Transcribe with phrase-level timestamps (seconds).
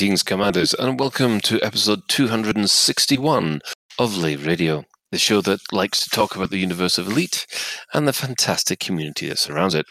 [0.00, 3.60] Greetings, Commanders, and welcome to episode 261
[3.98, 7.46] of Lave Radio, the show that likes to talk about the universe of Elite
[7.92, 9.84] and the fantastic community that surrounds it.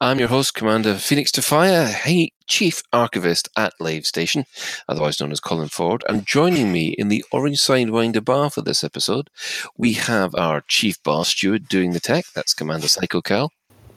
[0.00, 4.44] I'm your host, Commander Phoenix Defire, hey, Chief Archivist at Lave Station,
[4.88, 6.04] otherwise known as Colin Ford.
[6.08, 9.30] And joining me in the Orange Sidewinder bar for this episode,
[9.76, 12.26] we have our Chief Bar Steward doing the tech.
[12.36, 13.50] That's Commander Psycho Cal.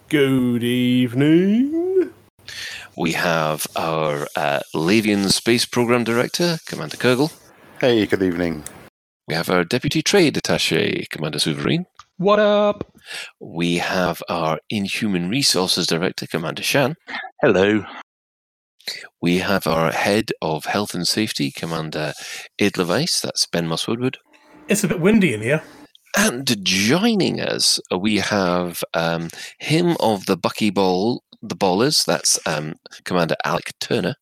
[0.09, 1.86] Good evening.
[2.97, 7.31] We have our uh, Lavian Space Program Director, Commander Kurgle.
[7.79, 8.63] Hey, good evening.
[9.27, 11.85] We have our Deputy Trade Attache, Commander Sovereign.
[12.17, 12.91] What up?
[13.39, 16.95] We have our Inhuman Resources Director, Commander Shan.
[17.39, 17.85] Hello.
[19.21, 22.13] We have our Head of Health and Safety, Commander
[22.57, 23.21] Edelweiss.
[23.21, 24.17] That's Ben Moss Woodward.
[24.69, 25.61] It's a bit windy in here.
[26.19, 29.29] And joining us, we have um,
[29.59, 32.05] him of the Buckyball, the Ballers.
[32.05, 32.73] That's um,
[33.05, 34.15] Commander Alec Turner.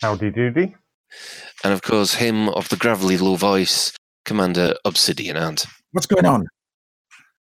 [0.00, 0.74] Howdy doody.
[1.62, 3.92] And of course, him of the gravelly low voice,
[4.24, 5.66] Commander Obsidian Ant.
[5.92, 6.46] What's going on?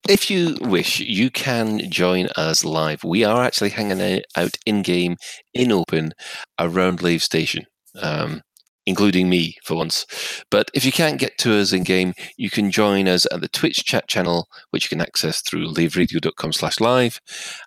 [0.06, 3.02] If you wish, you can join us live.
[3.02, 5.16] We are actually hanging out in game,
[5.54, 6.12] in open,
[6.58, 7.64] around Lave Station,
[8.02, 8.42] um,
[8.86, 10.06] including me for once.
[10.50, 13.48] But if you can't get to us in game, you can join us at the
[13.48, 17.20] Twitch chat channel, which you can access through laveradio.com slash live,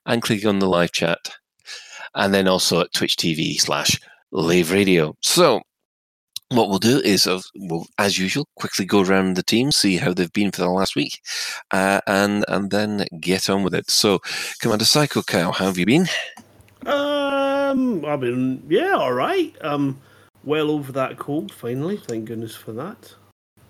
[0.06, 1.32] and click on the live chat.
[2.14, 4.00] And then also at Twitch TV slash
[4.32, 5.16] Lave Radio.
[5.22, 5.62] So
[6.50, 10.14] what we'll do is, uh, we'll, as usual, quickly go around the team, see how
[10.14, 11.20] they've been for the last week,
[11.72, 13.90] uh, and and then get on with it.
[13.90, 14.20] So,
[14.60, 16.08] Commander Psycho Cal, how have you been?
[16.86, 19.56] Um, I've been yeah, all right.
[19.62, 20.00] Um,
[20.46, 21.98] well over that cold finally.
[21.98, 23.16] Thank goodness for that.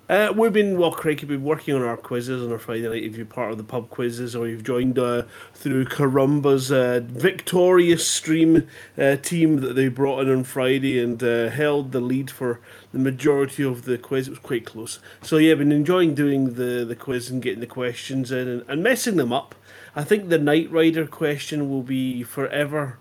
[0.07, 1.19] Uh, we've been well, Craig.
[1.21, 3.03] You've been working on our quizzes on our Friday night.
[3.03, 5.23] If you're part of the pub quizzes or you've joined uh,
[5.55, 8.67] through Karumba's uh, victorious stream
[8.99, 12.59] uh, team that they brought in on Friday and uh, held the lead for
[12.91, 14.27] the majority of the quiz.
[14.27, 14.99] It was quite close.
[15.23, 18.83] So yeah, been enjoying doing the the quiz and getting the questions in and, and
[18.83, 19.55] messing them up.
[19.95, 22.99] I think the Knight Rider question will be forever,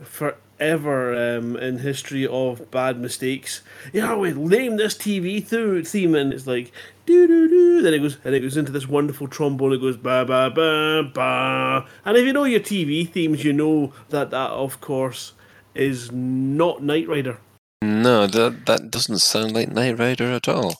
[0.00, 3.62] forever um, in history of bad mistakes.
[3.92, 6.72] Yeah, we name this TV th- theme, and it's like
[7.06, 7.82] do do do.
[7.82, 9.72] Then it goes and it goes into this wonderful trombone.
[9.72, 11.86] It goes ba ba ba ba.
[12.04, 15.32] And if you know your TV themes, you know that that of course
[15.74, 17.38] is not Knight Rider.
[17.80, 20.74] No, that that doesn't sound like Knight Rider at all.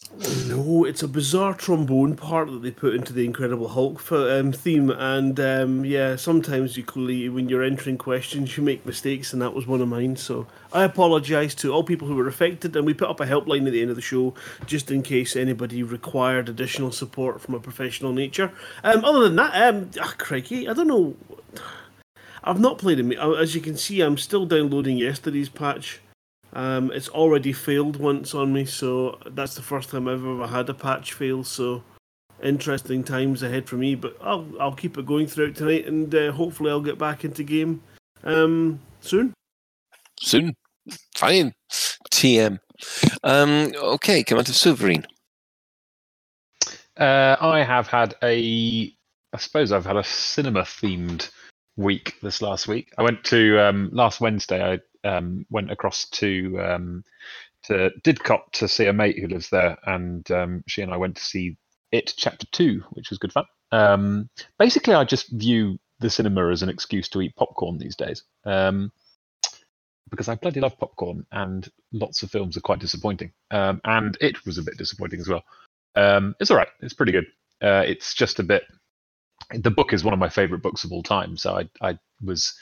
[0.46, 4.50] No, it's a bizarre trombone part that they put into the Incredible Hulk for, um,
[4.50, 9.40] theme, and um, yeah, sometimes you clearly, when you're entering questions, you make mistakes, and
[9.40, 10.16] that was one of mine.
[10.16, 13.66] So I apologise to all people who were affected, and we put up a helpline
[13.66, 14.34] at the end of the show
[14.66, 18.50] just in case anybody required additional support from a professional nature.
[18.82, 21.14] Um, other than that, um, ah, crikey, I don't know.
[22.42, 23.18] I've not played it.
[23.18, 26.00] As you can see, I'm still downloading yesterday's patch.
[26.52, 30.68] Um, it's already failed once on me, so that's the first time I've ever had
[30.68, 31.44] a patch fail.
[31.44, 31.82] So
[32.42, 36.32] interesting times ahead for me, but I'll I'll keep it going throughout tonight, and uh,
[36.32, 37.82] hopefully I'll get back into game
[38.24, 39.34] um, soon.
[40.20, 40.54] Soon,
[41.14, 41.52] fine.
[42.18, 42.58] TM.
[43.22, 45.06] Um, okay, Commander Sovereign.
[46.96, 48.92] Uh, I have had a,
[49.32, 51.30] I suppose I've had a cinema themed
[51.76, 52.92] week this last week.
[52.98, 54.72] I went to um, last Wednesday.
[54.72, 57.04] I um, went across to um,
[57.64, 61.16] to Didcot to see a mate who lives there, and um, she and I went
[61.16, 61.56] to see
[61.90, 63.44] it Chapter Two, which was good fun.
[63.72, 64.28] Um,
[64.58, 68.22] basically, I just view the cinema as an excuse to eat popcorn these days.
[68.44, 68.92] Um,
[70.10, 73.32] because I bloody love popcorn, and lots of films are quite disappointing.
[73.50, 75.44] Um, and it was a bit disappointing as well.
[75.94, 76.68] Um, it's all right.
[76.80, 77.26] It's pretty good.
[77.60, 78.62] Uh, it's just a bit.
[79.52, 82.54] The book is one of my favorite books of all time, so I, I was,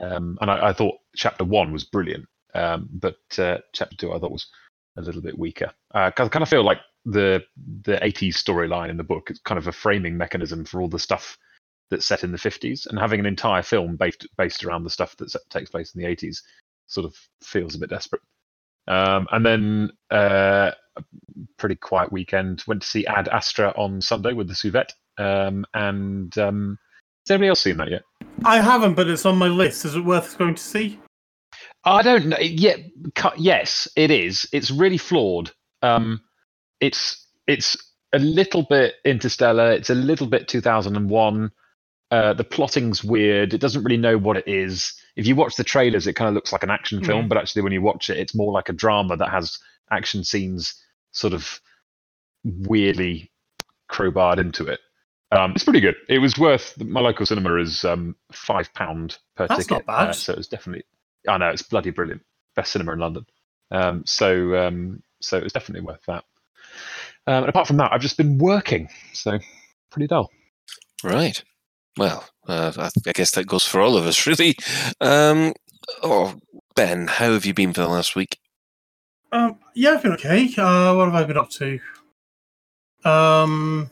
[0.00, 4.18] um, and I, I, thought chapter one was brilliant, um, but uh, chapter two I
[4.18, 4.46] thought was
[4.96, 5.72] a little bit weaker.
[5.94, 7.42] Uh, I kind of feel like the
[7.82, 10.98] the 80s storyline in the book is kind of a framing mechanism for all the
[10.98, 11.36] stuff
[11.90, 15.16] that's set in the 50s, and having an entire film based based around the stuff
[15.16, 16.38] that takes place in the 80s
[16.86, 18.22] sort of feels a bit desperate.
[18.86, 20.72] Um, and then uh,
[21.56, 22.62] pretty quiet weekend.
[22.66, 24.92] Went to see Ad Astra on Sunday with the Suvette.
[25.16, 26.78] Um, and um,
[27.26, 28.02] has anybody else seen that yet?
[28.44, 29.84] I haven't, but it's on my list.
[29.84, 30.98] Is it worth going to see?
[31.84, 32.38] I don't know.
[32.38, 32.76] Yeah,
[33.36, 34.48] yes, it is.
[34.52, 35.50] It's really flawed.
[35.82, 36.20] Um,
[36.80, 37.76] it's it's
[38.12, 39.72] a little bit Interstellar.
[39.72, 41.50] It's a little bit 2001.
[42.10, 43.52] Uh, the plotting's weird.
[43.52, 44.94] It doesn't really know what it is.
[45.16, 47.62] If you watch the trailers, it kind of looks like an action film, but actually,
[47.62, 49.58] when you watch it, it's more like a drama that has
[49.90, 50.74] action scenes
[51.12, 51.60] sort of
[52.44, 53.30] weirdly
[53.90, 54.80] crowbarred into it.
[55.32, 55.96] Um, it's pretty good.
[56.08, 59.86] It was worth my local cinema is um, five pound per That's ticket.
[59.86, 60.08] not bad.
[60.10, 60.84] Uh, so it's definitely.
[61.28, 62.22] I know it's bloody brilliant.
[62.56, 63.26] Best cinema in London.
[63.70, 66.24] Um, so um, so it was definitely worth that.
[67.26, 69.38] Um, and apart from that, I've just been working, so
[69.90, 70.30] pretty dull.
[71.02, 71.42] Right.
[71.96, 74.56] Well, uh, I, I guess that goes for all of us, really.
[75.00, 75.54] Um,
[76.02, 76.34] oh,
[76.74, 78.38] Ben, how have you been for the last week?
[79.32, 80.44] Um, yeah, I've been okay.
[80.56, 81.80] Uh, what have I been up to?
[83.04, 83.90] Um,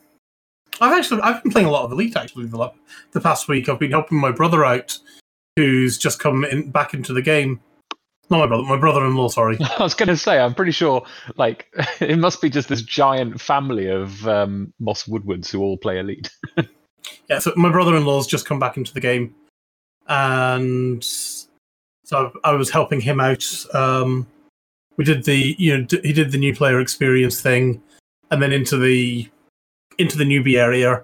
[0.81, 2.73] I've actually I've been playing a lot of Elite actually the,
[3.12, 3.69] the past week.
[3.69, 4.99] I've been helping my brother out,
[5.56, 7.60] who's just come in back into the game.
[8.31, 9.28] Not my brother, my brother-in-law.
[9.28, 9.58] Sorry.
[9.78, 11.04] I was going to say, I'm pretty sure,
[11.37, 11.66] like,
[12.00, 16.31] it must be just this giant family of um, Moss Woodwards who all play Elite.
[17.28, 19.34] Yeah, so my brother-in-law's just come back into the game,
[20.06, 23.44] and so I was helping him out.
[23.75, 24.26] Um,
[24.96, 27.82] we did the you know d- he did the new player experience thing,
[28.31, 29.28] and then into the
[29.98, 31.02] into the newbie area,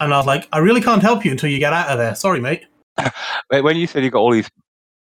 [0.00, 2.14] and I was like, I really can't help you until you get out of there.
[2.14, 2.64] Sorry, mate.
[3.48, 4.50] When when you said you got all these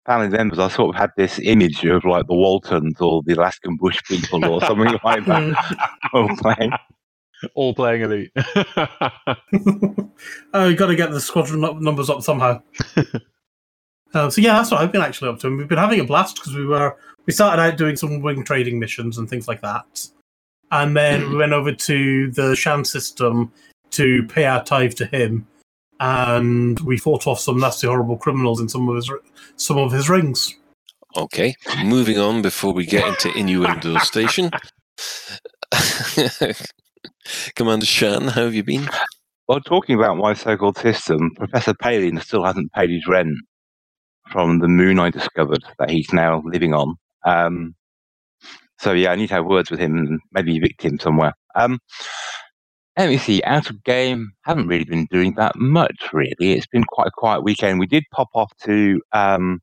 [0.07, 3.77] family members, I sort of had this image of like the Waltons or the Alaskan
[3.77, 5.91] Bush people or something like that.
[6.13, 6.73] all playing.
[7.55, 8.33] all playing Elite.
[10.55, 12.61] oh, you got to get the squadron numbers up somehow.
[14.15, 15.49] uh, so yeah, that's what I've been actually up to.
[15.49, 16.97] And we've been having a blast because we were
[17.27, 20.07] we started out doing some wing trading missions and things like that,
[20.71, 23.53] and then we went over to the Shan system
[23.91, 25.47] to pay our tithe to him,
[26.01, 29.11] and we fought off some nasty, horrible criminals in some of his
[29.57, 30.57] some of his rings.
[31.17, 31.55] Okay,
[31.85, 34.51] moving on before we get into Innuendo Station.
[37.55, 38.89] Commander Shan, how have you been?
[39.47, 43.37] Well, talking about my so-called system, Professor Palin still hasn't paid his rent
[44.31, 46.95] from the moon I discovered that he's now living on.
[47.27, 47.75] Um,
[48.79, 51.35] so yeah, I need to have words with him and maybe evict him somewhere.
[51.57, 51.81] Um,
[53.01, 53.43] let me see.
[53.45, 55.97] Out of game, haven't really been doing that much.
[56.13, 57.79] Really, it's been quite a quiet weekend.
[57.79, 59.61] We did pop off to um,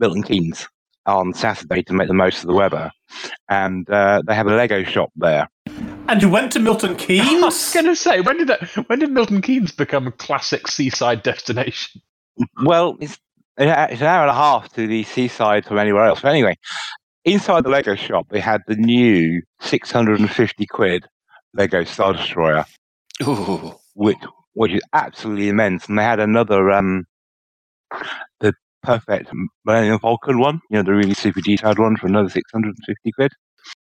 [0.00, 0.68] Milton Keynes
[1.06, 2.90] on Saturday to make the most of the weather,
[3.48, 5.48] and uh, they have a Lego shop there.
[6.08, 7.28] And you went to Milton Keynes?
[7.28, 8.64] I was going to say, when did that?
[8.88, 12.02] When did Milton Keynes become a classic seaside destination?
[12.64, 13.16] Well, it's
[13.58, 16.20] it's an hour and a half to the seaside from anywhere else.
[16.20, 16.56] But anyway,
[17.24, 21.06] inside the Lego shop, they had the new 650 quid
[21.56, 22.64] Lego Star Destroyer,
[23.22, 24.18] Ooh, which
[24.54, 25.88] which is absolutely immense.
[25.88, 27.04] And they had another um
[28.40, 29.30] the perfect
[29.64, 33.32] Millennium Falcon one, you know, the really super detailed one for another 650 quid.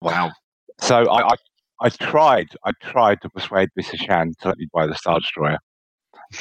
[0.02, 0.32] wow.
[0.80, 1.36] So I, I
[1.82, 4.06] I tried I tried to persuade Mrs.
[4.06, 5.58] Shan to let me buy the Star Destroyer.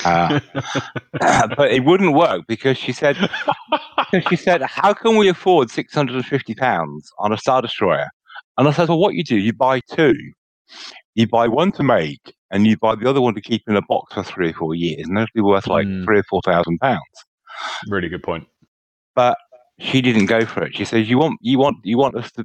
[0.04, 0.40] Uh,
[1.20, 3.16] but it wouldn't work because she said
[4.28, 8.08] she said, "How can we afford six hundred and fifty pounds on a Star Destroyer?"
[8.58, 10.14] And I said, "Well, what you do, you buy two.
[11.14, 13.82] You buy one to make, and you buy the other one to keep in a
[13.82, 16.04] box for three or four years, and that'll be worth like Mm.
[16.04, 17.00] three or four thousand pounds."
[17.88, 18.46] really good point.
[19.14, 19.36] But
[19.78, 20.74] she didn't go for it.
[20.74, 22.44] She says, "You want you want you want us to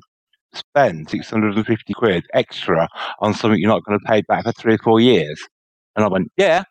[0.53, 2.87] spend six hundred and fifty quid extra
[3.19, 5.39] on something you're not going to pay back for three or four years?"
[5.95, 6.63] And I went, "Yeah."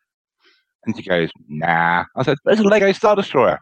[0.84, 3.58] And she goes, "Nah." I said, "There's a Lego Star Destroyer.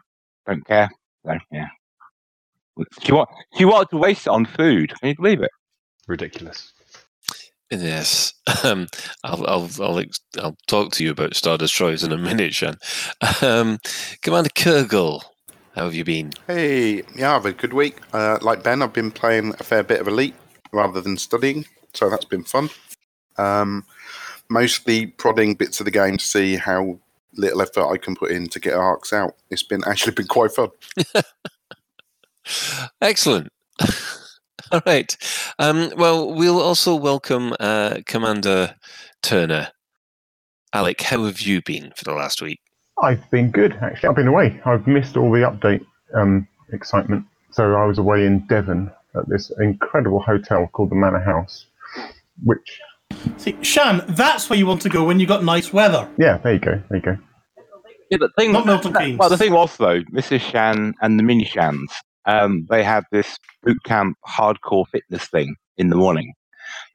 [0.47, 0.89] Don't care."
[1.25, 1.67] So yeah.
[3.01, 4.93] She want she wanted to waste it on food.
[4.99, 5.51] Can you believe it?
[6.07, 6.72] Ridiculous.
[7.81, 8.87] Yes, um,
[9.23, 10.03] I'll, I'll, I'll,
[10.39, 12.75] I'll talk to you about Star Destroyers in a minute, Shan.
[13.41, 13.79] Um,
[14.21, 15.23] Commander Kurgle,
[15.75, 16.33] how have you been?
[16.45, 17.97] Hey, yeah, I've had a good week.
[18.13, 20.35] Uh, like Ben, I've been playing a fair bit of Elite
[20.71, 22.69] rather than studying, so that's been fun.
[23.37, 23.85] Um,
[24.49, 26.99] mostly prodding bits of the game to see how
[27.35, 29.35] little effort I can put in to get ARX out.
[29.49, 30.69] It's been actually been quite fun.
[33.01, 33.51] Excellent.
[34.71, 35.15] All right.
[35.59, 38.75] Um, well, we'll also welcome uh, Commander
[39.21, 39.69] Turner.
[40.73, 42.59] Alec, how have you been for the last week?
[43.01, 44.09] I've been good, actually.
[44.09, 44.59] I've been away.
[44.65, 47.25] I've missed all the update um, excitement.
[47.51, 51.67] So I was away in Devon at this incredible hotel called the Manor House,
[52.43, 52.79] which,
[53.37, 56.09] See, Shan, that's where you want to go when you got nice weather.
[56.17, 57.17] yeah, there you go, there you go.
[58.09, 58.51] Yeah, the thing.
[58.51, 59.19] Not Milton Keynes.
[59.19, 60.41] Well, the thing was though, Mrs.
[60.41, 61.91] Shan and the Mini Shans,
[62.25, 66.33] um, they had this boot camp hardcore fitness thing in the morning.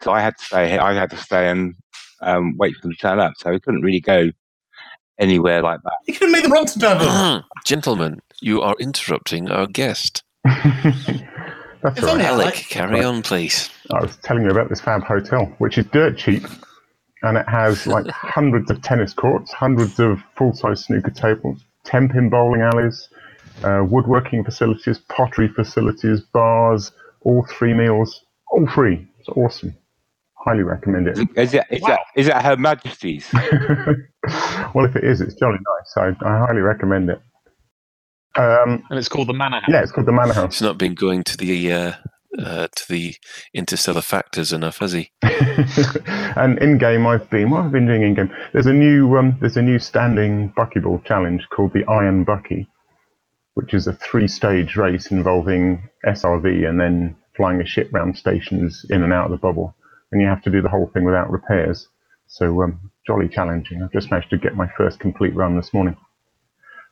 [0.02, 0.78] So I had to stay.
[0.78, 1.74] I had to stay and
[2.22, 3.32] um, wait for them to turn up.
[3.38, 4.30] So we couldn't really go
[5.18, 5.92] anywhere like that.
[6.06, 7.44] You could have made them run to Devon.
[7.64, 10.22] Gentlemen, you are interrupting our guest.
[10.44, 12.32] That's It's all only right.
[12.32, 12.66] Alec, Alec.
[12.70, 13.70] carry on, please.
[13.92, 16.44] I was telling you about this fab hotel, which is dirt cheap,
[17.22, 22.30] and it has like hundreds of tennis courts, hundreds of full-size snooker tables, ten pin
[22.30, 23.08] bowling alleys,
[23.64, 29.06] uh, woodworking facilities, pottery facilities, bars, all three meals, all free.
[29.18, 29.74] It's awesome.
[30.44, 31.18] Highly recommend it.
[31.36, 31.64] Is it?
[31.70, 32.00] Is that?
[32.16, 33.28] Is that Her Majesty's?
[34.74, 36.14] well, if it is, it's jolly nice.
[36.22, 37.20] I, I highly recommend it.
[38.36, 39.68] Um, And it's called the Manor House.
[39.68, 40.52] yeah, it's called the Manor House.
[40.52, 41.92] It's not been going to the uh,
[42.38, 43.16] uh, to the
[43.52, 45.10] interstellar factors enough, has he?
[45.22, 48.30] and in game, I've been what have I been doing in game?
[48.52, 52.68] There's a new um, there's a new standing buckyball challenge called the Iron Bucky,
[53.58, 59.02] which is a three-stage race involving SRV and then flying a ship round stations in
[59.02, 59.74] and out of the bubble,
[60.12, 61.88] and you have to do the whole thing without repairs.
[62.28, 63.82] So um, jolly challenging.
[63.82, 65.94] I've just managed to get my first complete run this morning,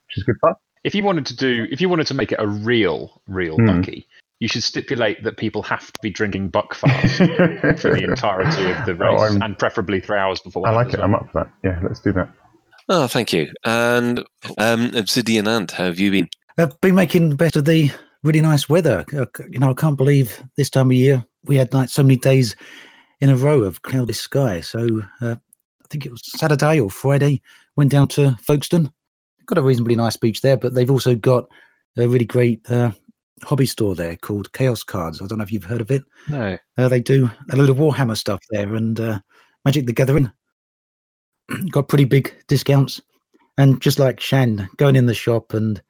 [0.08, 0.54] which is good fun.
[0.82, 3.66] If you wanted to do, if you wanted to make it a real, real Hmm.
[3.66, 4.08] bucky,
[4.40, 9.04] you should stipulate that people have to be drinking Buckfast for the entirety of the
[9.04, 10.66] Oh, race, I'm- and preferably three hours before.
[10.66, 10.98] I like it.
[10.98, 11.52] I'm up for that.
[11.62, 12.28] Yeah, let's do that.
[12.88, 13.52] Oh, thank you.
[13.64, 14.24] And
[14.58, 16.28] um, Obsidian Ant, how have you been?
[16.58, 17.90] I've been making the best of the
[18.22, 19.04] really nice weather.
[19.16, 22.16] Uh, You know, I can't believe this time of year we had like so many
[22.16, 22.56] days
[23.20, 24.60] in a row of cloudless sky.
[24.60, 27.42] So uh, I think it was Saturday or Friday.
[27.76, 28.90] Went down to Folkestone.
[29.46, 31.46] Got a reasonably nice beach there, but they've also got
[31.98, 32.90] a really great uh,
[33.44, 35.20] hobby store there called Chaos Cards.
[35.20, 36.02] I don't know if you've heard of it.
[36.28, 36.58] No.
[36.78, 39.20] Uh, they do a lot of Warhammer stuff there and uh,
[39.64, 40.32] Magic the Gathering.
[41.70, 43.00] Got pretty big discounts.
[43.58, 45.80] And just like Shan, going in the shop and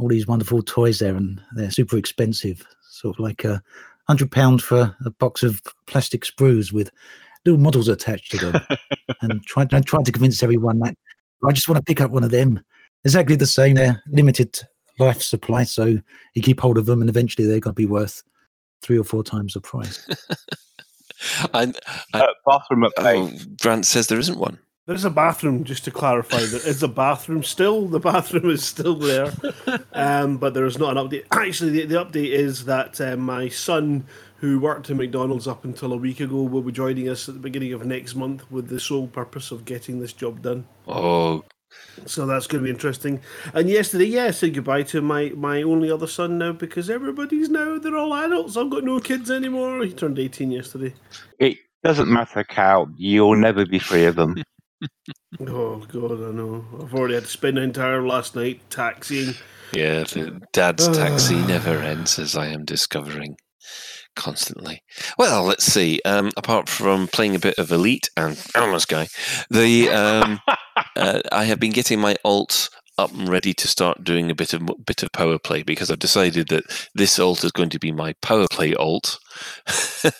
[0.00, 2.66] all these wonderful toys there, and they're super expensive.
[2.90, 3.62] Sort of like a
[4.08, 6.90] hundred pound for a box of plastic sprues with
[7.44, 8.62] little models attached to them.
[9.22, 10.94] and tried, I tried to convince everyone that
[11.46, 12.62] I just want to pick up one of them.
[13.04, 13.76] Exactly the same.
[13.76, 14.58] They're limited
[14.98, 15.98] life supply, so
[16.34, 18.22] you keep hold of them, and eventually they're going to be worth
[18.82, 20.06] three or four times the price.
[21.54, 21.72] I,
[22.14, 23.40] I, Uh, bathroom update.
[23.42, 24.58] oh, Brant says there isn't one.
[24.86, 26.38] There's a bathroom, just to clarify.
[26.38, 27.86] There is a bathroom still.
[27.86, 29.32] The bathroom is still there,
[29.92, 31.26] um, but there is not an update.
[31.32, 34.06] Actually, the, the update is that uh, my son,
[34.38, 37.40] who worked in McDonald's up until a week ago, will be joining us at the
[37.40, 40.66] beginning of next month with the sole purpose of getting this job done.
[40.88, 41.44] Oh,
[42.06, 43.20] So that's going to be interesting.
[43.54, 47.48] And yesterday, yeah, I said goodbye to my, my only other son now because everybody's
[47.48, 48.56] now, they're all adults.
[48.56, 49.84] I've got no kids anymore.
[49.84, 50.94] He turned 18 yesterday.
[51.38, 52.90] It doesn't matter, Cal.
[52.96, 54.36] You'll never be free of them.
[55.40, 56.64] Oh, God, I know.
[56.80, 59.34] I've already had to spend the entire last night taxiing.
[59.72, 63.36] yeah, the dad's taxi never ends, as I am discovering
[64.16, 64.82] constantly.
[65.18, 66.00] Well, let's see.
[66.04, 69.06] Um, apart from playing a bit of Elite and Animal Guy,
[69.50, 70.40] the um,
[70.96, 72.68] uh, I have been getting my alt
[72.98, 75.98] up and ready to start doing a bit of bit of power play because I've
[75.98, 79.18] decided that this alt is going to be my power play alt,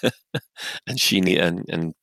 [0.87, 1.95] and she need and and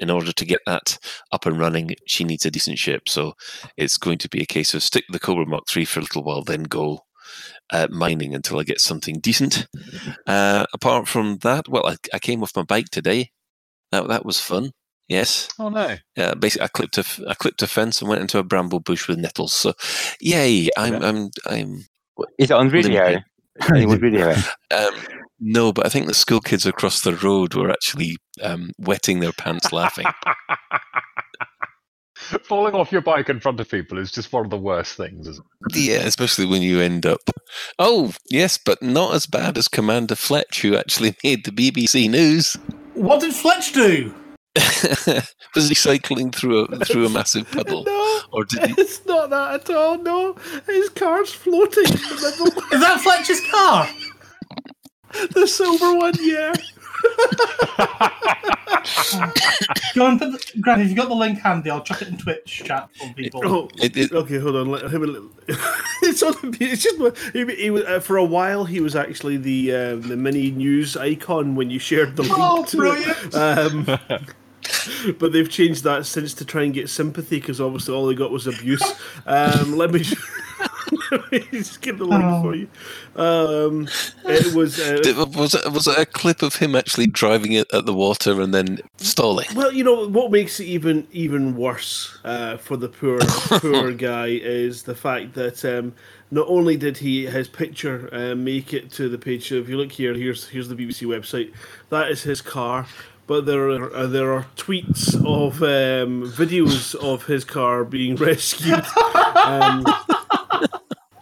[0.00, 0.98] in order to get that
[1.32, 3.08] up and running, she needs a decent ship.
[3.08, 3.34] So
[3.76, 6.24] it's going to be a case of stick the Cobra Mark three for a little
[6.24, 7.00] while, then go
[7.70, 9.66] uh, mining until I get something decent.
[10.26, 13.30] Uh, apart from that, well, I, I came off my bike today.
[13.92, 14.72] That that was fun.
[15.08, 15.48] Yes.
[15.58, 15.96] Oh no.
[16.16, 18.80] Yeah, basically, I clipped a f- I clipped a fence and went into a bramble
[18.80, 19.54] bush with nettles.
[19.54, 19.72] So,
[20.20, 20.68] yay!
[20.76, 21.84] I'm I'm I'm
[22.38, 23.20] Is it on video?
[23.70, 24.32] It on video?
[24.70, 24.94] um,
[25.40, 29.32] no, but I think the school kids across the road were actually um, wetting their
[29.32, 30.06] pants laughing.
[32.42, 35.28] Falling off your bike in front of people is just one of the worst things.
[35.28, 37.20] Isn't yeah, especially when you end up.
[37.78, 42.54] Oh yes, but not as bad as Commander Fletch, who actually made the BBC News.
[42.94, 44.14] What did Fletch do?
[45.54, 48.74] was he cycling through a through a massive puddle, No, or did he?
[48.82, 49.96] it's not that at all.
[49.98, 50.34] No,
[50.66, 52.62] his car's floating in the middle.
[52.72, 53.88] Is that Fletcher's car?
[55.34, 56.52] The silver one, yeah.
[59.94, 62.16] Go on, put the, Grant, if you've got the link handy, I'll chuck it in
[62.18, 63.40] Twitch chat for people.
[63.44, 64.68] Oh, It- it- okay, hold on.
[64.70, 65.02] Let him.
[65.02, 65.30] a little-
[66.02, 66.32] it's on.
[66.42, 66.98] the- It's just
[67.32, 68.64] he, he was uh, for a while.
[68.64, 72.34] He was actually the uh, the mini news icon when you shared the link.
[72.36, 73.18] Oh, to brilliant.
[73.24, 73.34] It.
[73.34, 73.84] Um,
[75.18, 78.30] but they've changed that since to try and get sympathy because obviously all they got
[78.30, 78.82] was abuse.
[79.26, 80.04] Um, let me.
[81.12, 82.42] let me just get the link Oh.
[82.42, 82.68] for you.
[83.16, 83.88] Um,
[84.24, 84.78] it was.
[84.80, 87.94] Uh, Did- Was it was it a clip of him actually driving it at the
[87.94, 89.46] water and then stalling?
[89.54, 93.18] Well, you know what makes it even even worse uh, for the poor
[93.60, 95.94] poor guy is the fact that um,
[96.30, 99.48] not only did he his picture uh, make it to the page.
[99.48, 101.52] So if you look here, here's here's the BBC website.
[101.90, 102.86] That is his car.
[103.26, 108.84] But there are uh, there are tweets of um, videos of his car being rescued.
[109.36, 109.84] Um,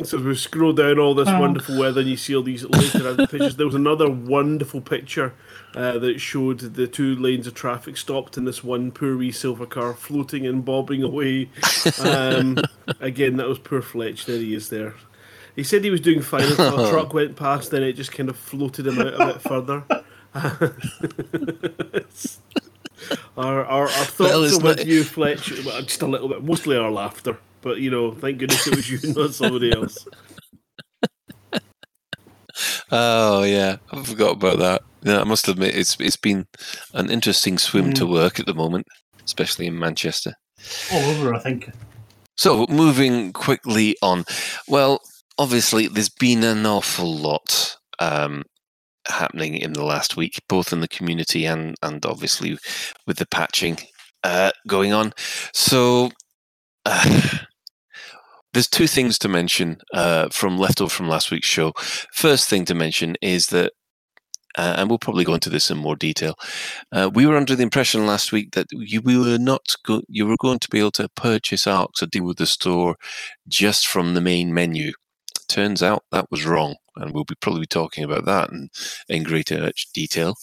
[0.07, 3.57] so we scroll down all this wonderful weather, and you see all these later pictures.
[3.57, 5.35] There was another wonderful picture
[5.75, 9.67] uh, that showed the two lanes of traffic stopped, and this one poor wee silver
[9.67, 11.51] car floating and bobbing away.
[12.01, 12.59] Um,
[13.01, 14.27] again, that was poor Fletch.
[14.27, 14.69] There he is.
[14.71, 14.95] There.
[15.55, 18.29] He said he was doing fine until a truck went past, then it just kind
[18.29, 19.85] of floated him out a bit further.
[23.37, 25.47] our, our, our thoughts are with not- you, Fletch.
[25.47, 27.39] Just a little bit, mostly our laughter.
[27.63, 30.07] But you know, thank goodness it was you, not somebody else.
[32.91, 34.83] Oh yeah, I forgot about that.
[35.03, 36.47] Yeah, I must admit it's it's been
[36.95, 38.87] an interesting swim to work at the moment,
[39.25, 40.35] especially in Manchester.
[40.93, 41.71] All over, I think.
[42.37, 44.25] So moving quickly on,
[44.69, 45.01] well,
[45.39, 48.45] obviously there's been an awful lot um,
[49.09, 52.59] happening in the last week, both in the community and and obviously
[53.07, 53.79] with the patching
[54.25, 55.13] uh, going on.
[55.53, 56.11] So.
[56.87, 57.39] Uh,
[58.53, 61.73] there's two things to mention uh, from leftover from last week's show.
[62.13, 63.73] First thing to mention is that,
[64.57, 66.35] uh, and we'll probably go into this in more detail.
[66.91, 70.27] Uh, we were under the impression last week that you we were not go- you
[70.27, 72.97] were going to be able to purchase ARX or deal with the store
[73.47, 74.93] just from the main menu.
[75.49, 78.71] Turns out that was wrong, and we'll be probably talking about that in,
[79.09, 80.35] in greater detail.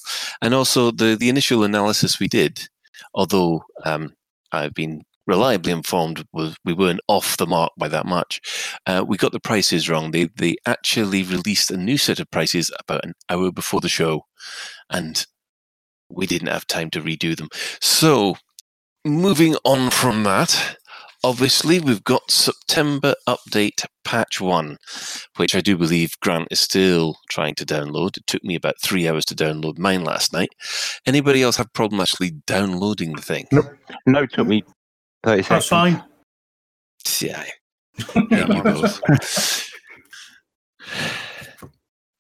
[0.42, 2.70] And also the the initial analysis we did,
[3.16, 4.14] although um,
[4.52, 8.42] I've been reliably informed was we weren't off the mark by that much.
[8.86, 10.12] Uh, we got the prices wrong.
[10.12, 14.26] They they actually released a new set of prices about an hour before the show,
[14.90, 15.26] and
[16.10, 17.50] we didn't have time to redo them.
[17.82, 18.36] So,
[19.06, 20.78] moving on from that,
[21.24, 24.78] obviously we've got September update patch one,
[25.38, 28.18] which I do believe Grant is still trying to download.
[28.18, 30.50] It took me about three hours to download mine last night.
[31.06, 33.48] Anybody else have problem actually downloading the thing?
[34.06, 34.64] No, it took me
[35.24, 36.04] 30 That's fine.
[37.22, 37.44] Yeah.
[38.14, 39.02] Hate you both.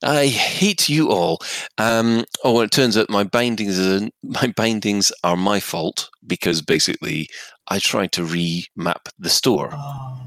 [0.03, 1.39] I hate you all.
[1.77, 6.61] Um, oh, well, it turns out my bindings are my bindings are my fault because
[6.61, 7.29] basically
[7.69, 9.73] I tried to remap the store,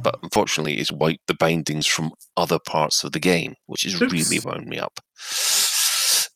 [0.03, 4.13] but unfortunately it's wiped the bindings from other parts of the game, which has Oops.
[4.13, 5.01] really wound me up.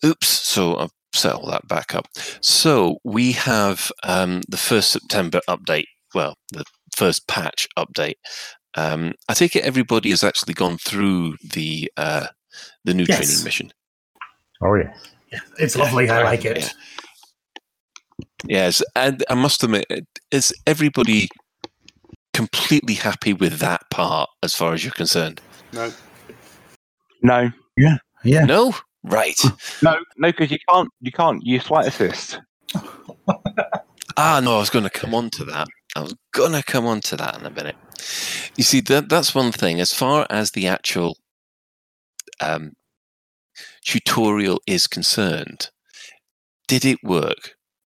[0.04, 0.28] Oops!
[0.28, 2.08] So I've set all that back up.
[2.42, 5.86] So we have um, the first September update.
[6.14, 8.14] Well, the first patch update.
[8.76, 12.26] Um, I take it everybody has actually gone through the uh,
[12.84, 13.18] the new Yes.
[13.18, 13.72] training mission.
[14.62, 14.92] Oh yeah,
[15.58, 16.08] It's lovely.
[16.10, 16.58] I like it.
[16.58, 16.68] Yeah.
[18.46, 19.86] Yes, and I must admit,
[20.30, 21.28] is everybody
[22.32, 25.40] completely happy with that part as far as you're concerned?
[25.72, 25.92] No,
[27.22, 27.96] No, Yeah.
[28.24, 28.44] Yeah.
[28.44, 29.38] No, right?
[29.82, 32.40] no, no, because you can't you can't use flight assist.
[34.16, 35.66] Ah, no, I was going to come on to that.
[35.96, 37.76] I was going to come on to that in a minute.
[38.56, 39.80] You see, that that's one thing.
[39.80, 41.16] As far as the actual
[42.40, 42.72] um,
[43.84, 45.70] tutorial is concerned,
[46.68, 47.54] did it work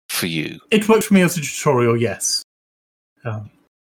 [0.09, 0.61] for you?
[0.70, 2.42] It worked for me as a tutorial, yes.
[3.24, 3.50] Um,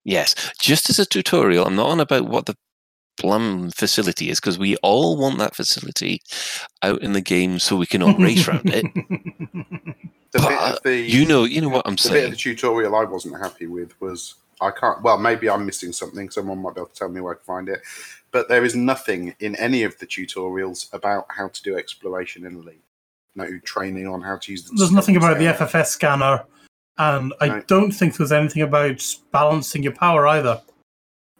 [0.06, 1.66] Yes, just as a tutorial.
[1.66, 2.54] I'm not on about what the
[3.18, 6.20] plum facility is because we all want that facility
[6.80, 8.86] out in the game so we can all race around it.
[10.42, 12.14] the bit of uh, the You know, you know what I'm saying.
[12.14, 15.02] the bit of the tutorial I wasn't happy with was I can't.
[15.02, 16.30] Well, maybe I'm missing something.
[16.30, 17.80] Someone might be able to tell me where to find it.
[18.32, 22.56] But there is nothing in any of the tutorials about how to do exploration in
[22.56, 22.82] Elite.
[23.34, 24.74] No training on how to use the.
[24.74, 26.44] There's nothing about the FSS scanner,
[26.96, 27.62] and I No.
[27.66, 30.62] don't think there's anything about balancing your power either.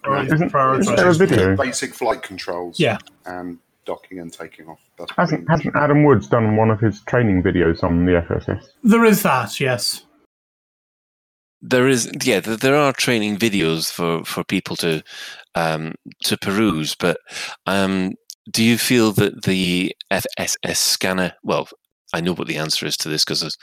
[0.04, 0.22] Or No.
[0.22, 1.56] is it Isn't- isn't there a video?
[1.56, 2.78] Basic flight controls.
[2.78, 2.98] Yeah.
[3.24, 4.78] And docking and taking off.
[4.98, 8.66] That's Hasn't hasn't Adam Woods done one of his training videos on the FSS?
[8.82, 10.04] There is that, yes.
[11.62, 15.02] There is, yeah, there, there are training videos for, for people to
[15.54, 15.94] um,
[16.24, 17.18] to peruse, but
[17.66, 18.12] um,
[18.50, 21.32] do you feel that the FSS scanner?
[21.42, 21.68] Well,
[22.16, 23.56] I know what the answer is to this because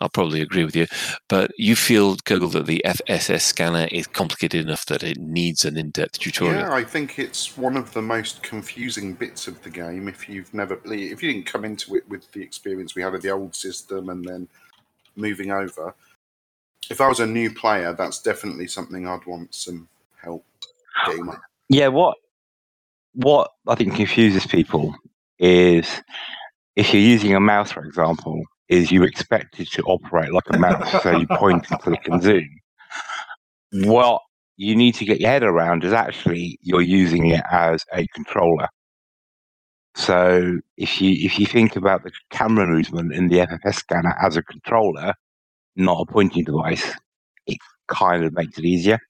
[0.00, 0.86] I'll probably agree with you,
[1.28, 5.76] but you feel, Kurgle, that the FSS scanner is complicated enough that it needs an
[5.76, 6.60] in-depth tutorial.
[6.60, 10.08] Yeah, I think it's one of the most confusing bits of the game.
[10.08, 13.20] If you've never, if you didn't come into it with the experience we had of
[13.20, 14.48] the old system and then
[15.14, 15.94] moving over,
[16.90, 19.86] if I was a new player, that's definitely something I'd want some
[20.22, 20.46] help
[21.06, 21.28] getting.
[21.28, 21.42] up.
[21.68, 22.16] Yeah, what
[23.12, 24.94] what I think confuses people
[25.38, 25.86] is
[26.78, 30.58] if you're using a mouse, for example, is you expect it to operate like a
[30.58, 32.48] mouse, so you point and click and zoom.
[33.72, 34.22] What
[34.56, 38.68] you need to get your head around is actually you're using it as a controller.
[39.96, 44.36] So if you if you think about the camera movement in the FSS scanner as
[44.36, 45.14] a controller,
[45.74, 46.92] not a pointing device,
[47.48, 49.00] it kind of makes it easier.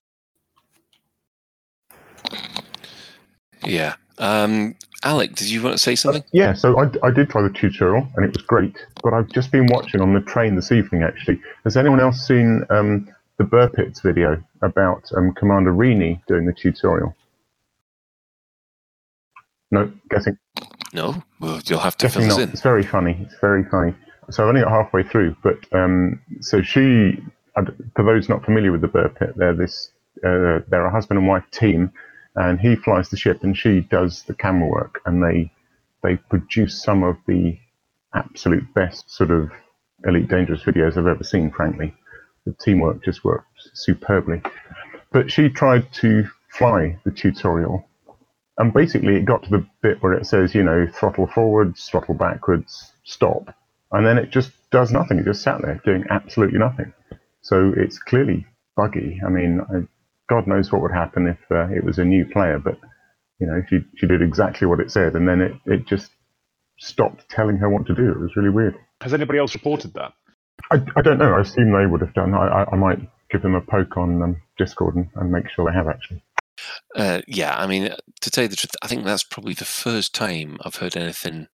[3.63, 3.97] Yeah.
[4.17, 6.25] Um, Alec, did you want to say something?
[6.33, 9.53] Yeah, so I, I did try the tutorial and it was great, but I've just
[9.53, 11.41] been watching on the train this evening actually.
[11.65, 16.53] Has anyone else seen um, the Buur Pits video about um, Commander Rini doing the
[16.53, 17.15] tutorial?
[19.71, 20.37] No, guessing.
[20.93, 21.23] No.
[21.39, 22.49] Well, you'll have to Guessing fill us in.
[22.51, 23.19] It's very funny.
[23.21, 23.95] It's very funny.
[24.31, 27.23] So I've only got halfway through, but um, so she,
[27.95, 29.91] for those not familiar with the Buur Pit, they're this,
[30.25, 31.93] uh, they're a husband and wife team,
[32.39, 35.53] and he flies the ship and she does the camera work, and they
[36.03, 37.59] they produce some of the
[38.15, 39.51] absolute best sort of
[40.07, 41.93] Elite Dangerous videos I've ever seen, frankly.
[42.47, 44.41] The teamwork just worked superbly.
[45.11, 47.85] But she tried to fly the tutorial,
[48.57, 52.15] and basically it got to the bit where it says, you know, throttle forwards, throttle
[52.15, 53.53] backwards, stop.
[53.91, 55.19] And then it just does nothing.
[55.19, 56.93] It just sat there doing absolutely nothing.
[57.41, 58.47] So it's clearly
[58.77, 59.21] buggy.
[59.27, 59.89] I mean, I,
[60.29, 62.79] God knows what would happen if uh, it was a new player, but
[63.41, 66.11] you know, she she did exactly what it said, and then it, it just
[66.79, 68.11] stopped telling her what to do.
[68.11, 68.77] It was really weird.
[69.01, 70.13] Has anybody else reported that?
[70.71, 71.35] I, I don't know.
[71.35, 72.35] I assume they would have done.
[72.35, 72.99] I, I, I might
[73.31, 76.23] give them a poke on um, Discord and, and make sure they have actually.
[76.95, 80.15] Uh, yeah, I mean, to tell you the truth, I think that's probably the first
[80.15, 81.47] time I've heard anything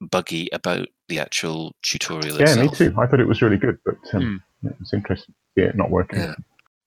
[0.00, 2.80] buggy about the actual tutorial Yeah, itself.
[2.80, 2.94] me too.
[2.98, 5.90] I thought it was really good, but um, it was interesting to see it not
[5.90, 6.20] working.
[6.20, 6.34] Yeah.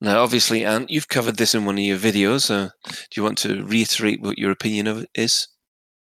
[0.02, 2.50] Now, obviously, Ant, you've covered this in one of your videos.
[2.50, 5.48] Uh, do you want to reiterate what your opinion of it is?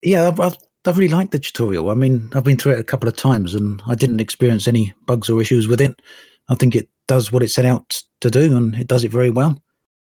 [0.03, 0.57] Yeah, I've, I've,
[0.87, 1.91] really liked the tutorial.
[1.91, 4.95] I mean, I've been through it a couple of times and I didn't experience any
[5.07, 6.01] bugs or issues with it.
[6.49, 9.29] I think it does what it set out to do and it does it very
[9.31, 9.61] well.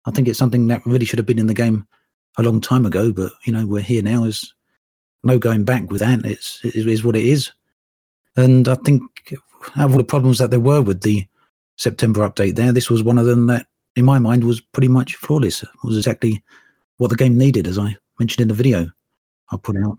[0.06, 1.86] I think it's something that really should have been in the game
[2.38, 4.22] a long time ago, but you know, we're here now.
[4.22, 4.54] There's
[5.24, 6.26] no going back with Ant.
[6.26, 7.52] It's, it is what it is.
[8.38, 9.02] And I think
[9.76, 11.26] out of all the problems that there were with the
[11.78, 15.16] September update there, this was one of them that, in my mind, was pretty much
[15.16, 15.64] flawless.
[15.64, 16.44] It was exactly
[16.98, 18.90] what the game needed, as I mentioned in the video
[19.52, 19.98] I put out.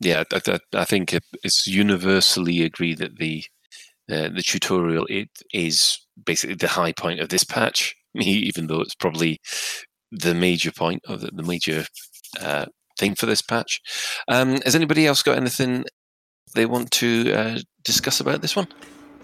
[0.00, 3.44] Yeah, I, I, I think it's universally agreed that the
[4.10, 8.94] uh, the tutorial it is basically the high point of this patch, even though it's
[8.94, 9.40] probably
[10.12, 11.84] the major point of the, the major
[12.40, 12.66] uh,
[12.98, 13.80] thing for this patch.
[14.28, 15.84] Um, has anybody else got anything
[16.54, 18.68] they want to uh, discuss about this one?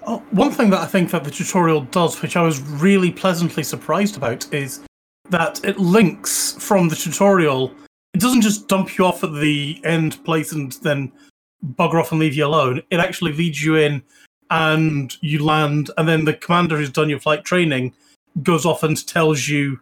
[0.05, 3.63] Oh, one thing that I think that the tutorial does, which I was really pleasantly
[3.63, 4.81] surprised about, is
[5.31, 7.73] that it links from the tutorial.
[8.13, 11.13] It doesn't just dump you off at the end place and then
[11.79, 12.83] bugger off and leave you alone.
[12.91, 14.03] It actually leads you in
[14.51, 17.95] and you land, and then the commander who's done your flight training
[18.43, 19.81] goes off and tells you,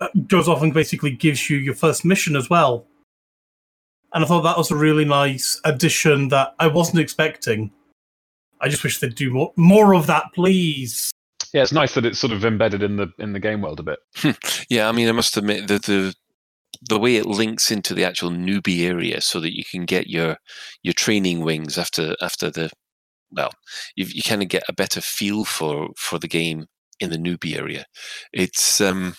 [0.00, 2.86] uh, goes off and basically gives you your first mission as well.
[4.14, 7.70] And I thought that was a really nice addition that I wasn't expecting.
[8.60, 11.10] I just wish they'd do more more of that, please.
[11.52, 13.82] Yeah, it's nice that it's sort of embedded in the in the game world a
[13.82, 13.98] bit.
[14.68, 16.14] Yeah, I mean, I must admit that the
[16.88, 20.36] the way it links into the actual newbie area, so that you can get your
[20.82, 22.70] your training wings after after the
[23.30, 23.52] well,
[23.96, 26.66] you you kind of get a better feel for for the game
[27.00, 27.86] in the newbie area.
[28.32, 29.14] It's um,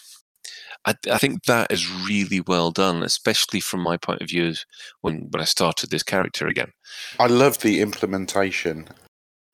[0.86, 4.66] I I think that is really well done, especially from my point of view as
[5.02, 6.72] when when I started this character again.
[7.20, 8.88] I love the implementation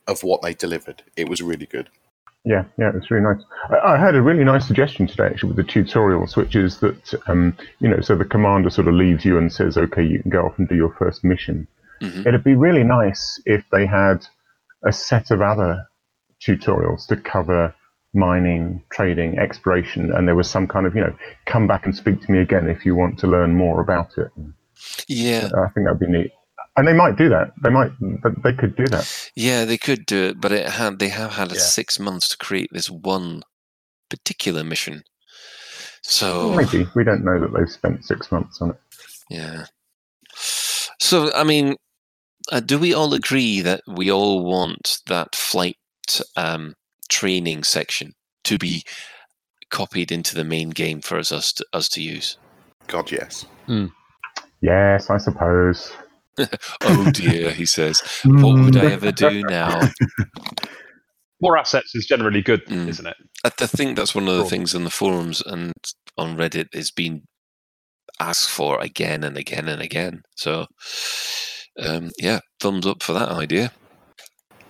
[0.08, 1.04] of what they delivered.
[1.16, 1.90] It was really good.
[2.44, 3.44] Yeah, yeah, it's really nice.
[3.72, 7.14] I, I had a really nice suggestion today, actually, with the tutorials, which is that
[7.28, 10.30] um, you know, so the commander sort of leaves you and says, "Okay, you can
[10.30, 11.68] go off and do your first mission."
[12.02, 12.28] Mhm.
[12.28, 14.28] It'd be really nice if they had
[14.84, 15.88] a set of other
[16.40, 17.74] tutorials to cover
[18.14, 21.16] mining, trading, exploration, and there was some kind of you know,
[21.46, 24.30] come back and speak to me again if you want to learn more about it.
[25.08, 26.32] Yeah, I think that'd be neat.
[26.78, 27.52] And they might do that.
[27.64, 27.92] They might.
[28.22, 29.30] but They could do that.
[29.36, 31.60] yeah, they could do it, but it had they have had Yeah.
[31.60, 33.44] six months to create this one
[34.10, 35.04] particular mission.
[36.02, 38.76] So Maybe we don't know that they've spent six months on it.
[39.30, 39.66] Yeah.
[40.36, 41.76] So, I mean,
[42.52, 45.78] uh, do we all agree that we all want that flight
[46.36, 46.76] um,
[47.10, 48.84] training section to be
[49.72, 52.38] copied into the main game for us, us, to, us to use?
[52.88, 53.46] God, yes.
[54.62, 55.92] Yes, I suppose.
[56.82, 58.02] Oh dear, he says.
[58.26, 59.82] What would I ever do now?
[61.42, 62.88] More assets is generally good, Mm.
[62.88, 63.16] isn't it?
[63.44, 65.74] I, I think that's one of the things in the forums and
[66.18, 67.24] on Reddit is being
[68.20, 70.22] asked for again and again and again.
[70.38, 70.66] So,
[71.80, 73.72] um, yeah, thumbs up for that idea.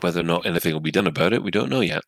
[0.02, 2.02] Whether or not anything will be done about it, we don't know yet.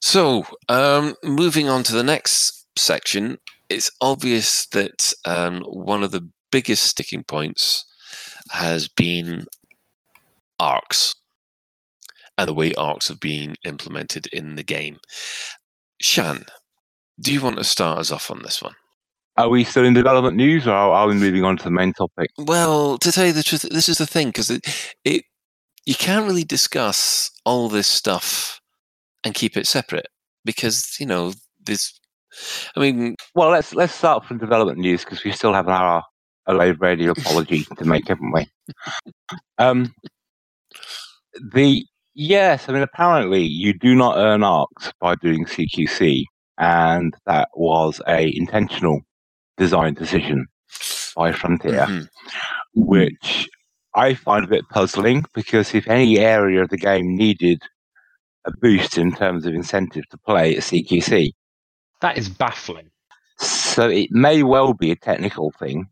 [0.00, 6.28] So, um, moving on to the next section, it's obvious that um, one of the
[6.52, 7.84] biggest sticking points
[8.50, 9.46] has been
[10.60, 11.14] ARX
[12.38, 14.98] and the way ARX have been implemented in the game.
[16.00, 16.44] Shan,
[17.20, 18.74] do you want to start us off on this one?
[19.38, 22.30] Are we still in development news, or are, we moving on to the main topic?
[22.38, 25.24] Well, to tell you the truth, this is the thing because it, it
[25.84, 28.60] you can't really discuss all this stuff
[29.24, 30.08] and keep it separate
[30.44, 32.00] because you know this.
[32.76, 36.02] I mean, Well, let's let's start from development news because we still have our
[36.46, 38.46] a live radio apology to make, haven't we?
[39.58, 39.92] Um,
[41.52, 46.24] the yes, I mean apparently you do not earn ARX by doing CQC,
[46.58, 49.00] and that was a intentional
[49.56, 50.46] design decision.
[51.16, 52.08] by Frontier, Mhm.
[52.74, 53.48] which
[53.94, 57.62] I find a bit puzzling because if any area of the game needed
[58.44, 61.32] a boost in terms of incentive to play at CQC,
[62.02, 62.90] That is baffling.
[63.38, 65.86] so it may well be a technical thing.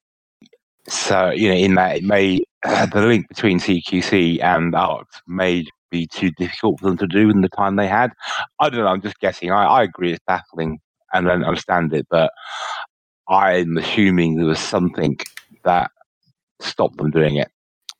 [0.89, 5.65] So you know, in that it may uh, the link between CQC and ARX may
[5.91, 8.13] be too difficult for them to do in the time they had.
[8.59, 8.89] I don't know.
[8.89, 9.51] I'm just guessing.
[9.51, 10.81] I, I agree it's baffling
[11.13, 12.33] and I don't understand it, but
[13.29, 15.17] I'm assuming there was something
[15.65, 15.91] that
[16.61, 17.49] stopped them doing it,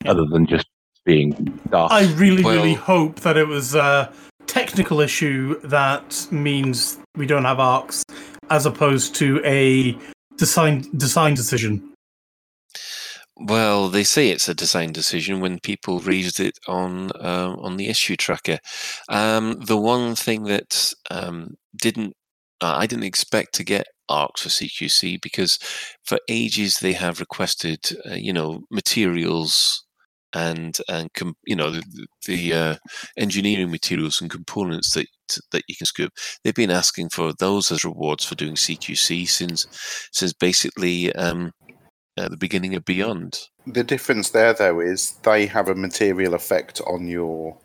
[0.05, 0.67] other than just
[1.05, 1.31] being
[1.71, 1.93] daft.
[1.93, 4.13] I really, really hope that it was a
[4.47, 8.03] technical issue that means we don't have ARX,
[8.51, 9.97] as opposed to a
[10.37, 11.94] design design decision.
[13.37, 17.89] Well, they say it's a design decision when people raised it on um, on the
[17.89, 18.59] issue tracker.
[19.09, 22.15] Um, the one thing that um, didn't
[22.61, 25.59] uh, I didn't expect to get ARX for CQC because
[26.05, 29.85] for ages they have requested uh, you know materials
[30.33, 32.77] and and com- you know the, the uh,
[33.19, 35.07] engineering materials and components that
[35.53, 36.13] that you can scoop.
[36.45, 39.67] They've been asking for those as rewards for doing CQC since
[40.13, 41.13] since basically.
[41.15, 41.53] Um,
[42.17, 43.49] at the beginning of Beyond.
[43.67, 47.59] The difference there, though, is they have a material effect on your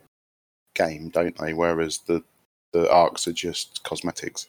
[0.76, 1.54] game, don't they?
[1.54, 2.24] Whereas the
[2.72, 4.48] the ARX are just cosmetics.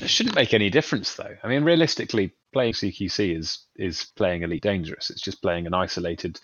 [0.00, 1.36] It shouldn't make any difference, though.
[1.42, 5.10] I mean, realistically, playing CQC is is playing Elite Dangerous.
[5.10, 6.40] It's just playing an isolated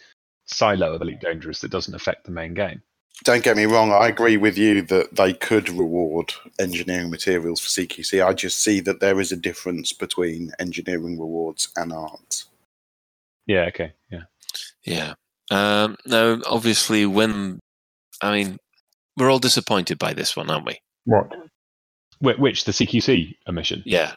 [0.46, 2.82] silo of Elite Dangerous that doesn't affect the main game.
[3.24, 7.68] Don't get me wrong, I agree with you that they could reward engineering materials for
[7.68, 8.24] CQC.
[8.24, 12.44] I just see that there is a difference between engineering rewards and ARX.
[13.46, 13.62] Yeah.
[13.68, 13.92] Okay.
[14.10, 14.22] Yeah.
[14.84, 15.14] Yeah.
[15.50, 17.58] Um, now, obviously, when
[18.22, 18.58] I mean,
[19.16, 20.78] we're all disappointed by this one, aren't we?
[21.04, 21.32] What?
[22.20, 23.82] Wh- Which the CQC emission?
[23.84, 24.14] Yeah.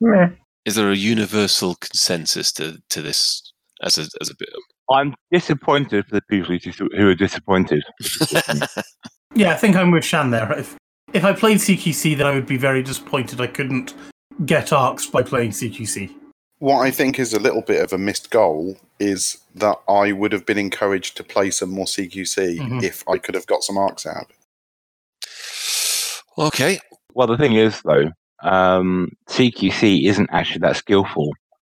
[0.00, 0.28] Meh.
[0.64, 3.52] Is there a universal consensus to, to this
[3.82, 4.48] as a as a bit?
[4.90, 7.82] I'm disappointed for the people who who are disappointed.
[9.34, 10.52] Yeah, I think I'm with Shan there.
[10.58, 10.76] If
[11.14, 13.94] if I played CQC, then I would be very disappointed I couldn't
[14.44, 16.10] get ARX by playing CQC.
[16.58, 20.32] What I think is a little bit of a missed goal is that I would
[20.32, 22.82] have been encouraged to play some more CQC Mhm.
[22.82, 24.30] if I could have got some ARX out.
[26.38, 26.78] okay.
[27.14, 28.10] Well, the thing is, though,
[28.42, 31.32] um, CQC isn't actually that skillful.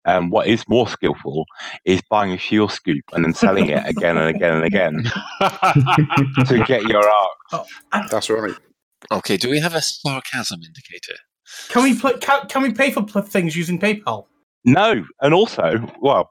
[0.07, 1.45] Um, what is more skillful
[1.85, 5.03] is buying a fuel scoop and then selling it again and again and again
[6.47, 7.67] to get your arc.
[8.11, 8.55] That's right.
[9.13, 9.37] Okay.
[9.37, 11.15] Do we have a sarcasm indicator?
[11.69, 12.15] Can we play?
[12.19, 14.27] Can, can we pay for pl- things using PayPal?
[14.65, 16.29] No, and also, well,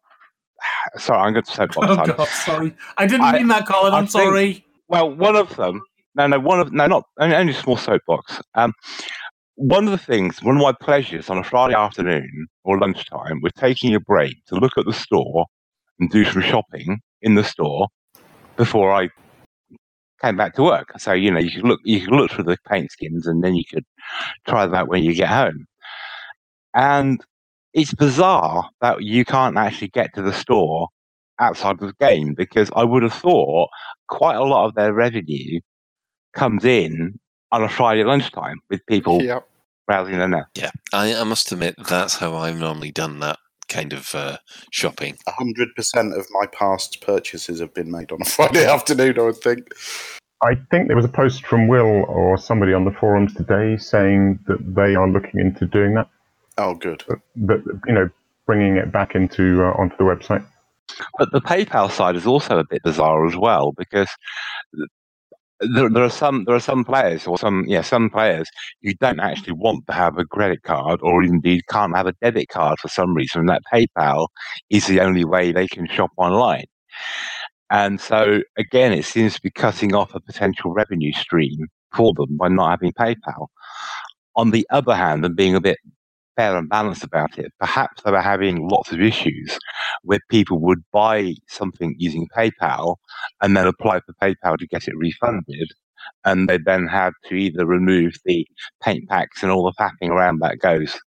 [0.98, 2.16] sorry, I'm going to soapbox Oh time.
[2.18, 3.94] God, sorry, I didn't I- mean that, Colin.
[3.94, 4.66] I I'm think- sorry.
[4.88, 5.82] Well, one of them.
[6.16, 8.40] No, no, one of no, not only, only a small soapbox.
[8.56, 8.74] Um,
[9.56, 13.54] one of the things, one of my pleasures on a Friday afternoon or lunchtime was
[13.58, 15.46] taking a break to look at the store
[16.00, 17.88] and do some shopping in the store
[18.58, 19.10] before I
[20.22, 20.92] came back to work.
[21.00, 23.56] So you know, you could look, you could look through the paint skins, and then
[23.56, 23.86] you could
[24.48, 25.66] try that when you get home.
[26.74, 27.22] And
[27.74, 30.90] it's bizarre that you can't actually get to the store
[31.40, 33.70] outside of the game because I would have thought
[34.08, 35.60] quite a lot of their revenue
[36.34, 37.20] comes in
[37.52, 39.48] on a Friday lunchtime with people Yep.
[39.88, 40.46] browsing the net.
[40.56, 40.72] Yeah.
[40.94, 44.38] I, I must admit that's how I've normally done that kind of uh,
[44.72, 45.18] shopping.
[45.28, 49.20] hundred percent of my past purchases have been made on a Friday afternoon.
[49.20, 49.68] I would think.
[50.44, 54.40] I think there was a post from Will or somebody on the forums today saying
[54.48, 56.10] that they are looking into doing that.
[56.58, 57.04] Oh, good.
[57.36, 58.10] That you know,
[58.46, 60.46] bringing it back into uh, onto the website.
[61.18, 64.10] But the PayPal side is also a bit bizarre as well because
[65.60, 68.50] there, there are some there are some players or some yeah some players
[68.84, 72.50] who don't actually want to have a credit card or indeed can't have a debit
[72.50, 73.42] card for some reason.
[73.42, 74.28] And that PayPal
[74.70, 76.66] is the only way they can shop online.
[77.72, 82.38] And so again, it seems to be cutting off a potential revenue stream for them
[82.38, 83.48] by not having PayPal.
[84.36, 85.78] On the other hand, and being a bit
[86.36, 89.58] fair and balanced about it, perhaps they were having lots of issues
[90.04, 92.98] where people would buy something using PayPal
[93.42, 95.72] and then apply for PayPal to get it refunded.
[96.24, 98.46] And they then had to either remove the
[98.84, 101.00] paint packs and all the faffing around that goes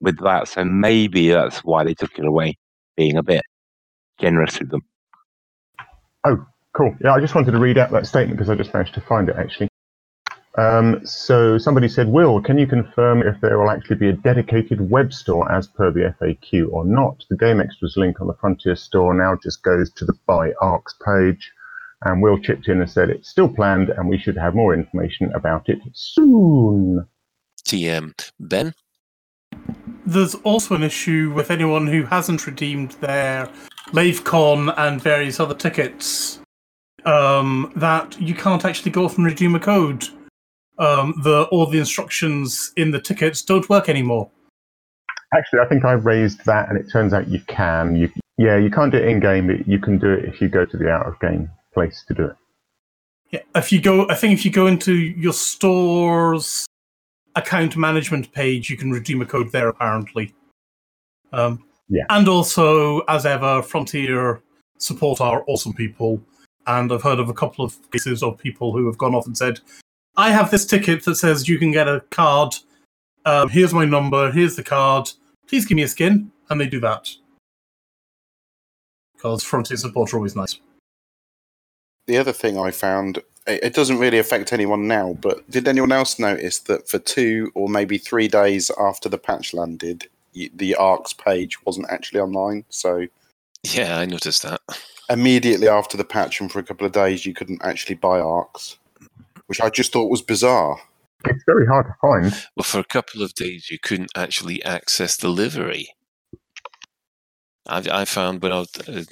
[0.00, 0.48] with that.
[0.48, 2.56] So maybe that's why they took it away,
[2.96, 3.42] being a bit
[4.18, 4.82] generous with them.
[6.24, 6.94] Oh, cool.
[7.02, 9.28] Yeah, I just wanted to read out that statement because I just managed to find
[9.28, 9.68] it actually.
[10.58, 14.90] Um, so somebody said, Will, can you confirm if there will actually be a dedicated
[14.90, 17.24] web store as per the FAQ or not?
[17.30, 20.94] The Game Extras link on the Frontier store now just goes to the Buy ARX
[21.04, 21.50] page.
[22.04, 25.30] And Will chipped in and said it's still planned and we should have more information
[25.34, 27.06] about it soon.
[27.64, 28.12] TM.
[28.40, 28.74] Ben?
[30.04, 33.48] there's also an issue with anyone who hasn't redeemed their
[33.88, 36.40] LaveCon and various other tickets
[37.04, 40.08] um, that you can't actually go off and redeem a code.
[40.78, 44.30] Um, the all the instructions in the tickets don't work anymore.
[45.34, 47.94] Actually, I think I raised that, and it turns out you can.
[47.96, 50.48] You, yeah, you can't do it in game, but you can do it if you
[50.48, 52.36] go to the out of game place to do it.
[53.30, 56.66] Yeah, if you go, I think if you go into your store's
[57.34, 59.68] account management page, you can redeem a code there.
[59.68, 60.34] Apparently,
[61.32, 62.04] um, Yeah.
[62.08, 64.42] And also, as ever, Frontier
[64.78, 66.20] support are awesome people,
[66.66, 69.36] and I've heard of a couple of cases of people who have gone off and
[69.36, 69.60] said,
[70.16, 72.54] "I have this ticket that says you can get a card.
[73.24, 74.30] Um, here's my number.
[74.32, 75.10] Here's the card.
[75.48, 77.08] Please give me a skin," and they do that
[79.22, 80.58] because Frontier support are always nice.
[82.08, 85.92] The other thing I found, it, it doesn't really affect anyone now, but did anyone
[85.92, 91.12] else notice that for two or maybe three days after the patch landed, the ARX
[91.12, 92.64] page wasn't actually online?
[92.68, 93.06] So
[93.62, 94.60] Yeah, I noticed that.
[95.08, 98.78] immediately after the patch and for a couple of days, you couldn't actually buy ARX,
[99.52, 100.80] which I just thought was bizarre.
[101.26, 102.32] It's very hard to find.
[102.56, 105.90] Well, for a couple of days, you couldn't actually access the livery.
[107.66, 109.04] I, I found when I was uh,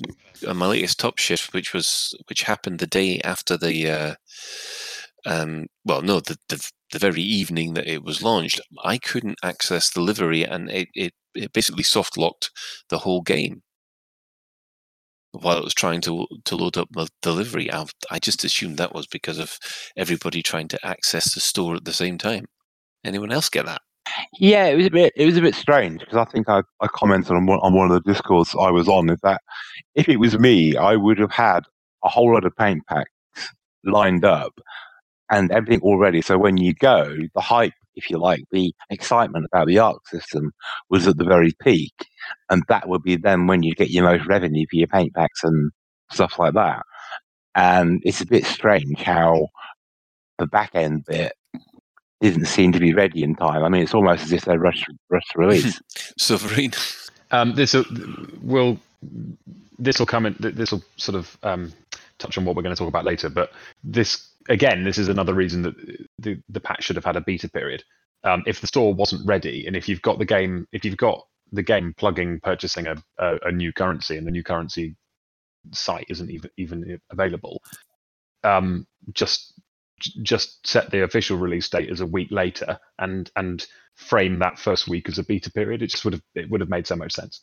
[0.49, 4.15] on my latest top shift, which was which happened the day after the, uh,
[5.27, 9.91] um, well, no, the, the the very evening that it was launched, I couldn't access
[9.91, 12.51] the livery, and it it, it basically soft locked
[12.89, 13.61] the whole game
[15.33, 17.73] while it was trying to to load up the delivery.
[17.73, 19.59] I, I just assumed that was because of
[19.97, 22.47] everybody trying to access the store at the same time.
[23.05, 23.83] Anyone else get that?
[24.39, 25.13] Yeah, it was a bit.
[25.17, 27.91] It was a bit strange because I think I, I commented on one, on one
[27.91, 29.09] of the discords I was on.
[29.11, 29.41] Is that
[29.95, 31.65] if it was me, I would have had
[32.05, 33.11] a whole lot of paint packs
[33.85, 34.59] lined up
[35.31, 36.23] and everything already.
[36.23, 40.53] So when you go, the hype, if you like, the excitement about the ARX system
[40.89, 41.95] was at the very peak,
[42.51, 45.45] and that would be then when you get your most revenue for your paint packs
[45.45, 45.71] and
[46.11, 46.83] stuff like that.
[47.55, 49.49] And it's a bit strange how
[50.39, 51.33] the back end bit
[52.21, 53.65] didn't seem to be ready in time.
[53.65, 55.81] I mean, it's almost as if they rushed rushed release.
[56.19, 56.73] Sovereign.
[57.33, 57.77] Um, this
[58.43, 58.81] will
[59.79, 60.35] this will come in.
[60.41, 61.73] This will sort of um,
[62.19, 63.29] touch on what we're going to talk about later.
[63.29, 63.53] But
[63.85, 65.75] this again, this is another reason that
[66.19, 67.85] the the patch should have had a beta period.
[68.23, 71.23] Um, if the store wasn't ready, and if you've got the game, if you've got
[71.53, 74.97] the game plugging purchasing a, a, a new currency, and the new currency
[75.73, 77.63] site isn't even even available,
[78.45, 79.55] um, just
[80.23, 84.89] just set the official release date as a week later and and frame that first
[84.89, 85.83] week as a beta period.
[85.83, 87.43] It just would have it would have made so much sense.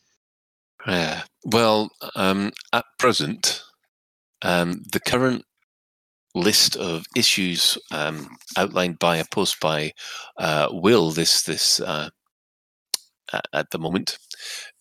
[0.86, 1.24] Yeah.
[1.44, 3.64] Well, um, at present,
[4.42, 5.44] um, the current
[6.38, 9.92] list of issues um, outlined by a post by
[10.38, 12.10] uh, Will this this uh,
[13.54, 14.18] at the moment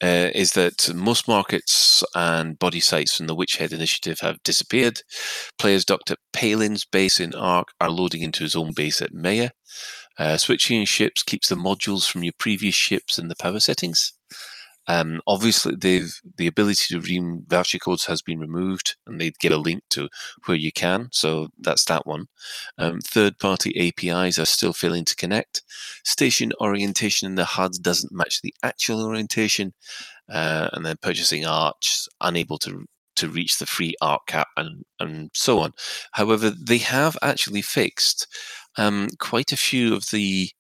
[0.03, 5.01] uh, is that most markets and body sites from the Witchhead initiative have disappeared.
[5.59, 9.51] Players docked at Palin's base in Arque are loading into his own base at Maia.
[10.19, 14.13] Uh, switching ships keeps the modules from your previous ships in the power settings.
[14.89, 19.53] Um, obviously, they've the ability to redeem voucher codes has been removed, and they'd give
[19.53, 20.09] a link to
[20.47, 21.09] where you can.
[21.13, 22.27] So that's that one.
[22.79, 25.63] Um, third-party APIs are still failing to connect.
[26.05, 29.75] Station orientation in the HUD doesn't match the actual orientation,
[30.31, 35.31] uh, and then purchasing arch unable to to reach the free arc cap and and
[35.35, 35.73] so on.
[36.13, 38.27] However, they have actually fixed
[38.77, 40.51] um, quite a few of the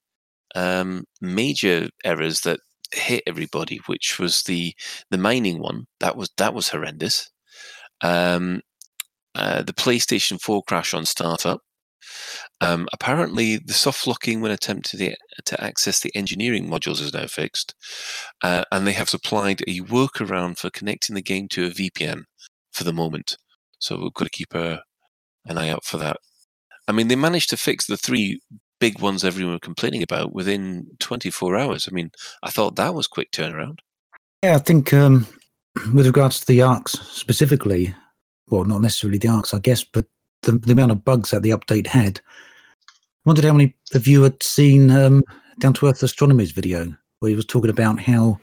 [0.54, 2.60] um, major errors that
[2.98, 4.74] hit everybody, which was the
[5.10, 5.86] the mining one.
[6.00, 7.30] That was that was horrendous.
[8.02, 8.60] Um,
[9.34, 11.60] uh, the PlayStation 4 crash on startup.
[12.60, 17.26] Um, apparently, the soft locking when attempting to, to access the engineering modules is now
[17.26, 17.74] fixed,
[18.42, 22.22] uh, and they have supplied a workaround for connecting the game to a VPN
[22.72, 23.36] for the moment.
[23.78, 24.82] So we've got to keep a,
[25.44, 26.16] an eye out for that.
[26.88, 28.40] I mean, they managed to fix the three
[28.78, 31.88] big ones everyone were complaining about within 24 hours.
[31.88, 32.10] I mean,
[32.42, 33.78] I thought that was quick turnaround.
[34.42, 35.26] Yeah, I think um,
[35.94, 37.94] with regards to the ARX specifically,
[38.48, 40.06] well, not necessarily the ARX, I guess, but
[40.42, 42.20] the, the amount of bugs that the update had.
[42.88, 42.92] I
[43.24, 45.24] wondered how many of you had seen um,
[45.58, 48.38] Down to Earth Astronomy's video, where he was talking about how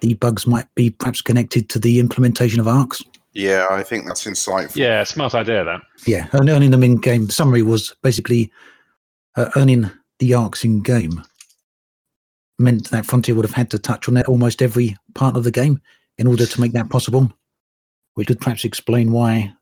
[0.00, 3.02] the bugs might be perhaps connected to the implementation of ARX.
[3.32, 4.76] Yeah, I think that's insightful.
[4.76, 5.82] Yeah, smart idea that.
[6.06, 7.28] Yeah, and earning them in game.
[7.28, 8.50] Summary was basically
[9.36, 11.22] uh, earning the ARX in game
[12.58, 15.80] meant that Frontier would have had to touch on almost every part of the game
[16.18, 17.30] in order to make that possible,
[18.14, 19.52] which could perhaps explain why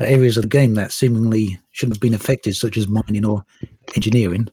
[0.00, 3.44] uh, areas of the game that seemingly shouldn't have been affected, such as mining or
[3.96, 4.48] engineering,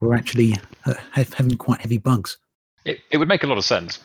[0.00, 0.54] were actually
[0.86, 2.38] uh, have, having quite heavy bugs.
[2.84, 3.98] It, it would make a lot of sense.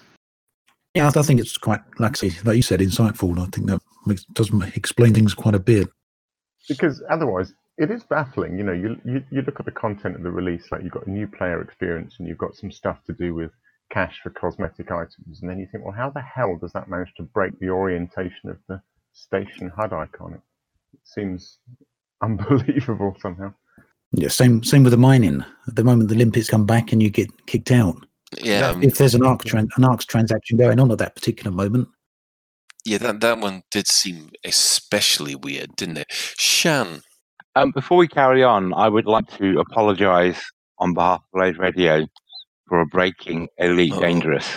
[0.95, 3.39] Yeah, I think it's quite, like, like you said, insightful.
[3.39, 5.89] I think that makes, does m- explain things quite a bit.
[6.67, 8.57] because otherwise it is baffling.
[8.57, 11.07] You know, you, you you look at the content of the release, like you've got
[11.07, 13.51] a new player experience and you've got some stuff to do with
[13.91, 17.13] cash for cosmetic items, and then you think, well, how the hell does that manage
[17.17, 18.81] to break the orientation of the
[19.13, 20.33] station HUD icon?
[20.33, 20.41] It,
[20.93, 21.59] it seems
[22.23, 23.53] unbelievable somehow.
[24.11, 25.43] Yeah, same same with the mining.
[25.67, 28.05] At the moment, the limpets come back and you get kicked out.
[28.41, 31.51] Yeah, um, if there's an ARC tran- an ARC transaction going on at that particular
[31.51, 31.87] moment,
[32.85, 36.07] yeah, that that one did seem especially weird, didn't it?
[36.09, 37.01] Shan,
[37.57, 40.39] Um, before we carry on, I would like to apologise
[40.77, 42.05] on behalf of Lave Radio
[42.69, 43.99] for breaking Elite Oh.
[43.99, 44.47] Dangerous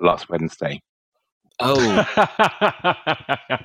[0.00, 0.80] last Wednesday.
[1.60, 2.06] oh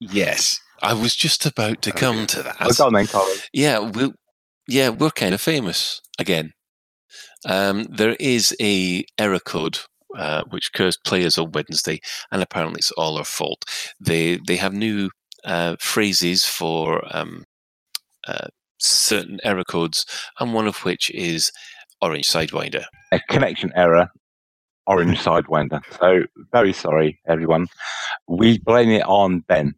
[0.00, 2.56] yes, I was just about to come to that.
[2.78, 3.36] Go on then, Colin.
[3.52, 4.14] Yeah, we
[4.66, 6.52] yeah, we're kind of famous again.
[7.46, 9.80] Um, there is a error code
[10.16, 12.00] uh, which cursed players on Wednesday,
[12.32, 13.62] and apparently it's all our fault.
[14.00, 15.10] They they have new
[15.44, 17.44] uh, phrases for um,
[18.26, 18.48] uh,
[18.78, 20.04] certain error codes,
[20.38, 21.52] and one of which is
[22.00, 22.84] orange sidewinder.
[23.12, 24.10] A connection error,
[24.86, 25.82] orange sidewinder.
[25.98, 27.68] So very sorry, everyone.
[28.26, 29.74] We blame it on Ben.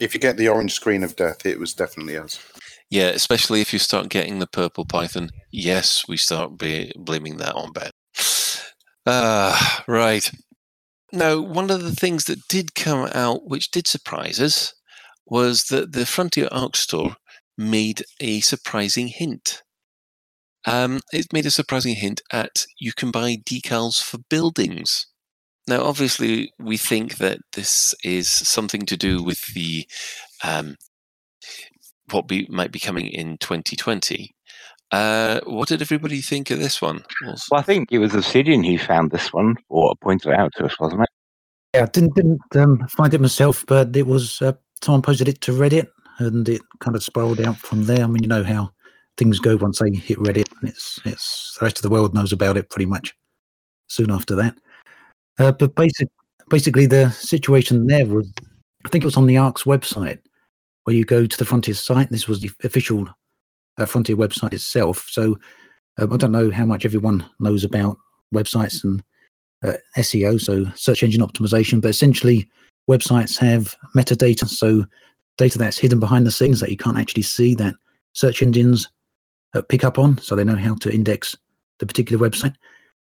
[0.00, 2.40] If you get the orange screen of death, it was definitely us.
[2.90, 5.30] Yeah, especially if you start getting the purple python.
[5.50, 7.90] Yes, we start be blaming that on Ben.
[9.10, 10.30] Ah, right.
[11.14, 14.74] Now, one of the things that did come out, which did surprise us,
[15.26, 17.16] was that the Frontier Arc Store
[17.58, 19.62] made a surprising hint.
[20.64, 25.06] Um, it made a surprising hint at you can buy decals for buildings.
[25.66, 29.86] Now, obviously, we think that this is something to do with the
[30.42, 30.76] um,
[32.10, 34.34] what be, might be coming in 2020.
[34.90, 37.04] Uh, what did everybody think of this one?
[37.22, 40.64] Well, I think it was Obsidian who found this one or pointed it out to
[40.64, 41.08] us, wasn't it?
[41.74, 44.52] yeah, I didn't didn't um, find it myself, but it was uh,
[44.82, 45.86] someone posted it to Reddit,
[46.18, 48.04] and it kind of spiraled out from there.
[48.04, 48.70] I mean, you know how
[49.16, 52.32] things go once they hit Reddit, and it's it's the rest of the world knows
[52.32, 53.14] about it pretty much
[53.88, 54.56] soon after that.
[55.38, 56.08] Uh, but basic,
[56.48, 58.30] basically, the situation there was,
[58.84, 60.18] I think it was on the ARC's website,
[60.84, 62.10] where you go to the Frontier site.
[62.10, 63.08] This was the official
[63.78, 65.06] uh, Frontier website itself.
[65.08, 65.38] So
[65.98, 67.96] um, I don't know how much everyone knows about
[68.34, 69.02] websites and
[69.64, 71.80] uh, SEO, so search engine optimization.
[71.80, 72.48] But essentially,
[72.88, 74.84] websites have metadata, so
[75.38, 77.74] data that's hidden behind the scenes that you can't actually see that
[78.12, 78.88] search engines
[79.54, 81.34] uh, pick up on, so they know how to index
[81.78, 82.54] the particular website.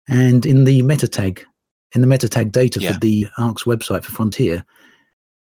[0.09, 1.45] And in the meta tag,
[1.95, 2.93] in the meta tag data Yeah.
[2.93, 4.64] for the ARC's website for Frontier,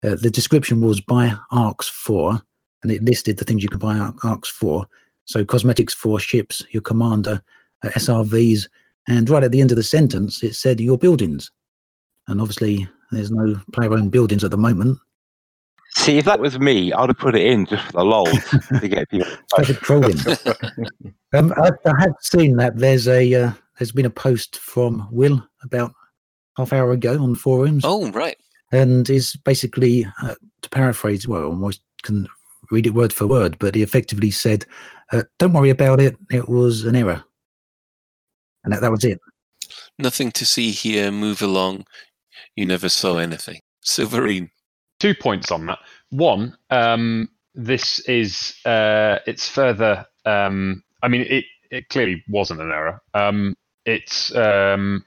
[0.03, 2.41] uh, the description was buy ARX for,
[2.83, 4.87] and it listed the things you could buy Ar- ARX for.
[5.27, 7.43] So cosmetics for ships, your commander,
[7.83, 8.69] uh, SRVs,
[9.09, 11.51] and right at the end of the sentence, it said your buildings.
[12.29, 14.99] And obviously, there's no player-owned buildings at the moment.
[15.97, 18.39] See, if that was me, I'd have put it in just for the lols
[18.81, 19.27] to get people.
[19.29, 20.19] It's perfect trolling.
[21.35, 25.45] um, I, I have seen that there's a uh, there's been a post from Will
[25.65, 25.93] about
[26.57, 28.37] half hour ago on forums, oh, right.
[28.73, 31.27] and is basically uh, to paraphrase.
[31.27, 32.29] Well, I almost can
[32.71, 34.67] read it word for word, but he effectively said,
[35.13, 36.17] uh, "Don't worry about it.
[36.31, 37.25] It was an error,"
[38.63, 39.19] and that, that was it.
[39.99, 41.11] Nothing to see here.
[41.11, 41.85] Move along.
[42.55, 43.61] You never saw anything.
[43.85, 44.51] Silverine.
[45.01, 45.81] Two points on that.
[46.11, 50.07] One, um, this is uh, it's further.
[50.25, 53.01] Um, I mean, it it clearly wasn't an error.
[53.15, 55.05] Um, it's um,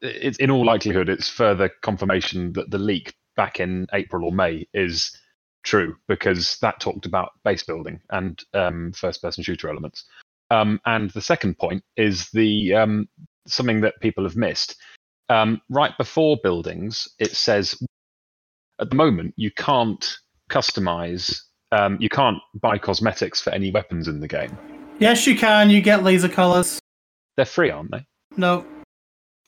[0.00, 4.66] it's in all likelihood, it's further confirmation that the leak back in April or May
[4.74, 5.16] is
[5.64, 10.04] true because that talked about base building and um, first-person shooter elements.
[10.50, 13.08] Um, and the second point is the um,
[13.46, 14.76] something that people have missed.
[15.28, 17.78] Um, right before buildings, it says
[18.80, 20.18] at the moment you can't
[20.50, 21.40] customize
[21.72, 24.56] um, you can't buy cosmetics for any weapons in the game
[25.00, 25.70] Yes, you can.
[25.70, 26.80] You get laser colors.
[27.36, 28.04] they're free aren't they
[28.36, 28.64] No,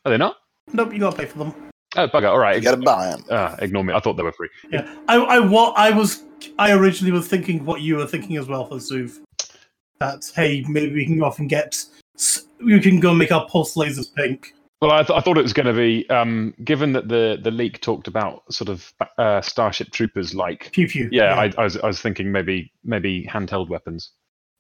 [0.05, 0.37] are they not
[0.73, 0.93] nope.
[0.93, 1.55] You gotta pay for them.
[1.97, 3.25] oh bugger all right You got to buy them.
[3.31, 6.23] Ah, ignore me i thought they were free Yeah, I, I, what I was,
[6.59, 9.19] I originally was thinking what you were thinking as well for Zuv.
[9.99, 11.83] That hey, maybe we can go off and get,
[12.17, 14.55] s- we can go and make our pulse lasers pink.
[14.81, 17.51] Well i, th- I thought it was going to be um, given that the, the
[17.51, 21.09] leak talked about sort of uh, starship troopers like Pew pew.
[21.13, 24.13] yeah, I, I, was, I was thinking maybe maybe handheld weapons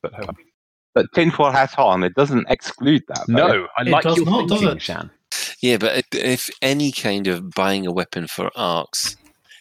[0.02, 0.32] but uh,
[0.94, 3.24] But tinfoil hat on, it doesn't exclude that.
[3.28, 3.34] though.
[3.34, 4.82] no i It like does your not, does thinking it?
[4.82, 5.10] shan
[5.60, 9.16] Yeah, but if- if any kind of buying a weapon for ARX,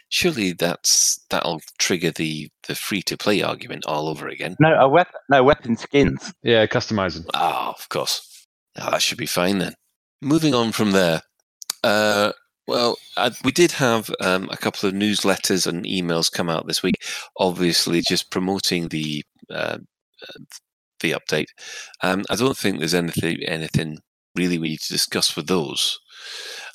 [0.09, 4.55] surely that's that'll trigger the the free to play argument all over again.
[4.59, 6.33] No, a weapon, no weapon skins.
[6.43, 8.45] yeah customizing Ah, of course.
[8.77, 9.73] Ah, that should be fine then.
[10.21, 11.21] Moving on from there.
[11.83, 12.31] Uh,
[12.67, 16.83] well, I, we did have um, a couple of newsletters and emails come out this
[16.83, 17.01] week.
[17.37, 19.79] Obviously, just promoting the uh,
[20.99, 21.47] the update.
[22.03, 23.99] Um, I don't think there's anything anything
[24.35, 25.99] really we need to discuss with those.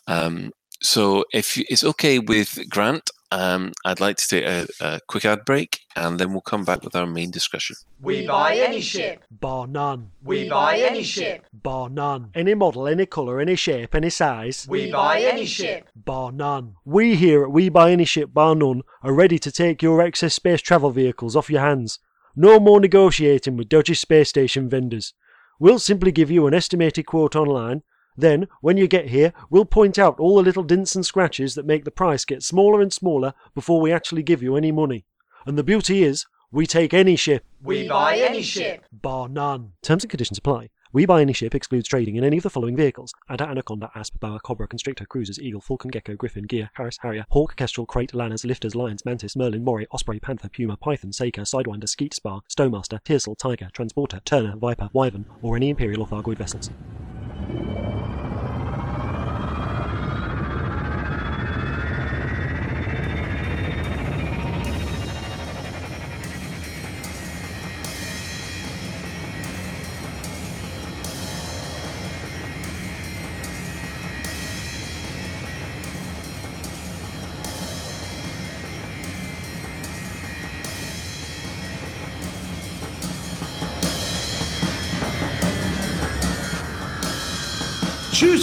[0.06, 0.50] Um,
[0.82, 5.44] so, if it's okay with Grant, um, I'd like to take a, a quick ad
[5.44, 7.74] break, and then we'll come back with our main discussion.
[8.00, 10.12] We buy any ship, bar none.
[10.22, 12.30] We buy any ship, bar none.
[12.34, 15.88] Any model, any colour, any shape, any size, we buy any ship.
[15.96, 16.74] bar none.
[16.84, 20.34] We here at We Buy Any Ship Bar None are ready to take your excess
[20.34, 21.98] space travel vehicles off your hands.
[22.36, 25.12] No more negotiating with dodgy space station vendors.
[25.58, 27.82] We'll simply give you an estimated quote online.
[28.16, 31.66] Then, when you get here, we'll point out all the little dints and scratches that
[31.66, 35.04] make the price get smaller and smaller before we actually give you any money.
[35.46, 38.84] And the beauty is, we take any ship, We buy any ship.
[38.92, 39.72] bar none.
[39.82, 40.70] Terms and conditions apply.
[40.92, 44.20] We buy any ship excludes trading in any of the following vehicles: Adder, Anaconda, Asp,
[44.20, 48.44] Boa, Cobra, Constrictor, Cruisers, Eagle, Falcon, Gecko, Griffin, Gear, Harris, Harrier, Hawk, Kestrel, Krait, Lanners,
[48.44, 53.36] Lifters, Lions, Mantis, Merlin, Moray, Osprey, Panther, Puma, Python, Saker, Sidewinder, Skeet, Spar, Stowmaster, Tiercel,
[53.36, 56.70] Tiger, Transporter, Turner, Viper, Wyvern, or any Imperial or Thargoid vessels.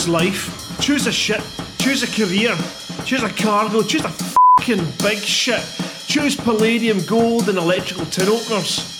[0.01, 0.79] Choose life.
[0.81, 1.43] Choose a ship.
[1.77, 2.57] Choose a career.
[3.05, 3.83] Choose a cargo.
[3.83, 5.61] Choose a fucking big ship.
[6.07, 8.97] Choose palladium, gold, and electrical tin openers.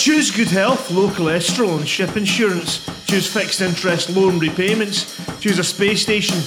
[0.00, 2.84] Choose good health, low cholesterol, and ship insurance.
[3.06, 5.16] Choose fixed interest loan repayments.
[5.38, 6.38] Choose a space station.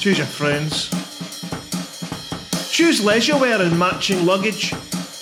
[0.00, 0.88] Choose your friends.
[2.72, 4.74] Choose leisure wear and matching luggage.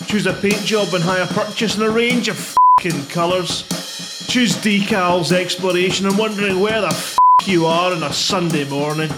[0.06, 3.64] Choose a paint job and hire purchase in a range of fucking colours.
[4.32, 9.10] Choose decals, exploration, and wondering where the f you are on a Sunday morning.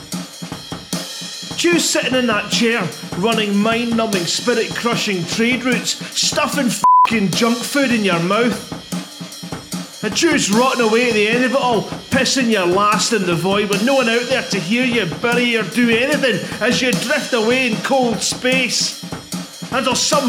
[1.56, 2.82] Choose sitting in that chair,
[3.18, 5.90] running mind numbing, spirit crushing trade routes,
[6.20, 6.68] stuffing
[7.06, 8.58] fing junk food in your mouth.
[10.02, 13.36] And choose rotting away at the end of it all, pissing your last in the
[13.36, 16.90] void with no one out there to hear you bury or do anything as you
[16.90, 19.00] drift away in cold space.
[19.70, 20.28] Until some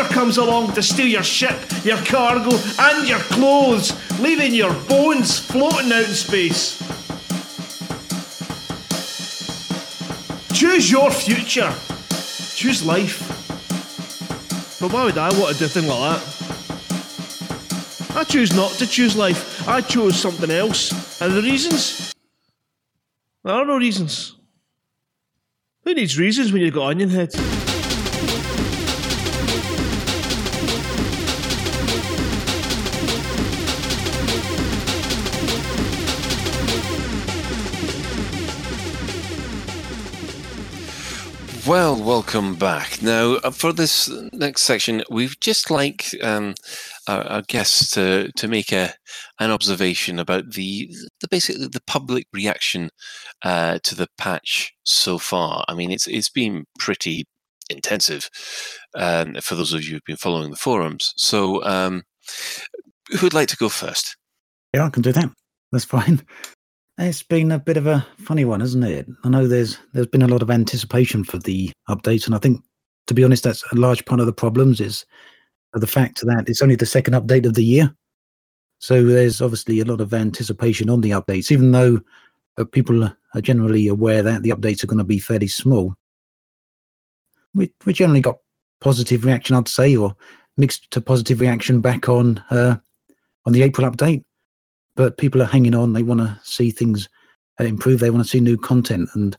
[0.00, 5.92] comes along to steal your ship, your cargo, and your clothes, leaving your bones floating
[5.92, 6.78] out in space.
[10.52, 11.74] Choose your future.
[12.54, 13.28] Choose life.
[14.80, 18.16] But why would I want to do a thing like that?
[18.16, 19.66] I choose not to choose life.
[19.68, 21.20] I chose something else.
[21.20, 22.14] And the reasons?
[23.44, 24.36] There are no reasons.
[25.84, 27.61] Who needs reasons when you've got Onionhead?
[41.64, 43.00] Well, welcome back.
[43.02, 46.54] Now, uh, for this next section, we've just like um,
[47.06, 48.94] our, our guests to to make a
[49.38, 52.90] an observation about the the basically the public reaction
[53.42, 55.64] uh, to the patch so far.
[55.68, 57.26] I mean, it's it's been pretty
[57.70, 58.28] intensive
[58.96, 61.12] um, for those of you who've been following the forums.
[61.16, 62.02] So, um,
[63.20, 64.16] who'd like to go first?
[64.74, 65.30] Yeah, I can do that.
[65.70, 66.22] That's fine.
[67.02, 69.08] It's been a bit of a funny one, hasn't it?
[69.24, 72.62] I know there's there's been a lot of anticipation for the update, and I think,
[73.08, 75.04] to be honest, that's a large part of the problems is
[75.74, 77.92] the fact that it's only the second update of the year.
[78.78, 82.00] So there's obviously a lot of anticipation on the updates, even though
[82.56, 85.96] uh, people are generally aware that the updates are going to be fairly small.
[87.52, 88.36] We we generally got
[88.80, 90.14] positive reaction, I'd say, or
[90.56, 92.76] mixed to positive reaction back on uh,
[93.44, 94.22] on the April update
[94.94, 95.92] but people are hanging on.
[95.92, 97.08] They want to see things
[97.60, 98.00] uh, improve.
[98.00, 99.08] They want to see new content.
[99.14, 99.36] And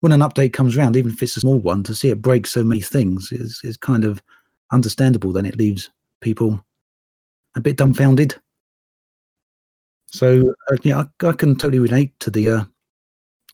[0.00, 2.46] when an update comes around, even if it's a small one, to see it break
[2.46, 4.22] so many things is is kind of
[4.72, 5.32] understandable.
[5.32, 5.90] Then it leaves
[6.20, 6.64] people
[7.56, 8.34] a bit dumbfounded.
[10.06, 12.64] So uh, yeah, I, I, can totally relate to the uh,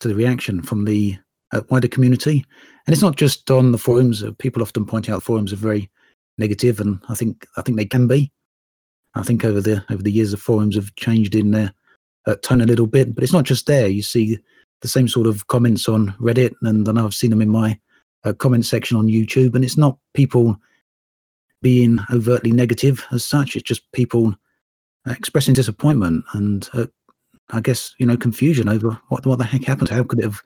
[0.00, 1.16] to the reaction from the
[1.52, 2.44] uh, wider community,
[2.86, 4.22] and it's not just on the forums.
[4.22, 5.88] Uh, people often point out forums are very
[6.36, 8.32] negative, and I think I think they can be.
[9.14, 11.72] I think over the over the years, the forums have changed in their
[12.26, 13.88] uh, tone a little bit, but it's not just there.
[13.88, 14.38] You see
[14.80, 17.78] the same sort of comments on Reddit, and I know I've seen them in my
[18.24, 20.56] uh, comment section on YouTube, and it's not people
[21.62, 23.56] being overtly negative as such.
[23.56, 24.34] It's just people
[25.06, 26.86] expressing disappointment and uh,
[27.50, 29.88] I guess, you know, confusion over what what the heck happened.
[29.88, 30.42] How could it have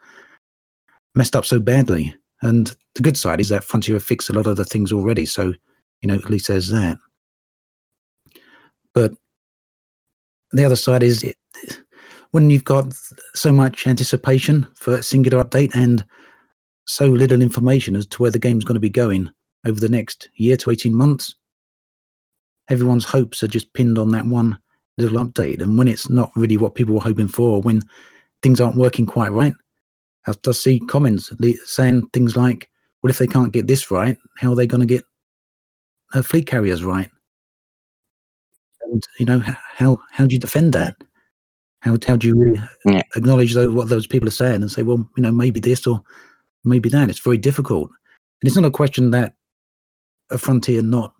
[1.14, 2.14] messed up so badly?
[2.42, 5.26] And the good side is that Frontier have fixed a lot of the things already,
[5.26, 5.54] so
[6.00, 6.98] you know, at least there's that.
[8.94, 9.12] But
[10.52, 11.36] the other side is it,
[12.32, 12.92] when you've got
[13.34, 16.04] so much anticipation for a singular update and
[16.86, 19.30] so little information as to where the game's going to be going
[19.66, 21.34] over the next year to 18 months,
[22.68, 24.58] everyone's hopes are just pinned on that one
[24.98, 25.60] little update.
[25.60, 27.82] And when it's not really what people were hoping for, when
[28.42, 29.54] things aren't working quite right,
[30.26, 31.32] I just see comments
[31.64, 32.68] saying things like,
[33.02, 35.04] well, if they can't get this right, how are they going to get
[36.14, 37.10] uh, fleet carriers right?
[38.92, 40.96] And, you know, how, how do you defend that?
[41.80, 43.02] How, how do you really Yeah.
[43.16, 46.02] acknowledge those, what those people are saying and say, well, you know, maybe this or
[46.64, 47.08] maybe that?
[47.08, 47.90] It's very difficult.
[47.90, 49.34] And it's not a question that
[50.30, 51.14] a frontier not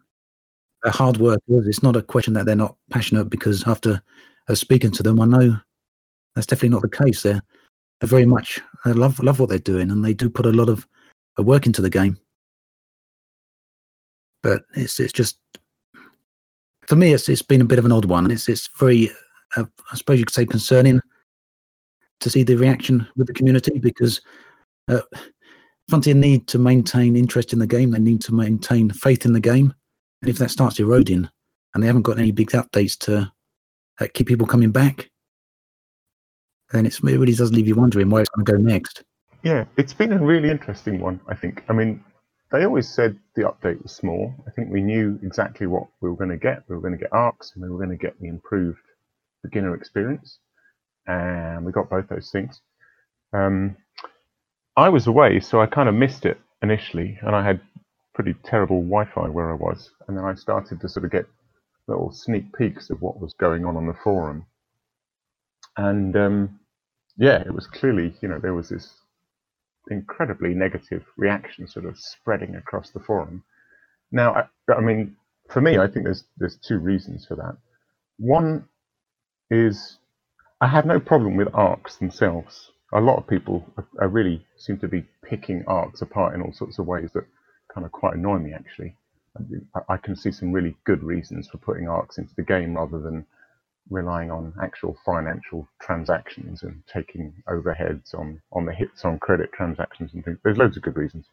[0.84, 1.66] a hard workers.
[1.66, 4.02] It's not a question that they're not passionate because after
[4.48, 5.56] uh, speaking to them, I know
[6.34, 7.22] that's definitely not the case.
[7.22, 7.42] They're,
[8.00, 10.68] they're very much they love love what they're doing, and they do put a lot
[10.68, 10.86] of
[11.38, 12.18] uh, work into the game.
[14.42, 15.38] But it's it's just
[16.87, 18.30] for me, it's it's been a bit of an odd one.
[18.30, 19.11] It's it's very,
[19.57, 21.01] uh, I suppose you could say, concerning
[22.20, 24.20] to see the reaction with the community because
[24.89, 25.01] uh,
[25.89, 27.91] Frontier need to maintain interest in the game.
[27.91, 29.74] They need to maintain faith in the game.
[30.20, 31.28] And if that starts eroding
[31.74, 33.33] and they haven't got any big updates to
[34.01, 35.11] uh, keep people coming back,
[36.70, 39.03] then it really does leave you wondering where it's going to go next.
[39.43, 41.64] Yeah, it's been a really interesting one, I think.
[41.68, 42.03] I mean,
[42.53, 44.34] they always said the update was small.
[44.46, 46.62] I think we knew exactly what we were going to get.
[46.68, 48.78] We were going to get ARX and we were going to get the improved
[49.42, 50.38] beginner experience.
[51.07, 52.61] And we got both those things.
[53.32, 53.76] Um,
[54.76, 57.61] I was away, so I kind of missed it initially, and I had
[58.14, 59.90] pretty terrible Wi Fi where I was.
[60.07, 61.26] And then I started to sort of get
[61.88, 64.46] little sneak peeks of what was going on on the forum.
[65.76, 66.61] And um,
[67.16, 68.94] yeah, it was clearly, you know, there was this
[69.91, 73.43] incredibly negative reaction sort of spreading across the forum.
[74.11, 75.16] Now, I, I mean,
[75.49, 77.57] for me, I think there's there's two reasons for that.
[78.18, 78.66] One
[79.51, 79.99] is
[80.61, 82.70] I have no problem with ARX themselves.
[82.93, 86.53] A lot of people are, are really seem to be picking ARX apart in all
[86.53, 87.24] sorts of ways that
[87.72, 88.97] kind of quite annoy me actually.
[89.74, 92.99] I, I can see some really good reasons for putting ARX into the game rather
[92.99, 93.26] than
[93.91, 100.12] relying on actual financial transactions and taking overheads on on the hits on credit transactions
[100.14, 100.39] and things.
[100.45, 101.26] There's loads of good reasons.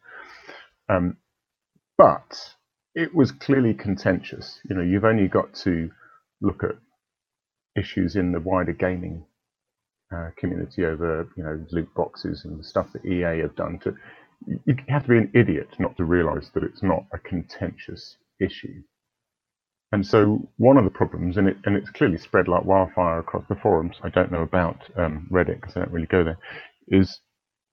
[0.90, 1.18] Um,
[1.98, 2.56] but
[2.96, 4.60] it was clearly contentious.
[4.70, 5.92] You know, you've only got to
[6.42, 6.78] look at
[7.78, 9.26] issues in the wider gaming
[10.16, 13.80] uh, community over, you know, loot boxes and the stuff that EA have done.
[13.84, 13.96] To
[14.66, 18.84] you have to be an idiot not to realise that it's not a contentious issue.
[19.92, 23.46] And so one of the problems, and it and it's clearly spread like wildfire across
[23.50, 23.98] the forums.
[24.04, 26.38] I don't know about um, Reddit because I don't really go there.
[26.88, 27.22] Is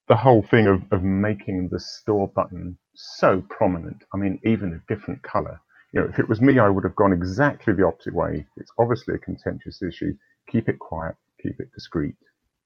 [0.09, 4.05] the whole thing of, of making the store button so prominent.
[4.15, 5.61] I mean, even a different color.
[5.93, 8.47] You know, if it was me, I would have gone exactly the opposite way.
[8.57, 10.15] It's obviously a contentious issue.
[10.49, 11.17] Keep it quiet.
[11.43, 12.15] Keep it discreet.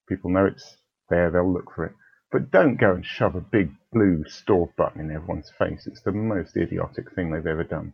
[0.07, 0.77] People know it's
[1.09, 1.31] there.
[1.31, 1.93] They'll look for it.
[2.31, 5.87] But don't go and shove a big blue store button in everyone's face.
[5.87, 7.93] It's the most idiotic thing they've ever done.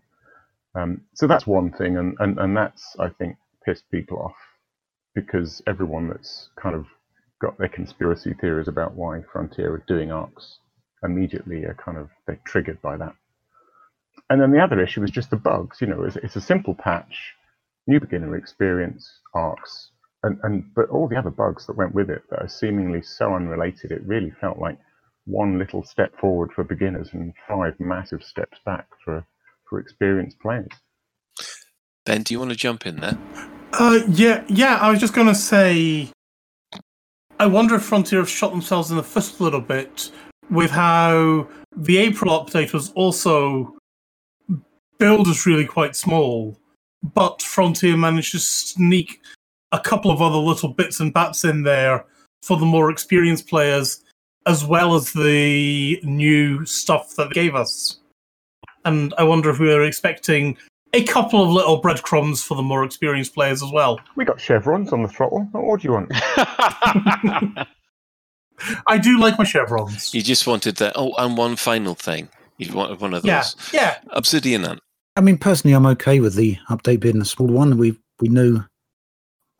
[0.76, 4.36] Um, so that's one thing, and, and, and that's, I think, pissed people off
[5.15, 6.86] because everyone that's kind of
[7.41, 10.59] got their conspiracy theories about why Frontier are doing ARX
[11.03, 13.13] immediately are kind of they're triggered by that.
[14.30, 15.80] And then the other issue is just the bugs.
[15.82, 17.34] You know, it's, it's a simple patch,
[17.88, 19.91] new beginner experience, ARX,
[20.24, 23.34] and, and but all the other bugs that went with it that are seemingly so
[23.36, 24.78] unrelated, it really felt like
[25.26, 29.26] one little step forward for beginners and five massive steps back for
[29.70, 30.70] for experienced players.
[32.05, 33.18] Ben, do you want to jump in there?
[33.74, 34.78] Uh, yeah, yeah.
[34.78, 36.09] I was just going to say,
[37.39, 40.11] I wonder if Frontier have shot themselves in the foot a little bit
[40.49, 43.76] with how the April update was also
[44.97, 46.57] billed as really quite small,
[47.13, 49.22] but Frontier managed to sneak
[49.72, 52.05] a couple of other little bits and bats in there
[52.41, 54.03] for the more experienced players,
[54.45, 57.99] as well as the new stuff that they gave us.
[58.88, 60.55] And I wonder if we were expecting
[60.93, 63.99] a couple of little breadcrumbs for the more experienced players as well.
[64.15, 65.41] We got chevrons on the throttle.
[65.51, 66.07] What do you want?
[68.88, 70.13] I do like my chevrons.
[70.13, 70.93] You just wanted that.
[70.95, 72.29] Oh, and one final thing.
[72.59, 73.55] You wanted one of those.
[73.73, 73.97] Yeah, yeah.
[74.11, 74.79] Obsidian Ant.
[75.17, 77.77] I mean, personally, I'm okay with the update being a small one.
[77.77, 78.63] We we knew,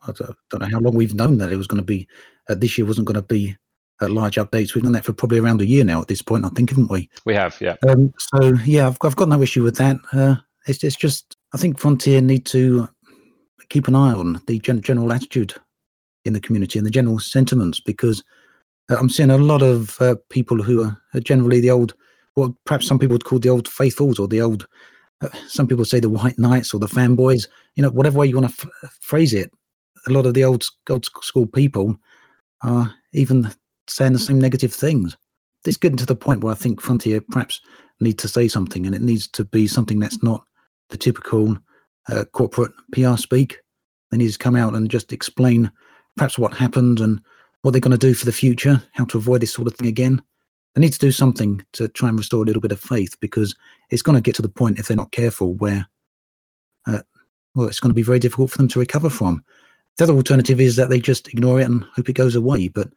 [0.06, 2.08] I don't, don't know how long we've known that it was going to be.
[2.48, 3.58] Uh, this year wasn't going to be
[4.00, 4.74] uh, large updates.
[4.74, 6.90] We've done that for probably around a year now at this point, I think, haven't
[6.90, 7.08] we?
[7.24, 7.76] We have, yeah.
[7.88, 9.96] Um, so yeah, I've, I've got no issue with that.
[10.12, 10.36] Uh,
[10.66, 12.88] it's it's just I think Frontier need to
[13.68, 15.54] keep an eye on the gen- general attitude
[16.24, 18.22] in the community and the general sentiments because
[18.90, 21.94] uh, I'm seeing a lot of uh, people who are, are generally the old,
[22.34, 24.66] what perhaps some people would call the old faithfuls or the old,
[25.20, 28.38] uh, some people say the white knights or the fanboys, you know, whatever way you
[28.38, 29.50] want to f- phrase it.
[30.06, 31.98] A lot of the old, old school people
[32.62, 33.50] are even
[33.88, 35.16] saying the same negative things.
[35.64, 37.60] It's getting to the point where I think Frontier perhaps
[38.00, 40.44] need to say something, and it needs to be something that's not
[40.90, 41.58] the typical
[42.08, 43.58] uh, corporate PR speak.
[44.10, 45.70] They need to come out and just explain
[46.16, 47.20] perhaps what happened and
[47.62, 49.88] what they're going to do for the future, how to avoid this sort of thing
[49.88, 50.22] again.
[50.74, 53.54] They need to do something to try and restore a little bit of faith because
[53.90, 55.86] it's going to get to the point, if they're not careful, where,
[56.86, 57.00] uh,
[57.54, 59.42] well, it's going to be very difficult for them to recover from.
[59.96, 62.68] The other alternative is that they just ignore it and hope it goes away.
[62.68, 62.88] But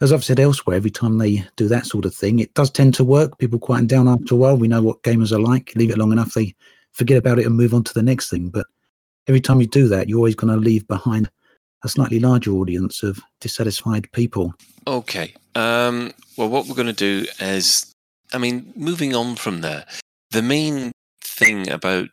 [0.00, 2.94] as I've said elsewhere, every time they do that sort of thing, it does tend
[2.94, 3.38] to work.
[3.38, 4.56] People quieten down after a while.
[4.56, 5.72] We know what gamers are like.
[5.76, 6.54] Leave it long enough, they
[6.92, 8.48] forget about it and move on to the next thing.
[8.48, 8.66] But
[9.28, 11.30] every time you do that, you're always going to leave behind
[11.82, 14.54] a slightly larger audience of dissatisfied people.
[14.86, 15.34] Okay.
[15.54, 17.94] Um, well, what we're going to do is,
[18.32, 19.84] I mean, moving on from there,
[20.30, 20.92] the main
[21.22, 22.08] thing about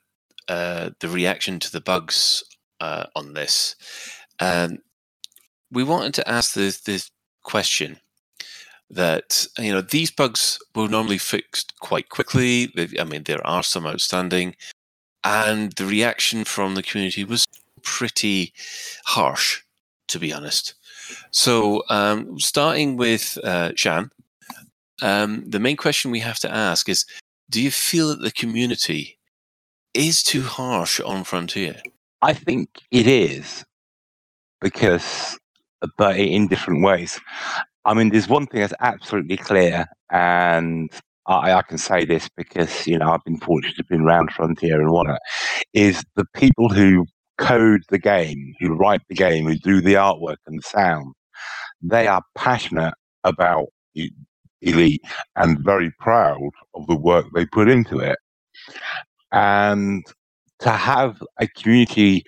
[0.48, 2.44] uh, the reaction to the bugs
[2.80, 3.76] uh, on this,
[4.40, 4.80] um,
[5.72, 7.10] we wanted to ask this, this
[7.48, 8.00] question
[8.90, 12.72] that you know these bugs were normally fixed quite quickly.
[13.00, 14.56] I mean, there are some outstanding,
[15.24, 17.46] and the reaction from the community was
[17.84, 18.54] pretty
[19.06, 19.62] harsh,
[20.10, 20.76] to be honest.
[21.32, 24.12] So, um, starting with uh, Shan,
[25.02, 27.06] um, the main question we have to ask is:
[27.50, 29.18] Do you feel that the community
[29.94, 31.82] is too harsh on Frontier?
[32.22, 33.66] I think it is
[34.62, 35.38] because,
[35.98, 37.20] but in different ways.
[37.86, 40.92] I mean, there's one thing that's absolutely clear, and
[41.28, 44.82] I, I can say this because you know I've been fortunate to be around Frontier
[44.82, 45.20] and whatnot.
[45.74, 47.06] Is the people who
[47.38, 51.14] code the game, who write the game, who do the artwork and the sound,
[51.82, 53.68] they are passionate about
[54.62, 55.02] Elite
[55.36, 58.18] and very proud of the work they put into it.
[59.32, 60.04] And
[60.60, 62.24] to have a community,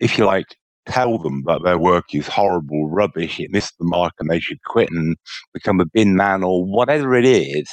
[0.00, 0.56] if you like,
[0.88, 4.62] tell them that their work is horrible, rubbish, it missed the mark and they should
[4.64, 5.16] quit and
[5.54, 7.68] become a bin man or whatever it is,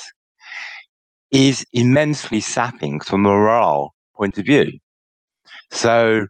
[1.31, 4.71] is immensely sapping from a morale point of view.
[5.71, 6.27] So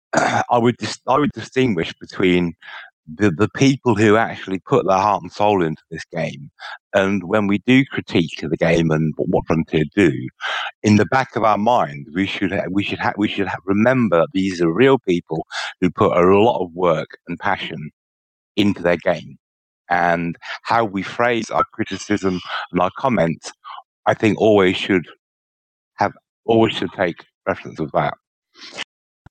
[0.14, 2.54] I would dis- I would distinguish between
[3.16, 6.50] the, the people who actually put their heart and soul into this game,
[6.94, 10.12] and when we do critique the game and what, Frontier do,
[10.82, 13.58] in the back of our mind, we should ha- we should ha- we should ha-
[13.66, 15.46] remember these are real people
[15.80, 17.90] who put a lot of work and passion
[18.56, 19.38] into their game,
[19.90, 22.40] and how we phrase our criticism
[22.72, 23.52] and our comments,
[24.06, 25.06] I think always should
[25.96, 26.12] have
[26.46, 28.14] always should take reference of that.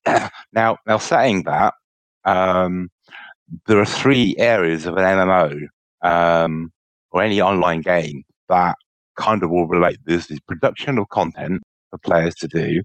[0.52, 1.74] now, now saying that,
[2.24, 2.88] um,
[3.66, 5.60] there are three areas of an MMO
[6.02, 6.70] um,
[7.10, 8.76] or any online game that
[9.16, 9.98] kind of all relate.
[10.04, 12.82] There's the production of content for players to do.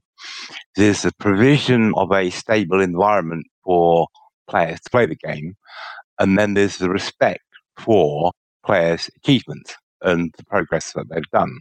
[0.76, 4.08] There's the provision of a stable environment for
[4.48, 5.56] players to play the game,
[6.20, 7.44] and then there's the respect
[7.78, 8.32] for
[8.66, 11.60] players' achievements and the progress that they've done.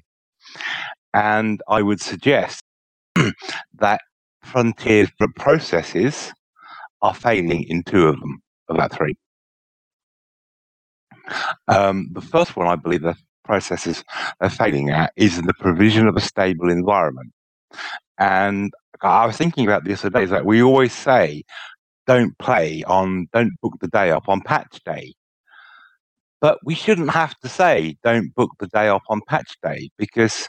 [1.15, 2.63] And I would suggest
[3.75, 4.01] that
[4.43, 6.33] Frontier's processes
[7.03, 8.41] are failing in two of them,
[8.73, 9.15] of that three.
[11.69, 14.05] Um, the first one, I believe, the processes
[14.41, 17.33] are failing at is the provision of a stable environment.
[18.19, 20.25] And I was thinking about this today.
[20.25, 21.45] Is that we always say,
[22.07, 25.15] "Don't play on, don't book the day up on patch day,"
[26.41, 30.49] but we shouldn't have to say, "Don't book the day off on patch day," because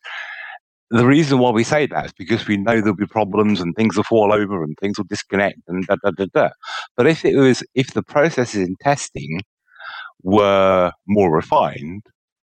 [0.89, 3.95] the reason why we say that is because we know there'll be problems and things
[3.95, 6.49] will fall over and things will disconnect and da da da da.
[6.95, 9.41] But if it was, if the processes in testing
[10.21, 12.03] were more refined,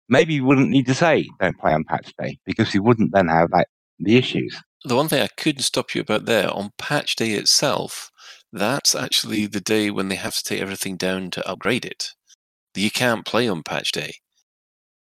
[0.09, 3.28] maybe you wouldn't need to say don't play on patch day because you wouldn't then
[3.28, 3.68] have that
[3.99, 4.57] the issues.
[4.84, 8.11] The one thing I couldn't stop you about there on patch day itself,
[8.53, 12.14] that's actually the day when they have to take everything down to upgrade it.
[12.74, 14.14] You can't play on patch day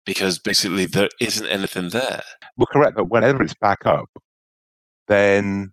[0.09, 2.23] because basically there isn't anything there.
[2.57, 4.09] Well, correct, but whenever it's back up,
[5.07, 5.71] then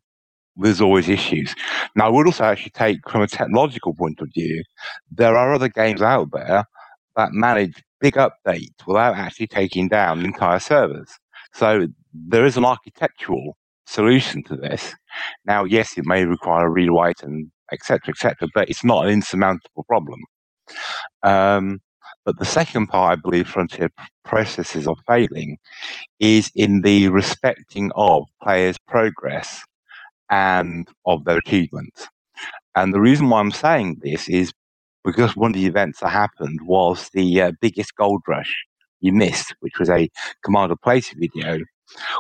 [0.58, 1.56] there's always issues.
[1.96, 4.62] Now, I would also actually take from a technological point of view,
[5.10, 6.66] there are other games out there
[7.16, 11.10] that manage big updates without actually taking down entire servers.
[11.54, 13.56] So there is an architectural
[13.88, 14.94] solution to this.
[15.46, 18.10] Now, yes, it may require a rewrite and etc.
[18.10, 18.50] etc.
[18.54, 20.20] but it's not an insurmountable problem.
[21.24, 21.80] Um,
[22.26, 23.90] but the second part, I believe, frontier
[24.24, 25.58] processes are failing
[26.20, 29.64] is in the respecting of players' progress
[30.30, 32.08] and of their achievements.
[32.76, 34.52] And the reason why I'm saying this is
[35.04, 38.66] because one of the events that happened was the uh, biggest gold rush
[39.02, 40.10] you missed, which was a
[40.44, 41.60] Commander Place video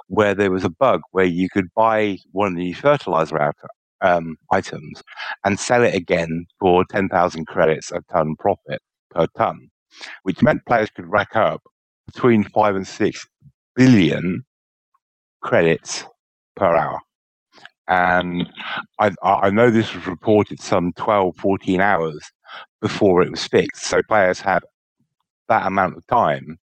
[0.07, 3.55] where there was a bug where you could buy one of the fertilizer out,
[4.01, 5.01] um, items
[5.43, 9.69] and sell it again for 10,000 credits a ton profit per ton,
[10.23, 11.61] which meant players could rack up
[12.05, 13.25] between five and six
[13.75, 14.43] billion
[15.41, 16.05] credits
[16.55, 16.99] per hour.
[17.87, 18.49] And
[18.99, 22.19] I, I know this was reported some 12, 14 hours
[22.81, 23.83] before it was fixed.
[23.85, 24.63] So players had
[25.49, 26.57] that amount of time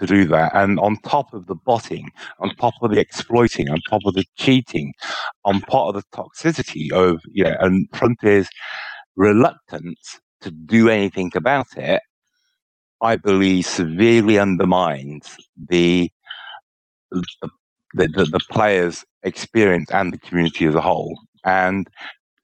[0.00, 0.52] to do that.
[0.54, 2.10] And on top of the botting,
[2.40, 4.92] on top of the exploiting, on top of the cheating,
[5.44, 8.48] on top of the toxicity of, you know, and Frontier's
[9.16, 12.02] reluctance to do anything about it,
[13.00, 15.36] I believe severely undermines
[15.68, 16.10] the
[17.10, 17.22] the,
[17.94, 21.18] the, the players' experience and the community as a whole.
[21.44, 21.88] And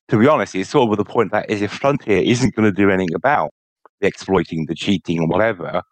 [0.08, 2.76] to be honest, it's sort of the point that is if Frontier isn't going to
[2.76, 3.50] do anything about
[4.00, 5.82] the exploiting, the cheating, and whatever,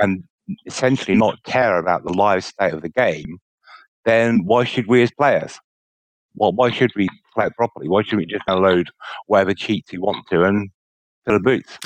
[0.00, 0.24] and
[0.66, 3.38] essentially not care about the live state of the game,
[4.04, 5.58] then why should we as players?
[6.34, 7.88] Well, why should we play it properly?
[7.88, 8.86] Why should we just download
[9.26, 10.70] whatever cheats we want to and
[11.26, 11.78] fill the boots?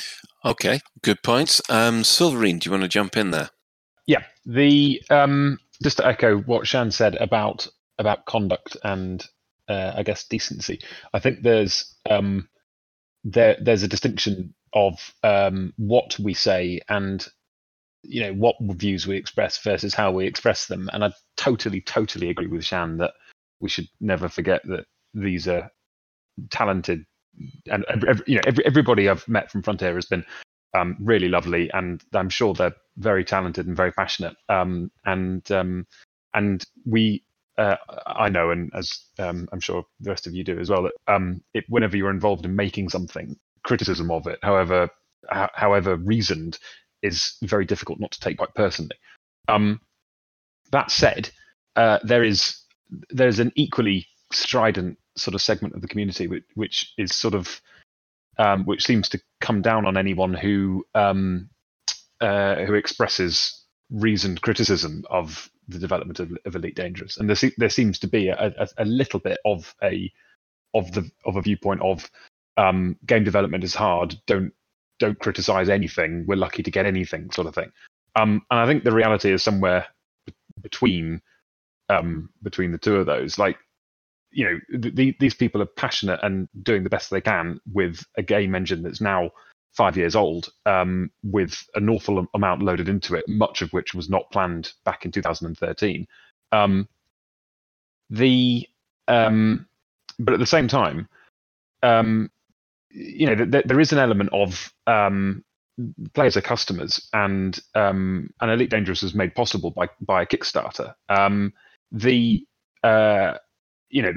[0.44, 1.60] Okay, good points.
[1.68, 3.50] Um, Silverine, do you want to jump in there?
[4.06, 7.66] Yeah, the um, just to echo what Shan said about
[7.98, 9.24] about conduct and
[9.68, 10.80] uh, I guess decency.
[11.12, 12.48] I think there's um,
[13.24, 17.26] there there's a distinction of um, what we say and
[18.02, 22.30] you know what views we express versus how we express them and i totally totally
[22.30, 23.12] agree with shan that
[23.60, 25.70] we should never forget that these are
[26.50, 27.04] talented
[27.70, 30.24] and every, you know every, everybody i've met from frontier has been
[30.74, 35.86] um, really lovely and i'm sure they're very talented and very passionate um, and um,
[36.34, 37.24] and we
[37.58, 37.76] uh,
[38.06, 40.92] i know and as um, i'm sure the rest of you do as well that
[41.12, 44.88] um, it, whenever you're involved in making something criticism of it however
[45.54, 46.58] however reasoned
[47.02, 48.96] is very difficult not to take quite personally.
[49.48, 49.80] Um,
[50.72, 51.30] that said,
[51.76, 52.60] uh, there is
[53.10, 57.34] there is an equally strident sort of segment of the community which, which is sort
[57.34, 57.60] of
[58.38, 61.50] um, which seems to come down on anyone who um,
[62.20, 67.68] uh, who expresses reasoned criticism of the development of, of Elite Dangerous, and there, there
[67.68, 70.10] seems to be a, a, a, little bit of a
[70.74, 72.10] of the of a viewpoint of
[72.56, 74.16] um, game development is hard.
[74.26, 74.52] Don't
[74.98, 76.24] don't criticize anything.
[76.26, 77.72] We're lucky to get anything, sort of thing.
[78.16, 79.86] Um, and I think the reality is somewhere
[80.60, 81.20] between
[81.88, 83.38] um, between the two of those.
[83.38, 83.58] Like,
[84.30, 88.04] you know, th- th- these people are passionate and doing the best they can with
[88.16, 89.30] a game engine that's now
[89.72, 94.08] five years old, um, with an awful amount loaded into it, much of which was
[94.08, 96.06] not planned back in 2013.
[96.52, 96.88] Um,
[98.10, 98.66] the
[99.08, 99.66] um,
[100.18, 101.08] but at the same time,
[101.82, 102.30] um,
[102.90, 105.44] you know, th- there is an element of um,
[106.14, 110.94] players are customers, and um, and Elite Dangerous was made possible by by a Kickstarter.
[111.08, 111.52] Um,
[111.92, 112.44] the
[112.82, 113.34] uh,
[113.90, 114.12] you know,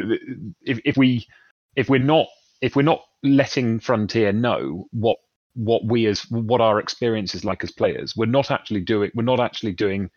[0.62, 1.28] if if we
[1.76, 2.28] if we're not
[2.62, 5.18] if we're not letting Frontier know what
[5.56, 9.24] what we as what our experience is like as players, we're not actually doing we're
[9.24, 10.10] not actually doing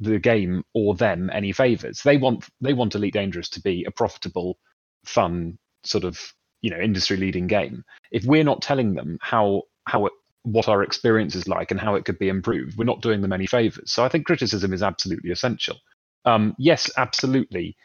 [0.00, 2.02] the game or them any favors.
[2.02, 4.58] They want they want Elite Dangerous to be a profitable,
[5.04, 6.32] fun sort of
[6.62, 7.84] you know industry leading game.
[8.12, 11.94] If we're not telling them how how it, what our experience is like and how
[11.94, 13.92] it could be improved we're not doing them any favors.
[13.92, 15.76] So i think criticism is absolutely essential.
[16.24, 17.76] Um, yes absolutely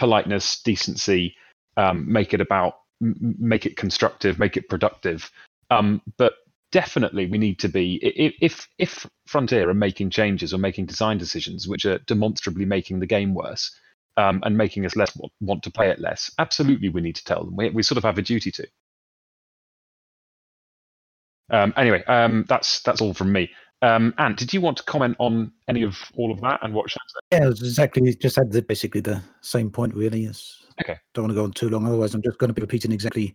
[0.00, 1.36] politeness decency
[1.76, 5.30] um, make it about m- make it constructive make it productive
[5.70, 6.34] um, but
[6.72, 11.68] definitely we need to be if if frontier are making changes or making design decisions
[11.68, 13.70] which are demonstrably making the game worse
[14.16, 16.30] um, and making us less want to play it less.
[16.38, 17.56] Absolutely, we need to tell them.
[17.56, 18.66] We, we sort of have a duty to.
[21.50, 23.50] Um, anyway, um, that's that's all from me.
[23.82, 26.90] Um, Ant, did you want to comment on any of all of that and what
[26.90, 27.38] Shan said?
[27.38, 28.14] Yeah, it was exactly.
[28.14, 29.94] Just had the, basically the same point.
[29.94, 30.64] Really, yes.
[30.82, 30.98] Okay.
[31.14, 33.34] Don't want to go on too long, otherwise I'm just going to be repeating exactly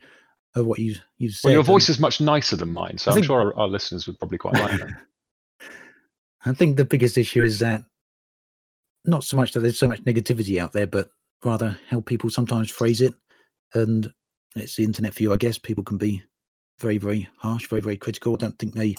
[0.55, 1.47] uh, what you you said.
[1.47, 4.05] Well, your voice is much nicer than mine, so I am sure our, our, listeners
[4.07, 4.89] would probably quite like that.
[6.45, 7.83] I think the biggest issue is that
[9.05, 11.09] not so much that there's so much negativity out there, but
[11.43, 13.13] rather how people sometimes phrase it.
[13.73, 14.11] And
[14.55, 15.57] it's the internet for you, I guess.
[15.57, 16.23] People can be
[16.79, 18.33] very, very harsh, very, very critical.
[18.33, 18.95] I don't think they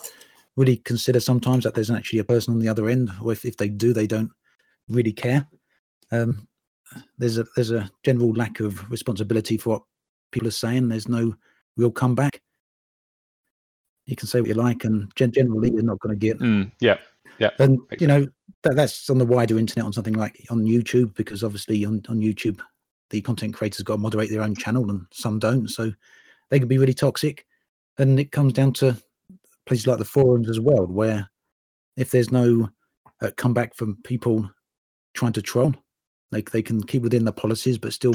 [0.57, 3.57] really consider sometimes that there's actually a person on the other end, or if, if
[3.57, 4.31] they do, they don't
[4.89, 5.47] really care.
[6.11, 6.49] Um,
[7.19, 9.83] there's a there's a general lack of responsibility for what
[10.33, 10.89] people are saying.
[10.89, 11.35] There's no
[11.77, 12.41] real comeback.
[14.07, 16.39] You can say what you like, and generally you're not going to get.
[16.39, 16.99] Mm, yeah,
[17.39, 17.51] yeah.
[17.59, 18.27] And you know
[18.63, 22.21] that, that's on the wider internet on something like on YouTube because obviously on, on
[22.21, 22.61] YouTube
[23.11, 25.93] the content creators got to moderate their own channel and some don't, so
[26.51, 27.47] they can be really toxic.
[27.99, 28.97] and it comes down to
[29.67, 31.29] places like the forums as well, where
[31.97, 32.69] if there's no
[33.21, 34.49] uh, comeback from people
[35.15, 35.75] trying to troll,
[36.33, 38.15] they they can keep within the policies, but still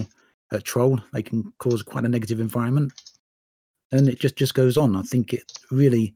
[0.52, 1.00] uh, troll.
[1.14, 2.94] They can cause quite a negative environment,
[3.92, 4.96] and it just just goes on.
[4.96, 6.16] I think it really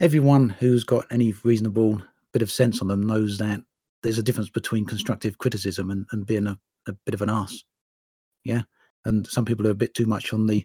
[0.00, 2.02] everyone who's got any reasonable
[2.32, 3.60] bit of sense on them knows that
[4.02, 6.58] there's a difference between constructive criticism and, and being a,
[6.88, 7.62] a bit of an ass.
[8.44, 8.62] Yeah.
[9.04, 10.64] And some people are a bit too much on the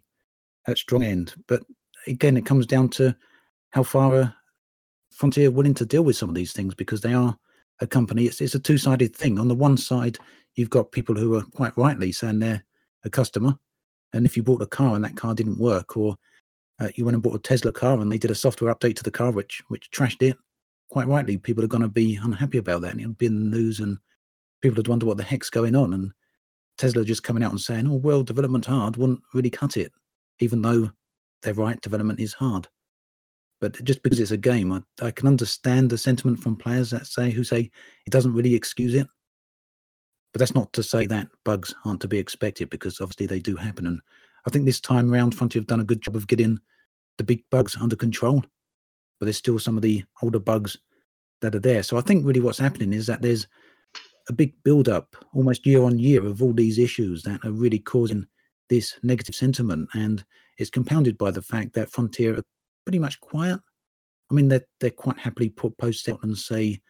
[0.68, 1.34] at strong end.
[1.48, 1.64] But
[2.08, 3.16] again, it comes down to
[3.76, 4.36] how far a
[5.12, 7.38] Frontier willing to deal with some of these things because they are
[7.82, 8.24] a company.
[8.24, 9.38] It's, it's a two sided thing.
[9.38, 10.18] On the one side,
[10.56, 12.64] you've got people who are quite rightly saying they're
[13.04, 13.60] a customer.
[14.14, 16.16] And if you bought a car and that car didn't work, or
[16.80, 19.04] uh, you went and bought a Tesla car and they did a software update to
[19.04, 20.38] the car which which trashed it,
[20.90, 22.92] quite rightly, people are going to be unhappy about that.
[22.92, 23.98] And it'll be in the news and
[24.62, 25.94] people would wonder what the heck's going on.
[25.94, 26.14] And
[26.78, 29.92] Tesla just coming out and saying, oh, well, development hard wouldn't really cut it,
[30.40, 30.92] even though
[31.42, 32.70] they're right, development is hard.
[33.62, 37.08] But just because it's a game, I, I can understand the sentiment from players that
[37.08, 37.72] say, who say
[38.06, 39.08] it doesn't really excuse it.
[40.34, 43.56] But that's not to say that bugs aren't to be expected because obviously they do
[43.56, 43.88] happen.
[43.88, 44.02] And
[44.46, 46.60] I think this time round, Frontier have done a good job of getting
[47.18, 48.44] the big bugs under control
[49.20, 50.78] but there's still some of the older bugs
[51.42, 51.84] that are there.
[51.84, 53.48] So I think really what's happening is that there's
[54.30, 57.80] a big build up almost year on year of all these issues that are really
[57.80, 58.28] causing
[58.70, 59.90] this negative sentiment.
[59.94, 60.26] And
[60.58, 62.44] it's compounded by the fact that Frontier are
[62.86, 63.60] pretty much quiet.
[64.32, 66.82] I mean, they're, they're quite happily put posts out and say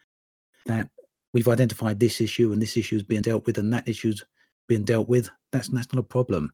[0.66, 0.88] that
[1.32, 4.24] we've identified this issue and this issue is being dealt with and that issue's
[4.68, 5.28] being dealt with.
[5.52, 6.52] That's, that's not a problem.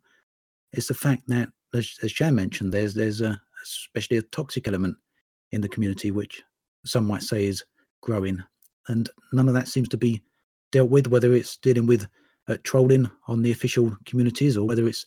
[0.72, 4.96] It's the fact that, as, as Shan mentioned, there's, there's a, especially a toxic element
[5.52, 6.42] in the community, which
[6.84, 7.64] some might say is
[8.00, 8.42] growing.
[8.88, 10.22] And none of that seems to be
[10.72, 12.06] dealt with, whether it's dealing with
[12.48, 15.06] uh, trolling on the official communities or whether it's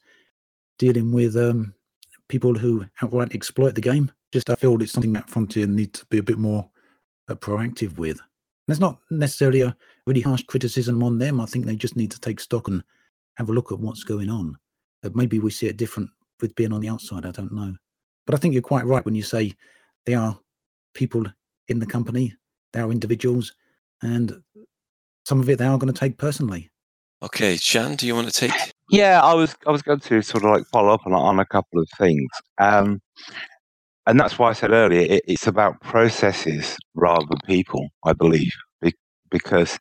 [0.79, 1.73] dealing with um,
[2.29, 4.11] people who outright exploit the game.
[4.35, 6.69] Just I feel it's something that Frontier need to be a bit more
[7.29, 8.19] uh, proactive with.
[8.19, 9.73] And it's not necessarily a
[10.05, 11.39] really harsh criticism on them.
[11.39, 12.83] I think they just need to take stock and
[13.35, 14.57] have a look at what's going on.
[15.05, 16.09] Uh, maybe we see it different
[16.41, 17.25] with being on the outside.
[17.25, 17.75] I don't know.
[18.25, 19.53] But I think you're quite right when you say
[20.05, 20.37] they are
[20.93, 21.23] people
[21.69, 22.35] in the company,
[22.73, 23.53] they are individuals,
[24.01, 24.43] and
[25.25, 26.69] some of it they are going to take personally.
[27.23, 28.51] Okay, Shan, do you want to take?
[28.89, 31.45] Yeah, I was I was going to sort of like follow up on, on a
[31.45, 32.27] couple of things,
[32.57, 33.01] um,
[34.07, 37.89] and that's why I said earlier it, it's about processes rather than people.
[38.05, 38.51] I believe
[38.81, 38.93] be-
[39.31, 39.77] because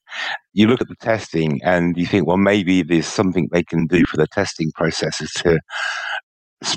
[0.53, 4.05] you look at the testing and you think, well, maybe there's something they can do
[4.07, 5.61] for the testing processes to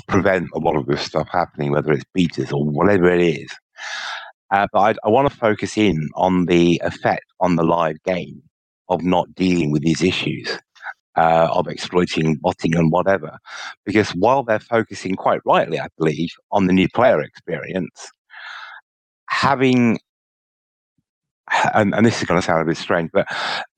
[0.08, 3.48] prevent a lot of this stuff happening, whether it's betas or whatever it is.
[4.50, 8.42] Uh, but I, I want to focus in on the effect on the live game
[8.88, 10.58] of not dealing with these issues,
[11.18, 13.38] uh, of exploiting botting and whatever.
[13.84, 18.10] Because while they're focusing quite rightly, I believe, on the new player experience,
[19.28, 19.98] having
[21.74, 23.26] and, and this is going to sound a bit strange, but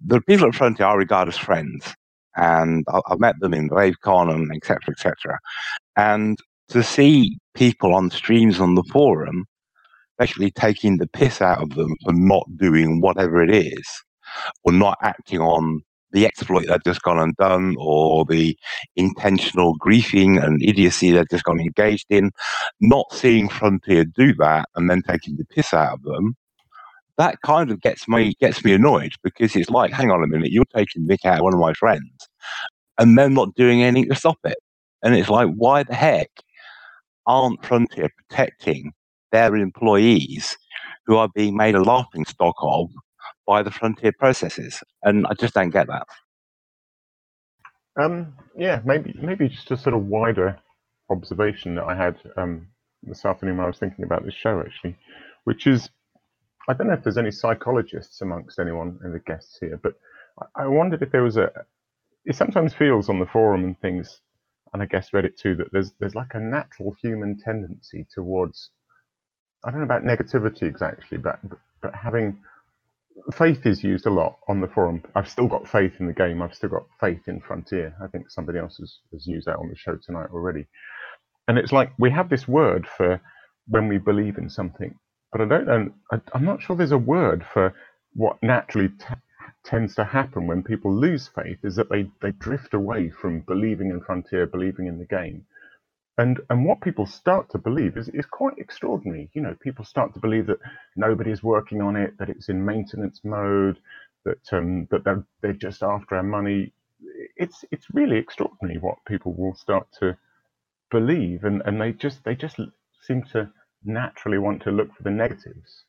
[0.04, 1.94] the people at Frontier are regarded as friends,
[2.36, 4.78] and I- I've met them in LaveCon and etc.
[4.90, 5.38] etc.
[5.96, 6.38] And
[6.70, 9.46] to see people on streams on the forum
[10.18, 13.86] basically taking the piss out of them for not doing whatever it is,
[14.64, 15.80] or not acting on
[16.12, 18.56] the exploit they've just gone and done, or the
[18.96, 22.30] intentional griefing and idiocy they've just gone engaged in,
[22.80, 26.34] not seeing Frontier do that and then taking the piss out of them,
[27.18, 30.50] that kind of gets me gets me annoyed because it's like, hang on a minute,
[30.50, 32.28] you're taking Nick out of one of my friends,
[32.98, 34.58] and then not doing anything to stop it.
[35.02, 36.30] And it's like, why the heck
[37.26, 38.92] aren't Frontier protecting
[39.32, 40.56] their employees
[41.06, 42.88] who are being made a laughing stock of
[43.50, 44.80] by the Frontier processes?
[45.02, 46.06] And I just don't get that.
[48.00, 50.56] Um, yeah, maybe maybe just a sort of wider
[51.10, 52.68] observation that I had um,
[53.02, 54.96] this afternoon when I was thinking about this show, actually,
[55.44, 55.90] which is
[56.68, 59.94] I don't know if there's any psychologists amongst anyone in the guests here, but
[60.54, 61.50] I wondered if there was a.
[62.24, 64.20] It sometimes feels on the forum and things,
[64.72, 68.70] and I guess Reddit too, that there's there's like a natural human tendency towards.
[69.64, 71.38] I don't know about negativity exactly, but,
[71.82, 72.38] but having
[73.34, 75.02] faith is used a lot on the forum.
[75.16, 76.42] I've still got faith in the game.
[76.42, 77.94] I've still got faith in Frontier.
[78.02, 80.66] I think somebody else has, has used that on the show tonight already.
[81.48, 83.20] And it's like we have this word for
[83.68, 84.94] when we believe in something,
[85.32, 85.90] but I don't know.
[86.12, 87.74] I, I'm not sure there's a word for
[88.14, 89.14] what naturally t-
[89.64, 91.58] tends to happen when people lose faith.
[91.64, 95.44] Is that they they drift away from believing in Frontier, believing in the game.
[96.20, 99.30] And, and what people start to believe is, is quite extraordinary.
[99.32, 100.58] You know, people start to believe that
[100.94, 103.78] nobody's working on it, that it's in maintenance mode,
[104.26, 106.74] that um, that they're, they're just after our money.
[107.36, 110.18] It's it's really extraordinary what people will start to
[110.90, 112.56] believe, and, and they just they just
[113.00, 113.50] seem to
[113.82, 115.84] naturally want to look for the negatives.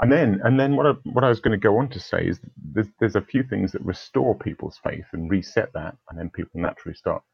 [0.00, 2.26] And then, and then, what I, what I was going to go on to say
[2.26, 2.38] is
[2.72, 6.60] there's, there's a few things that restore people's faith and reset that, and then people
[6.60, 7.24] naturally start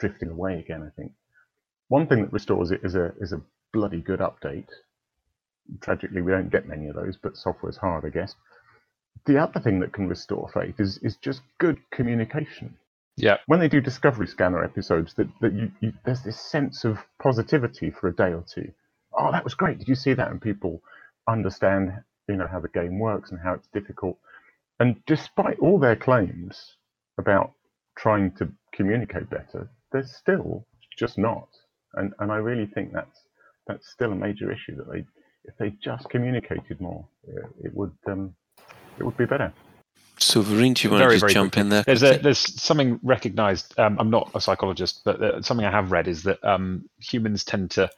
[0.00, 0.82] drifting away again.
[0.82, 1.12] I think
[1.88, 3.40] one thing that restores it is a is a
[3.72, 4.68] bloody good update.
[5.80, 8.34] Tragically, we don't get many of those, but software's hard, I guess.
[9.26, 12.76] The other thing that can restore faith is is just good communication
[13.16, 13.38] Yeah.
[13.46, 17.90] when they do Discovery Scanner episodes, that, that you, you there's this sense of positivity
[17.90, 18.72] for a day or two.
[19.18, 19.78] Oh, that was great!
[19.78, 20.30] Did you see that?
[20.30, 20.82] And people
[21.28, 21.92] understand,
[22.28, 24.18] you know, how the game works and how it's difficult.
[24.80, 26.76] And despite all their claims
[27.18, 27.52] about
[27.96, 30.66] trying to communicate better, they're still
[30.98, 31.48] just not.
[31.94, 33.20] And and I really think that's
[33.66, 35.04] that's still a major issue that they
[35.44, 38.34] if they just communicated more, it, it would um,
[38.98, 39.52] it would be better.
[40.20, 41.60] So, Vareen, do you want to just jump quickly.
[41.60, 41.82] in there?
[41.84, 43.78] There's a there's something recognised.
[43.78, 47.44] Um, I'm not a psychologist, but uh, something I have read is that um, humans
[47.44, 47.88] tend to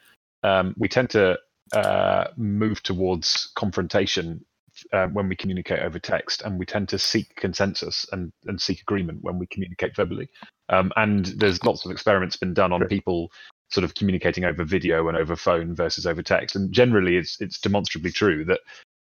[0.43, 1.39] um, we tend to
[1.73, 4.45] uh, move towards confrontation
[4.93, 8.81] uh, when we communicate over text, and we tend to seek consensus and, and seek
[8.81, 10.29] agreement when we communicate verbally.
[10.69, 13.31] Um, and there's lots of experiments been done on people
[13.71, 16.57] sort of communicating over video and over phone versus over text.
[16.57, 18.61] And generally, it's it's demonstrably true that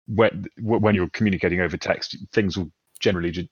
[0.07, 3.49] when when you're communicating over text, things will generally de-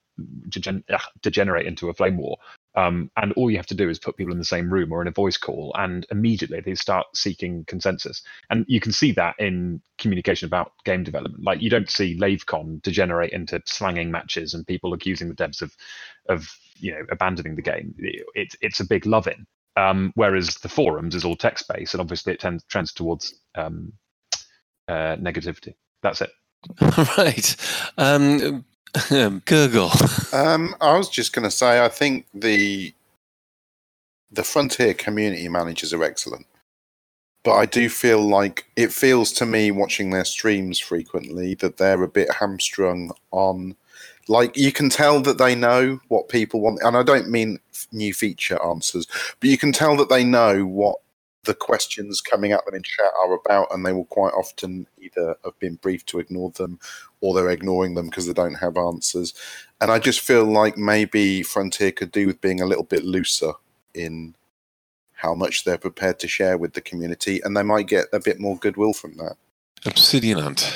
[0.90, 2.38] ah, degenerate into a flame war.
[2.76, 5.00] Um, and all you have to do is put people in the same room or
[5.00, 8.22] in a voice call, and immediately they start seeking consensus.
[8.50, 11.44] And you can see that in communication about game development.
[11.44, 15.76] Like you don't see LaveCon degenerate into slanging matches and people accusing the devs of,
[16.28, 17.94] of you know, abandoning the game.
[18.34, 19.46] It's it's a big love-in.
[19.76, 23.92] Um, whereas the forums is all text-based, and obviously it tends trends towards um,
[24.88, 25.74] uh, negativity.
[26.02, 26.30] That's it.
[27.18, 27.56] right.
[27.98, 28.64] Um,
[28.94, 30.32] Kurgle.
[30.32, 32.94] Um, I was just going to say, I think the
[34.30, 36.46] the Frontier community managers are excellent,
[37.44, 42.02] but I do feel like it feels to me watching their streams frequently that they're
[42.02, 43.76] a bit hamstrung on.
[44.28, 47.58] Like you can tell that they know what people want, and I don't mean
[47.92, 49.06] new feature answers,
[49.40, 50.96] but you can tell that they know what
[51.44, 55.36] the questions coming at them in chat are about, and they will quite often either
[55.44, 56.78] have been briefed to ignore them,
[57.20, 59.34] or they're ignoring them because they don't have answers.
[59.80, 63.52] And I just feel like maybe Frontier could do with being a little bit looser
[63.92, 64.34] in
[65.12, 68.40] how much they're prepared to share with the community, and they might get a bit
[68.40, 69.36] more goodwill from that.
[69.86, 70.74] Obsidian Ant.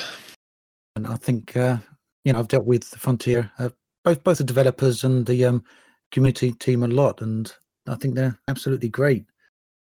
[0.96, 1.78] And I think uh,
[2.24, 3.70] you know I've dealt with the Frontier, uh,
[4.04, 5.64] both both the developers and the um,
[6.12, 7.52] community team a lot, and
[7.86, 9.26] I think they're absolutely great.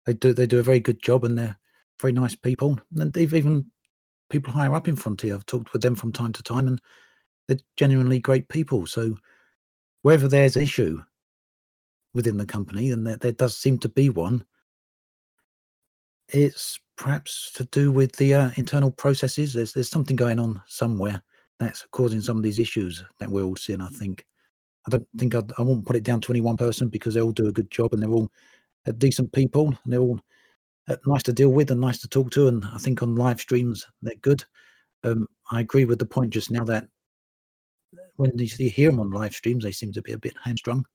[0.06, 1.58] They do they do a very good job, and they're
[2.00, 2.78] very nice people.
[2.96, 3.66] And they've even
[4.30, 5.34] people higher up in Frontier.
[5.34, 6.80] I've talked with them from time to time, and
[7.48, 8.86] they're genuinely great people.
[8.86, 9.16] So
[10.02, 11.02] wherever there's an issue
[12.14, 14.44] within the company, and there, there does seem to be one,
[16.28, 19.52] it's perhaps to do with the uh, internal processes.
[19.52, 21.22] There's there's something going on somewhere
[21.60, 23.80] that's causing some of these issues that we're all seeing.
[23.80, 24.26] I think.
[24.86, 27.20] I don't think I'd, I won't put it down to any one person because they
[27.20, 28.32] all do a good job and they're all
[28.88, 30.18] uh, decent people and they're all
[30.88, 32.48] uh, nice to deal with and nice to talk to.
[32.48, 34.42] And I think on live streams they're good.
[35.04, 36.88] Um, I agree with the point just now that
[38.16, 40.86] when you hear them on live streams, they seem to be a bit hamstrung.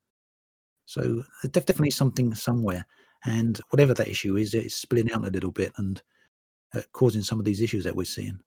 [0.85, 2.85] So definitely something somewhere,
[3.25, 6.01] and whatever that issue is, it's spilling out a little bit and
[6.75, 8.39] uh, causing some of these issues that we're seeing.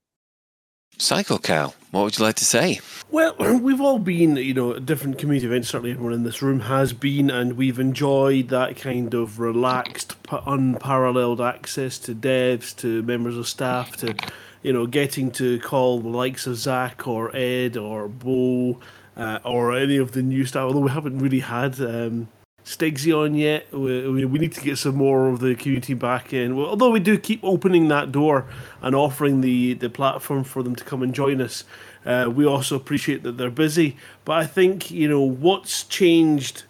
[0.99, 1.75] Psycho Cal.
[1.93, 2.81] What would you like to say?
[3.11, 5.69] Well, we've all been, you know, at different community events.
[5.69, 10.43] Certainly, everyone in this room has been, and we've enjoyed that kind of relaxed, pa-
[10.47, 14.15] unparalleled access to devs, to members of staff, to,
[14.63, 18.81] you know, getting to call the likes of Zach or Ed or Bo
[19.17, 20.65] uh, or any of the new staff.
[20.65, 22.29] Although we haven't really had um,
[22.69, 26.55] Stigsy on yet, we, we need to get some more of the community back in.
[26.55, 28.45] Well, although we do keep opening that door
[28.83, 31.65] and offering the the platform for them to come and join us.
[32.05, 33.97] Uh, we also appreciate that they're busy,
[34.27, 36.65] but I think you know what's changed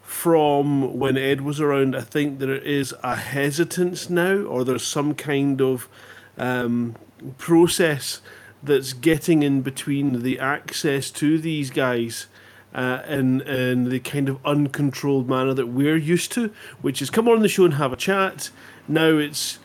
[0.00, 1.94] from when Ed was around.
[1.94, 5.90] I think there is a hesitance now, or there's some kind of
[6.38, 6.96] um,
[7.36, 8.22] process
[8.62, 12.28] that's getting in between the access to these guys
[12.74, 17.28] uh, in in the kind of uncontrolled manner that we're used to, which is come
[17.28, 18.50] on the show and have a chat.
[18.88, 19.58] Now it's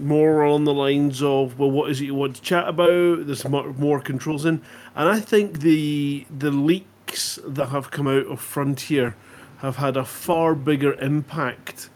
[0.00, 3.26] more on the lines of well, what is it you want to chat about?
[3.26, 4.62] There's more, more controls in,
[4.94, 9.16] and I think the the leaks that have come out of Frontier
[9.58, 11.90] have had a far bigger impact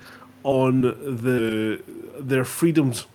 [0.44, 1.82] on the
[2.18, 3.06] their freedoms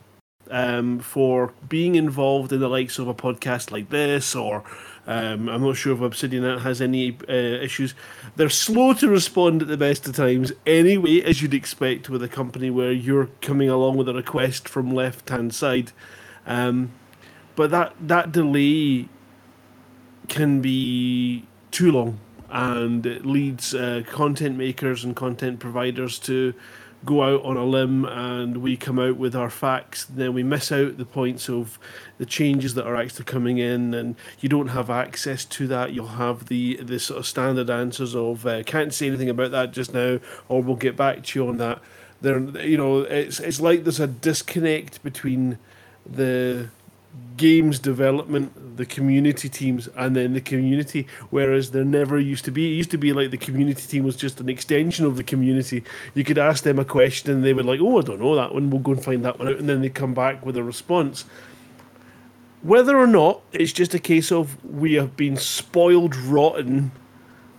[0.49, 4.64] um, for being involved in the likes of a podcast like this, or
[5.07, 7.95] um, I'm not sure if Obsidian has any uh, issues.
[8.35, 12.27] They're slow to respond at the best of times, anyway, as you'd expect with a
[12.27, 15.93] company where you're coming along with a request from left hand side.
[16.45, 16.91] Um,
[17.55, 19.07] but that that delay
[20.27, 22.19] can be too long,
[22.49, 26.53] and it leads uh, content makers and content providers to
[27.07, 30.71] go out on a limb and we come out with our facts then we miss
[30.71, 31.79] out the points of
[32.17, 35.93] the changes that are actually coming in and you don't have access to that.
[35.93, 39.71] You'll have the the sort of standard answers of uh, can't say anything about that
[39.71, 40.19] just now
[40.49, 41.79] or we'll get back to you on that.
[42.21, 45.57] There you know it's it's like there's a disconnect between
[46.05, 46.69] the
[47.38, 51.07] games development, the community teams, and then the community.
[51.29, 52.73] Whereas there never used to be.
[52.73, 55.84] It used to be like the community team was just an extension of the community.
[56.13, 58.53] You could ask them a question, and they would like, "Oh, I don't know that
[58.53, 58.69] one.
[58.69, 61.25] We'll go and find that one out," and then they come back with a response.
[62.63, 66.91] Whether or not it's just a case of we have been spoiled rotten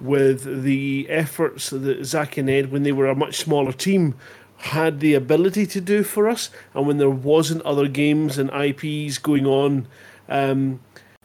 [0.00, 4.14] with the efforts that Zach and Ed, when they were a much smaller team,
[4.58, 9.18] had the ability to do for us, and when there wasn't other games and IPs
[9.18, 9.86] going on,
[10.28, 10.80] um,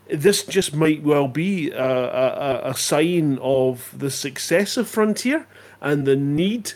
[0.08, 5.48] this just might well be a, a, a sign of the success of Frontier
[5.82, 6.74] and the need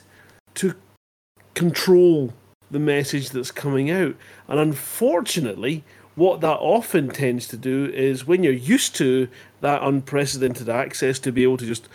[0.56, 0.74] to
[1.54, 2.34] control
[2.72, 4.16] the message that's coming out.
[4.48, 5.84] And unfortunately,
[6.16, 9.28] what that often tends to do is when you're used to
[9.62, 11.88] that unprecedented access to be able to just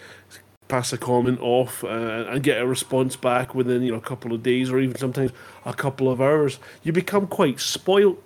[0.73, 4.33] pass a comment off uh, and get a response back within you know a couple
[4.33, 5.31] of days or even sometimes
[5.67, 8.23] a couple of hours, you become quite spoilt.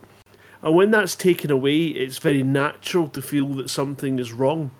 [0.62, 4.70] And when that's taken away, it's very natural to feel that something is wrong,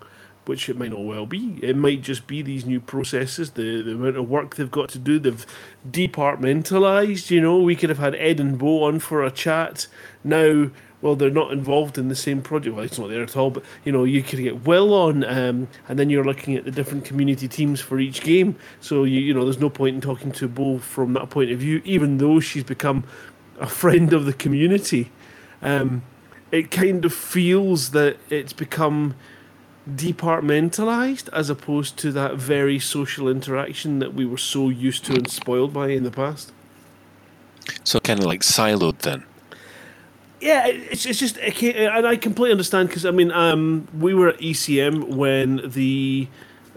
[0.45, 1.59] which it might not well be.
[1.61, 4.97] It might just be these new processes, the, the amount of work they've got to
[4.97, 5.19] do.
[5.19, 5.45] They've
[5.91, 7.29] departmentalized.
[7.29, 9.87] You know, we could have had Ed and Bo on for a chat.
[10.23, 12.75] Now well, they're not involved in the same project.
[12.75, 15.67] Well, it's not there at all, but you know, you could get Will on, um,
[15.87, 18.55] and then you're looking at the different community teams for each game.
[18.81, 21.59] So you, you know, there's no point in talking to Bo from that point of
[21.59, 23.03] view, even though she's become
[23.59, 25.11] a friend of the community.
[25.61, 26.01] Um,
[26.51, 29.15] it kind of feels that it's become
[29.89, 35.29] departmentalized as opposed to that very social interaction that we were so used to and
[35.29, 36.51] spoiled by in the past.
[37.83, 39.23] So kind of like siloed then.
[40.39, 44.37] Yeah, it's it's just and I completely understand because I mean, um, we were at
[44.37, 46.27] ECM when the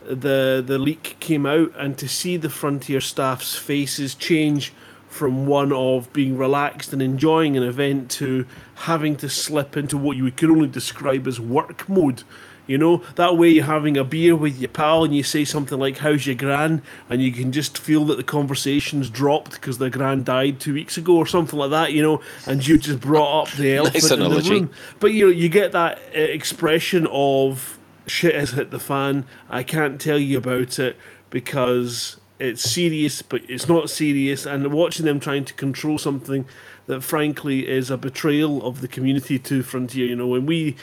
[0.06, 4.72] the the leak came out, and to see the Frontier staff's faces change
[5.08, 8.46] from one of being relaxed and enjoying an event to
[8.76, 12.22] having to slip into what you could only describe as work mode.
[12.70, 15.76] You know, that way you're having a beer with your pal and you say something
[15.76, 16.82] like, How's your gran?
[17.08, 20.96] And you can just feel that the conversation's dropped because their gran died two weeks
[20.96, 24.10] ago or something like that, you know, and you just brought up the elephant Nice
[24.12, 24.70] in the room.
[25.00, 27.76] But you know, you get that uh, expression of
[28.06, 29.26] shit has hit the fan.
[29.48, 30.96] I can't tell you about it
[31.28, 34.46] because it's serious, but it's not serious.
[34.46, 36.46] And watching them trying to control something
[36.86, 40.06] that, frankly, is a betrayal of the community to Frontier.
[40.06, 40.76] You know, when we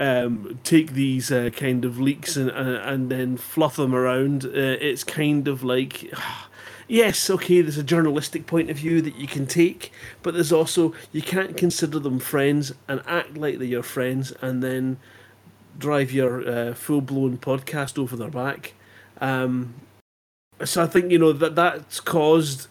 [0.00, 4.48] um, take these uh, kind of leaks and, and and then fluff them around, uh,
[4.80, 6.12] it's kind of like.
[6.92, 9.92] Yes, okay, there's a journalistic point of view that you can take,
[10.24, 14.60] but there's also, you can't consider them friends and act like they're your friends and
[14.60, 14.96] then
[15.78, 18.74] drive your uh, full blown podcast over their back.
[19.20, 19.74] Um,
[20.64, 22.66] so I think, you know, that that's caused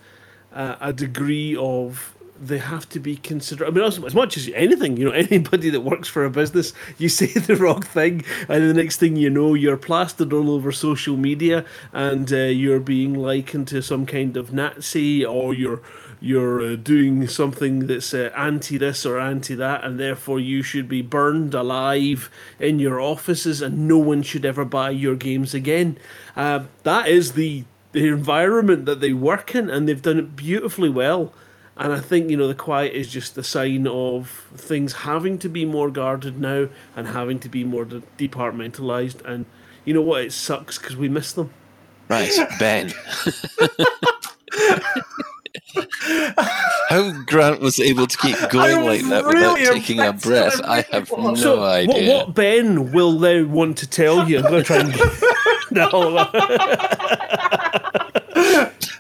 [0.54, 3.68] uh, a degree of they have to be considered.
[3.68, 6.74] I mean, also, as much as anything, you know, anybody that works for a business,
[6.98, 10.72] you say the wrong thing, and the next thing you know, you're plastered all over
[10.72, 15.82] social media, and uh, you're being likened to some kind of Nazi, or you're
[16.22, 20.88] you're uh, doing something that's uh, anti this or anti that, and therefore you should
[20.90, 22.30] be burned alive
[22.60, 25.98] in your offices, and no one should ever buy your games again.
[26.36, 30.90] Uh, that is the the environment that they work in, and they've done it beautifully
[30.90, 31.34] well.
[31.80, 35.48] And I think, you know, the quiet is just the sign of things having to
[35.48, 39.24] be more guarded now and having to be more de- departmentalized.
[39.24, 39.46] And
[39.86, 40.24] you know what?
[40.24, 41.52] It sucks because we miss them.
[42.10, 42.94] Right, Ben.
[46.90, 50.82] How Grant was able to keep going like that really without taking a breath, I
[50.92, 52.14] have no so, what, idea.
[52.14, 54.94] what Ben will now want to tell you, I'm going to try and.
[55.72, 55.90] no.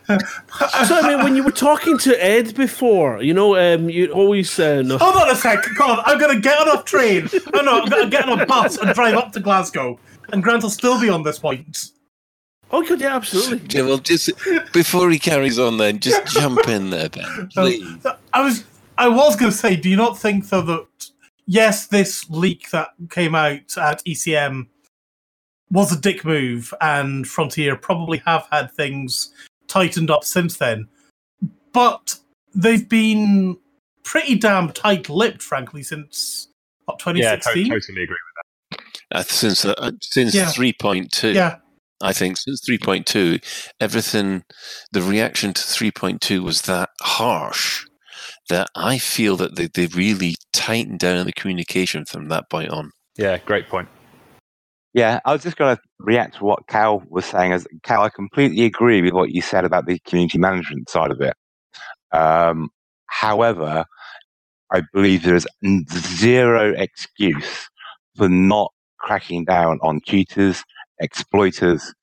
[0.87, 4.59] so, I mean, when you were talking to Ed before, you know, um, you always.
[4.59, 4.97] Uh, no.
[4.97, 5.61] Hold on a sec.
[5.77, 7.29] Come on, I'm gonna get on a train.
[7.53, 9.99] Oh no, I'm gonna get on a bus and drive up to Glasgow.
[10.31, 11.91] And Grant will still be on this point.
[12.71, 13.61] Oh, good, yeah, absolutely.
[13.69, 14.31] Yeah, well, just
[14.73, 18.05] before he carries on, then just jump in there, Ben, please.
[18.33, 18.63] I was
[18.97, 20.85] I was going to say, do you not think though that
[21.47, 24.67] yes, this leak that came out at ECM
[25.71, 29.33] was a dick move, and Frontier probably have had things
[29.69, 30.89] tightened up since then,
[31.71, 32.15] but
[32.53, 33.57] they've been
[34.03, 36.47] pretty damn tight-lipped, frankly, since
[36.85, 38.07] what Yeah, to- totally agree.
[38.07, 38.81] With that.
[39.11, 40.45] Uh, since uh, since Yeah.
[40.51, 41.57] 3.2, yeah,
[42.01, 43.39] I think since 3.2,
[43.79, 44.43] everything,
[44.91, 47.85] the reaction to 3.2 was that harsh
[48.49, 52.91] that I feel that they, they really tightened down the communication from that point on.
[53.15, 53.87] Yeah, great point.
[54.93, 57.53] Yeah, I was just going to react to what Cal was saying.
[57.53, 61.21] As Cal, I completely agree with what you said about the community management side of
[61.21, 61.35] it.
[62.11, 62.69] Um,
[63.07, 63.85] however,
[64.71, 65.47] I believe there is
[65.93, 67.69] zero excuse
[68.17, 70.63] for not cracking down on cheaters,
[70.99, 71.93] exploiters,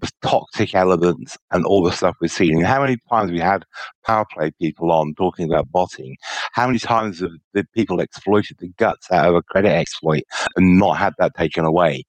[0.00, 2.58] the toxic elements, and all the stuff we're seeing.
[2.58, 3.64] And how many times we had
[4.06, 6.16] power play people on talking about botting?
[6.52, 10.22] How many times have the people exploited the guts out of a credit exploit
[10.56, 12.04] and not had that taken away?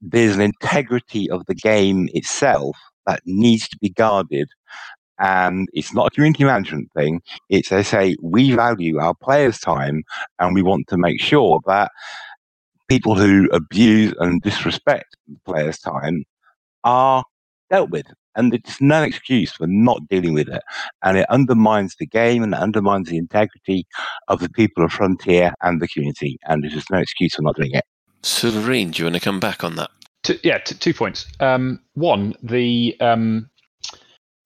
[0.00, 2.76] There's an integrity of the game itself
[3.06, 4.48] that needs to be guarded.
[5.20, 7.20] And it's not a community management thing.
[7.48, 10.04] It's they say we value our players' time
[10.38, 11.90] and we want to make sure that
[12.88, 16.24] people who abuse and disrespect the players' time
[16.84, 17.24] are
[17.70, 18.06] dealt with.
[18.34, 20.62] And it's no excuse for not dealing with it.
[21.02, 23.86] And it undermines the game and it undermines the integrity
[24.28, 26.38] of the people of Frontier and the community.
[26.44, 27.84] And there's just no excuse for not doing it.
[28.22, 29.90] So, Lorraine, do you want to come back on that?
[30.22, 31.26] Two, yeah, t- two points.
[31.40, 33.50] Um, one, the um,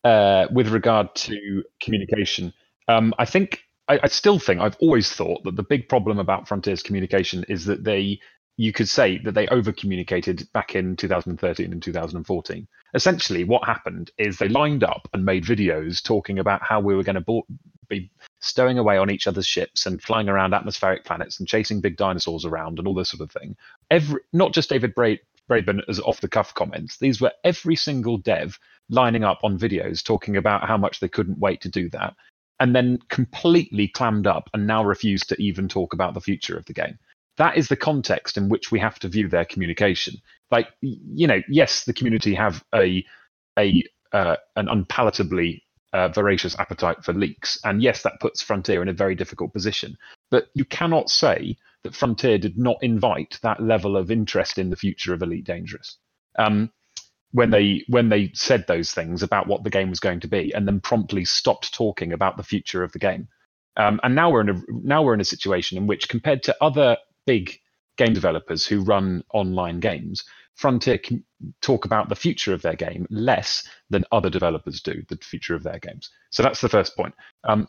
[0.05, 2.53] uh, with regard to communication,
[2.89, 6.49] um, I think I, I still think I've always thought that the big problem about
[6.49, 8.21] Frontier's communication is that they,
[8.57, 12.69] you could say that they over communicated back in 2013 and 2014.
[12.95, 17.03] Essentially, what happened is they lined up and made videos talking about how we were
[17.03, 17.47] going to bo-
[17.89, 18.11] be
[18.41, 22.45] stowing away on each other's ships and flying around atmospheric planets and chasing big dinosaurs
[22.45, 23.57] around and all this sort of thing.
[23.91, 25.17] Every, not just David Bra-
[25.51, 26.99] Braben as off the cuff comments.
[26.99, 28.59] These were every single dev
[28.89, 32.15] lining up on videos talking about how much they couldn't wait to do that,
[32.61, 36.65] and then completely clammed up and now refuse to even talk about the future of
[36.67, 36.99] the game.
[37.39, 40.15] That is the context in which we have to view their communication.
[40.51, 43.05] Like, you know, yes, the community have a
[43.59, 43.83] a
[44.13, 48.93] uh, an unpalatably uh, voracious appetite for leaks, and yes, that puts Frontier in a
[48.93, 49.97] very difficult position.
[50.31, 54.77] But you cannot say that Frontier did not invite that level of interest in the
[54.77, 55.99] future of Elite Dangerous.
[56.39, 56.71] Um,
[57.33, 60.53] when they when they said those things about what the game was going to be,
[60.55, 63.29] and then promptly stopped talking about the future of the game.
[63.77, 66.57] Um, and now we're in a now we're in a situation in which, compared to
[66.61, 66.97] other
[67.27, 67.59] big
[67.97, 70.25] game developers who run online games,
[70.55, 71.25] Frontier can
[71.61, 75.63] talk about the future of their game less than other developers do the future of
[75.63, 76.11] their games.
[76.31, 77.15] So that's the first point.
[77.45, 77.69] Um,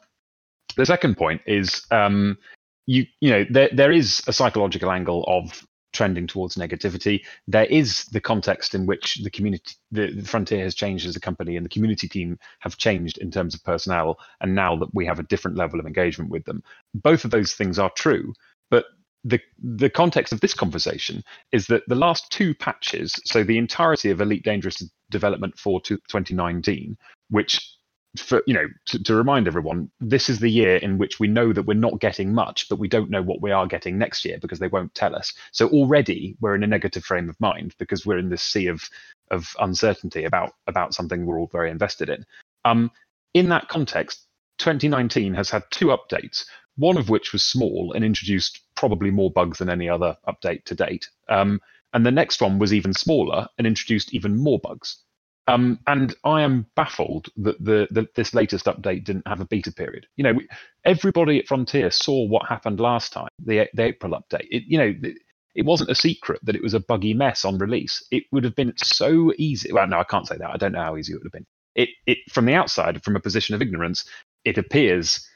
[0.76, 2.38] the second point is um,
[2.86, 7.24] you you know there there is a psychological angle of trending towards negativity.
[7.48, 11.20] There is the context in which the community, the, the Frontier has changed as a
[11.20, 15.06] company, and the community team have changed in terms of personnel, and now that we
[15.06, 16.64] have a different level of engagement with them.
[16.96, 18.34] Both of those things are true,
[18.72, 18.86] but
[19.24, 24.10] the the context of this conversation is that the last two patches, so the entirety
[24.10, 26.98] of Elite Dangerous development for 2019,
[27.30, 27.78] which
[28.18, 31.52] for you know to, to remind everyone this is the year in which we know
[31.52, 34.38] that we're not getting much but we don't know what we are getting next year
[34.40, 35.34] because they won't tell us.
[35.52, 38.84] So already we're in a negative frame of mind because we're in this sea of
[39.32, 42.24] of uncertainty about about something we're all very invested in.
[42.66, 42.92] Um
[43.34, 44.28] in that context
[44.60, 46.46] 2019 has had two updates
[46.78, 50.76] one of which was small and introduced probably more bugs than any other update to
[50.76, 51.60] date um
[51.94, 55.04] and the next one was even smaller and introduced even more bugs
[55.48, 59.74] um, and I am baffled that the, the this latest update didn't have a beta
[59.74, 60.08] period.
[60.16, 60.48] You know, we,
[60.86, 64.48] everybody at Frontier saw what happened last time, the the April update.
[64.50, 65.18] It, you know, it,
[65.56, 68.02] it wasn't a secret that it was a buggy mess on release.
[68.10, 69.72] It would have been so easy.
[69.74, 70.50] Well, no, I can't say that.
[70.50, 71.46] I don't know how easy it would have been.
[71.76, 74.06] It it from the outside, from a position of ignorance,
[74.46, 75.28] it appears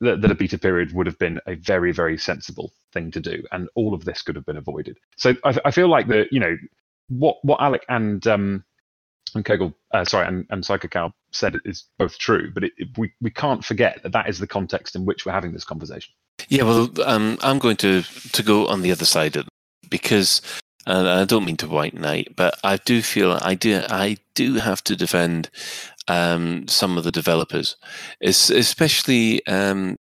[0.00, 3.42] that, that a beta period would have been a very very sensible thing to do,
[3.52, 4.98] and all of this could have been avoided.
[5.16, 6.56] So I, I feel like the you know
[7.08, 8.64] what what Alec and um,
[9.34, 12.88] and Kurgle, uh, sorry, and, and Psycho Cal said is both true, but it, it,
[12.98, 16.12] we, we can't forget that that is the context in which we're having this conversation.
[16.48, 19.46] Yeah, well, um, I'm going to, to go on the other side of
[19.88, 20.40] because,
[20.86, 24.54] and I don't mean to white knight, but I do feel I do I do
[24.54, 25.50] have to defend
[26.08, 27.76] um, some of the developers,
[28.20, 29.96] it's, especially um,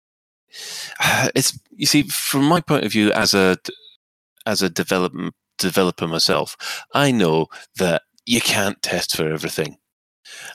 [1.35, 3.57] it's you see from my point of view as a
[4.47, 6.57] as a development developer myself,
[6.95, 7.47] I know
[7.77, 9.79] that you can't test for everything.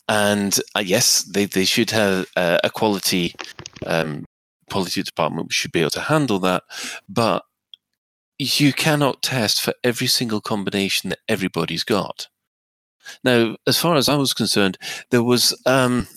[0.07, 3.33] And uh, yes, they, they should have uh, a quality
[3.85, 4.25] um,
[4.69, 6.63] quality department should be able to handle that,
[7.09, 7.43] but
[8.37, 12.27] you cannot test for every single combination that everybody's got.
[13.23, 14.77] Now, as far as I was concerned,
[15.09, 16.07] there was um,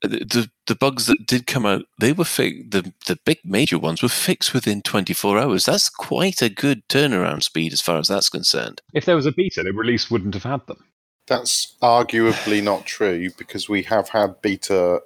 [0.00, 1.84] the, the the bugs that did come out.
[1.98, 5.64] They were fi- the the big major ones were fixed within 24 hours.
[5.64, 8.82] That's quite a good turnaround speed as far as that's concerned.
[8.92, 10.84] If there was a beta, the release wouldn't have had them.
[11.26, 15.02] That's arguably not true because we have had beta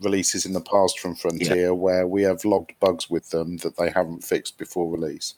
[0.00, 3.90] releases in the past from Frontier where we have logged bugs with them that they
[3.90, 5.34] haven't fixed before release.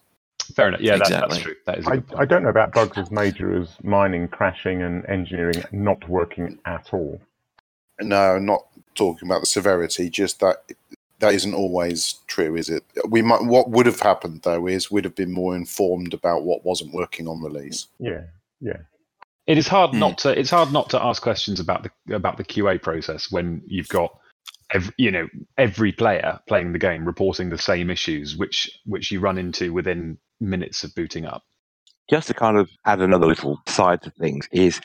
[0.54, 0.80] Fair enough.
[0.80, 1.54] Yeah, that, that's true.
[1.66, 1.86] That is.
[1.86, 2.02] A I.
[2.22, 6.88] I don't know about bugs as major as mining, crashing, and engineering not working at
[6.92, 7.20] all.
[8.00, 10.58] No, not talking about the severity, just that
[11.18, 12.84] that isn't always true, is it?
[13.08, 16.64] We might what would have happened though is we'd have been more informed about what
[16.64, 17.86] wasn't working on release.
[17.98, 18.24] Yeah,
[18.60, 18.78] yeah.
[19.46, 20.00] It is hard Hmm.
[20.00, 20.38] not to.
[20.38, 24.18] It's hard not to ask questions about the about the QA process when you've got,
[24.74, 29.20] every, you know, every player playing the game reporting the same issues, which which you
[29.20, 31.42] run into within minutes of booting up.
[32.10, 34.80] just to kind of add another little side to things is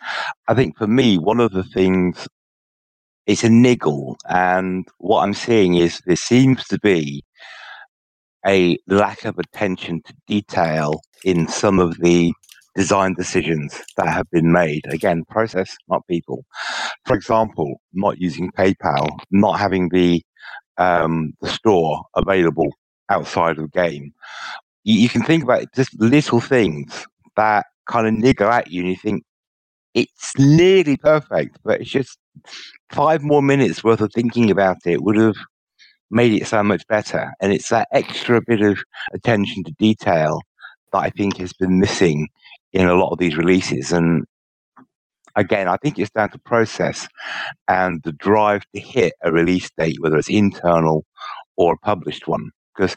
[0.48, 2.28] I think for me, one of the things
[3.28, 4.18] it's a niggle.
[4.30, 7.24] And what I'm seeing is there seems to be
[8.46, 12.34] a lack of attention to detail in some of the
[12.76, 14.82] design decisions that have been made.
[14.90, 16.46] Again, process, not people.
[17.06, 20.24] For example, not using PayPal, not having the
[20.78, 22.70] um, the store available
[23.10, 24.14] outside of the game.
[24.84, 27.06] You, you can think about just little things
[27.36, 29.24] that kind of niggle at you, and you think
[29.94, 32.18] it's nearly perfect, but it's just
[32.92, 35.36] five more minutes worth of thinking about it would have
[36.10, 37.34] made it so much better.
[37.42, 38.84] And it's that extra bit of
[39.14, 40.42] attention to detail
[40.92, 42.28] that I think has been missing
[42.74, 43.92] in a lot of these releases.
[43.92, 44.26] And
[45.36, 47.08] again, I think it's down to process
[47.68, 51.06] and the drive to hit a release date, whether it's internal
[51.58, 52.52] or a published one.
[52.76, 52.96] Because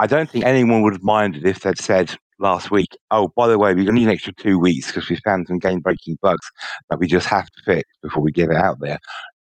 [0.00, 3.58] I don't think anyone would have minded if they'd said last week, oh, by the
[3.58, 6.16] way, we're going to need an extra two weeks because we found some game breaking
[6.22, 6.50] bugs
[6.88, 8.98] that we just have to fix before we get it out there.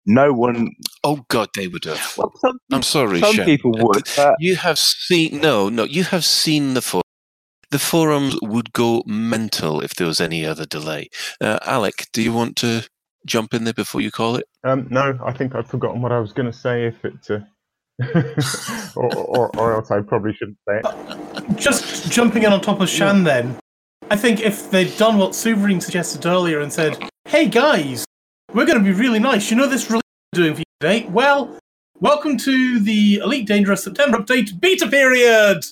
[0.06, 0.70] No one,
[1.04, 2.14] Oh God, they would have.
[2.16, 3.44] well, some, I'm sorry, some Shem.
[3.44, 5.84] people would, but You have seen no, no.
[5.84, 7.02] You have seen the forum.
[7.70, 11.08] The forums would go mental if there was any other delay.
[11.40, 12.86] Uh, Alec, do you want to
[13.26, 14.46] jump in there before you call it?
[14.64, 16.86] Um, no, I think I've forgotten what I was going to say.
[16.86, 17.40] If it, uh,
[18.96, 21.56] or, or, or else I probably shouldn't say it.
[21.56, 23.56] Just jumping in on top of Shan, then,
[24.10, 28.04] I think if they'd done what Suverine suggested earlier and said, "Hey guys,
[28.52, 29.50] we're going to be really nice.
[29.50, 30.02] You know this release
[30.34, 31.06] we're doing for you today.
[31.10, 31.58] Well,
[32.00, 35.64] welcome to the Elite Dangerous September update beta period.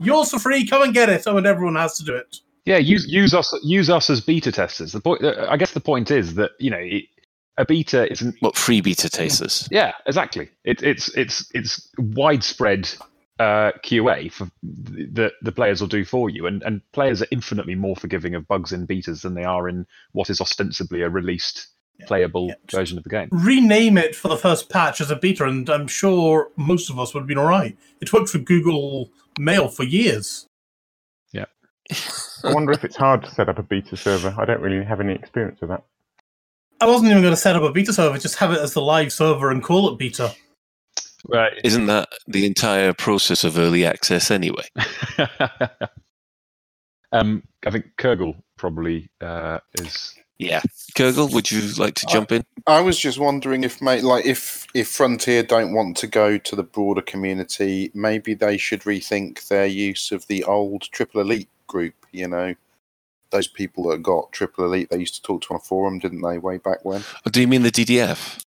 [0.00, 0.66] Yours for free.
[0.66, 1.24] Come and get it.
[1.26, 2.36] Oh, and everyone has to do it.
[2.64, 4.92] Yeah, use use us use us as beta testers.
[4.92, 7.04] The point, uh, I guess, the point is that you know it,
[7.56, 8.36] a beta isn't.
[8.40, 9.68] What free beta tasters?
[9.70, 10.50] Yeah, exactly.
[10.64, 12.90] It, it's it's it's widespread
[13.38, 17.74] uh, QA for the the players will do for you, and and players are infinitely
[17.74, 21.68] more forgiving of bugs in betas than they are in what is ostensibly a released
[22.06, 22.54] playable yeah.
[22.70, 23.28] version of the game.
[23.30, 27.14] Rename it for the first patch as a beta, and I'm sure most of us
[27.14, 27.76] would have been all right.
[28.00, 30.46] It worked for Google Mail for years.
[31.32, 31.46] Yeah.
[32.44, 34.34] I wonder if it's hard to set up a beta server.
[34.36, 35.84] I don't really have any experience with that.
[36.84, 38.82] I wasn't even going to set up a beta server, just have it as the
[38.82, 40.34] live server and call it beta.
[41.26, 41.54] Right.
[41.64, 44.68] Isn't that the entire process of early access anyway?
[47.10, 50.14] um, I think Kurgle probably uh, is.
[50.38, 50.60] Yeah.
[50.94, 52.44] Kurgle, would you like to jump in?
[52.66, 56.54] I was just wondering if, mate, like if if Frontier don't want to go to
[56.54, 61.94] the broader community, maybe they should rethink their use of the old Triple Elite group.
[62.12, 62.54] You know,
[63.30, 66.22] those people that got Triple Elite, they used to talk to on a forum, didn't
[66.22, 67.02] they, way back when?
[67.26, 68.40] Or do you mean the DDF?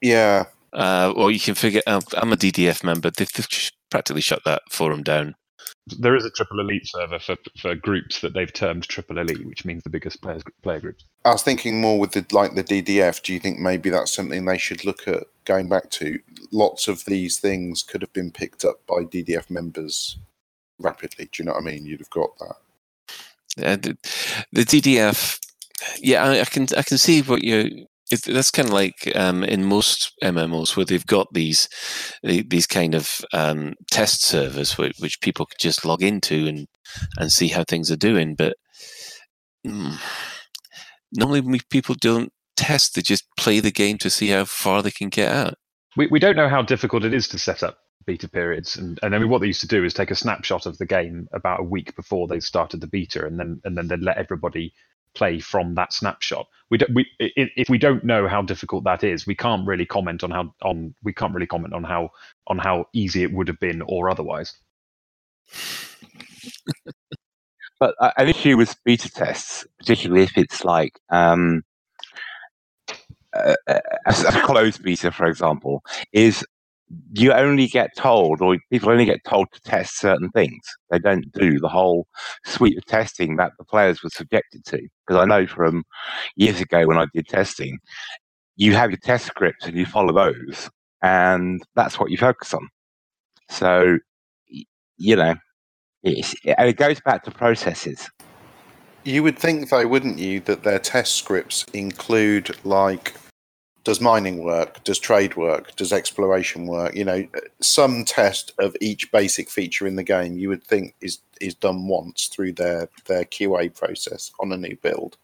[0.00, 1.80] Yeah, Uh, or you can figure.
[1.86, 3.10] I'm I'm a DDF member.
[3.10, 5.36] They've, they've practically shut that forum down.
[5.86, 9.64] There is a triple elite server for for groups that they've termed triple elite, which
[9.64, 11.04] means the biggest players player groups.
[11.24, 13.22] I was thinking more with the like the DDF.
[13.22, 16.18] Do you think maybe that's something they should look at going back to?
[16.50, 20.18] Lots of these things could have been picked up by DDF members
[20.78, 21.28] rapidly.
[21.30, 21.86] Do you know what I mean?
[21.86, 22.56] You'd have got that.
[23.56, 23.96] The,
[24.52, 25.38] DDF,
[25.98, 27.86] yeah, I, I can I can see what you.
[28.10, 31.68] It, that's kind of like um, in most MMOs where they've got these
[32.22, 36.66] these kind of um, test servers which, which people could just log into and
[37.16, 38.34] and see how things are doing.
[38.34, 38.56] But
[39.66, 39.98] mm,
[41.12, 45.08] normally people don't test; they just play the game to see how far they can
[45.08, 45.54] get out.
[45.96, 49.14] We we don't know how difficult it is to set up beta periods, and, and
[49.14, 51.64] then what they used to do is take a snapshot of the game about a
[51.64, 54.72] week before they started the beta, and then and then they'd let everybody
[55.14, 56.46] play from that snapshot.
[56.70, 60.24] We don't, we if we don't know how difficult that is, we can't really comment
[60.24, 62.10] on how on we can't really comment on how
[62.48, 64.54] on how easy it would have been or otherwise.
[67.80, 71.62] But uh, an issue with beta tests, particularly if it's like um,
[73.34, 76.44] a, a, a closed beta, for example, is
[77.12, 80.62] you only get told, or people only get told to test certain things.
[80.90, 82.06] They don't do the whole
[82.44, 84.86] suite of testing that the players were subjected to.
[85.06, 85.84] Because I know from
[86.36, 87.78] years ago when I did testing,
[88.56, 90.70] you have your test scripts and you follow those,
[91.02, 92.68] and that's what you focus on.
[93.50, 93.98] So,
[94.96, 95.34] you know,
[96.04, 98.08] and it goes back to processes.
[99.04, 103.14] You would think, though, wouldn't you, that their test scripts include like
[103.84, 106.94] does mining work, does trade work, does exploration work?
[106.94, 107.28] You know,
[107.60, 110.36] some test of each basic feature in the game.
[110.38, 114.76] You would think is is done once through their their QA process on a new
[114.76, 115.18] build.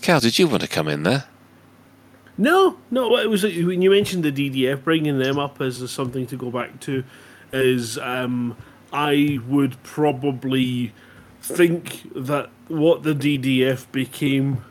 [0.00, 1.24] Cal, did you want to come in there?
[2.38, 3.16] No, no.
[3.18, 6.80] It was when you mentioned the DDF, bringing them up as something to go back
[6.80, 7.04] to,
[7.52, 8.56] is um,
[8.94, 10.94] I would probably
[11.42, 14.64] think that what the DDF became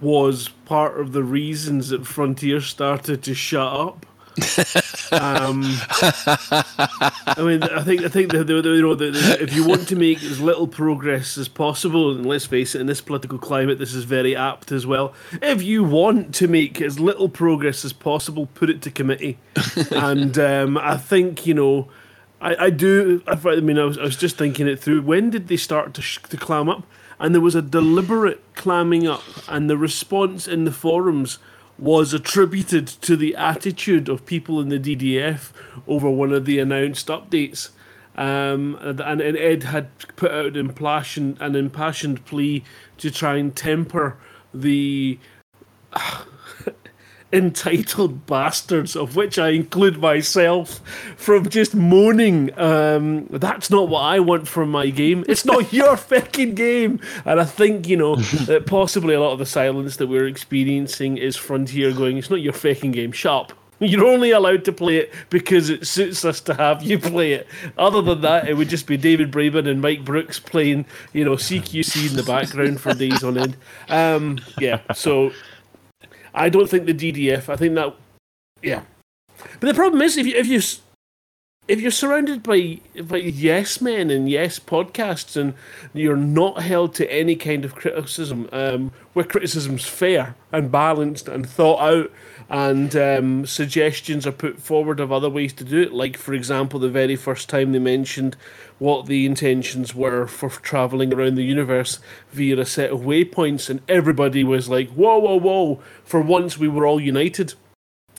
[0.00, 4.06] was part of the reasons that Frontier started to shut up.
[5.12, 5.64] um,
[7.26, 9.66] I mean, I think I think that the, the, you know the, the, if you
[9.66, 13.38] want to make as little progress as possible, and let's face it, in this political
[13.38, 15.12] climate, this is very apt as well.
[15.42, 19.38] If you want to make as little progress as possible, put it to committee.
[19.90, 21.88] and um, I think you know,
[22.40, 23.22] I, I do.
[23.26, 25.02] I, I mean, I was, I was just thinking it through.
[25.02, 26.84] When did they start to sh- to clam up?
[27.20, 31.38] And there was a deliberate clamming up, and the response in the forums
[31.78, 35.50] was attributed to the attitude of people in the DDF
[35.86, 37.70] over one of the announced updates.
[38.16, 42.64] Um, and, and Ed had put out an impassioned, an impassioned plea
[42.98, 44.16] to try and temper
[44.52, 45.18] the
[47.32, 50.80] entitled bastards, of which I include myself,
[51.16, 55.24] from just moaning, um, that's not what I want from my game.
[55.28, 57.00] It's not your fucking game.
[57.24, 61.18] And I think, you know, that possibly a lot of the silence that we're experiencing
[61.18, 63.58] is Frontier going, it's not your fucking game, shut up.
[63.80, 67.46] You're only allowed to play it because it suits us to have you play it.
[67.76, 71.34] Other than that, it would just be David Braben and Mike Brookes playing, you know,
[71.34, 73.56] CQC in the background for days on end.
[73.88, 75.30] Um, yeah, so
[76.38, 77.48] I don't think the DDF.
[77.48, 77.94] I think that,
[78.62, 78.82] yeah.
[79.60, 80.60] But the problem is, if you if you
[81.68, 85.54] if you're surrounded by by yes men and yes podcasts, and
[85.92, 91.48] you're not held to any kind of criticism, um, where criticism's fair and balanced and
[91.48, 92.12] thought out,
[92.48, 95.92] and um, suggestions are put forward of other ways to do it.
[95.92, 98.36] Like, for example, the very first time they mentioned
[98.78, 102.00] what the intentions were for traveling around the universe
[102.32, 106.68] via a set of waypoints, and everybody was like, "Whoa, whoa, whoa!" For once, we
[106.68, 107.54] were all united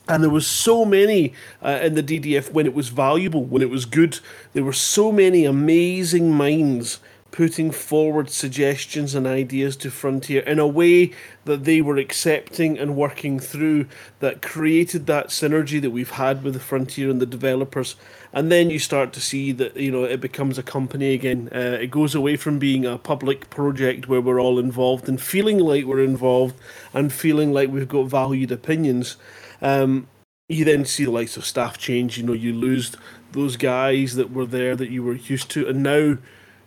[0.08, 1.32] and there was so many
[1.62, 4.18] uh, in the DDF when it was valuable, when it was good.
[4.54, 6.98] There were so many amazing minds
[7.30, 11.12] putting forward suggestions and ideas to Frontier in a way
[11.44, 13.86] that they were accepting and working through
[14.18, 17.96] that created that synergy that we've had with the Frontier and the developers.
[18.32, 21.48] And then you start to see that you know it becomes a company again.
[21.54, 25.58] Uh, it goes away from being a public project where we're all involved and feeling
[25.58, 26.56] like we're involved
[26.92, 29.16] and feeling like we've got valued opinions.
[29.62, 30.08] Um,
[30.50, 32.18] you then see the likes of staff change.
[32.18, 32.96] You know, you lose
[33.32, 36.18] those guys that were there that you were used to, and now,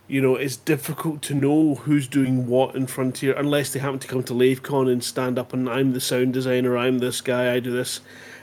[0.06, 4.08] you know, it's difficult to know who's doing what in Frontier unless they happen to
[4.08, 7.60] come to LaveCon and stand up and I'm the sound designer, I'm this guy, I
[7.60, 8.00] do this.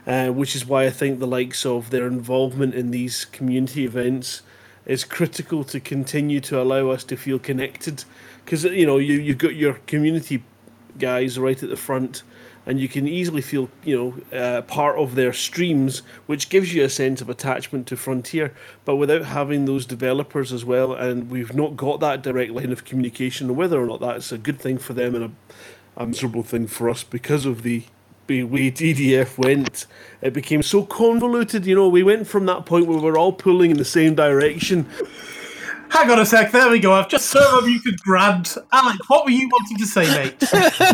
[0.08, 4.42] Uh, which is why I think the likes of their involvement in these community events
[4.88, 8.04] is critical to continue to allow us to feel connected.
[8.44, 10.44] Because you know, you you've got your community
[10.98, 12.24] guys right at the front
[12.66, 13.98] and you can easily feel you
[14.32, 18.54] know uh, part of their streams which gives you a sense of attachment to frontier
[18.86, 22.86] but without having those developers as well and we've not got that direct line of
[22.86, 25.32] communication whether or not that's a good thing for them and a,
[26.02, 27.84] a miserable thing for us because of the
[28.30, 29.86] way DDF went,
[30.22, 31.66] it became so convoluted.
[31.66, 34.90] You know, we went from that point where we're all pulling in the same direction
[35.92, 36.54] Hang on a sec.
[36.54, 36.94] There we go.
[36.94, 38.58] I've just server muted Grant.
[38.72, 40.42] Alec, what were you wanting to say, mate?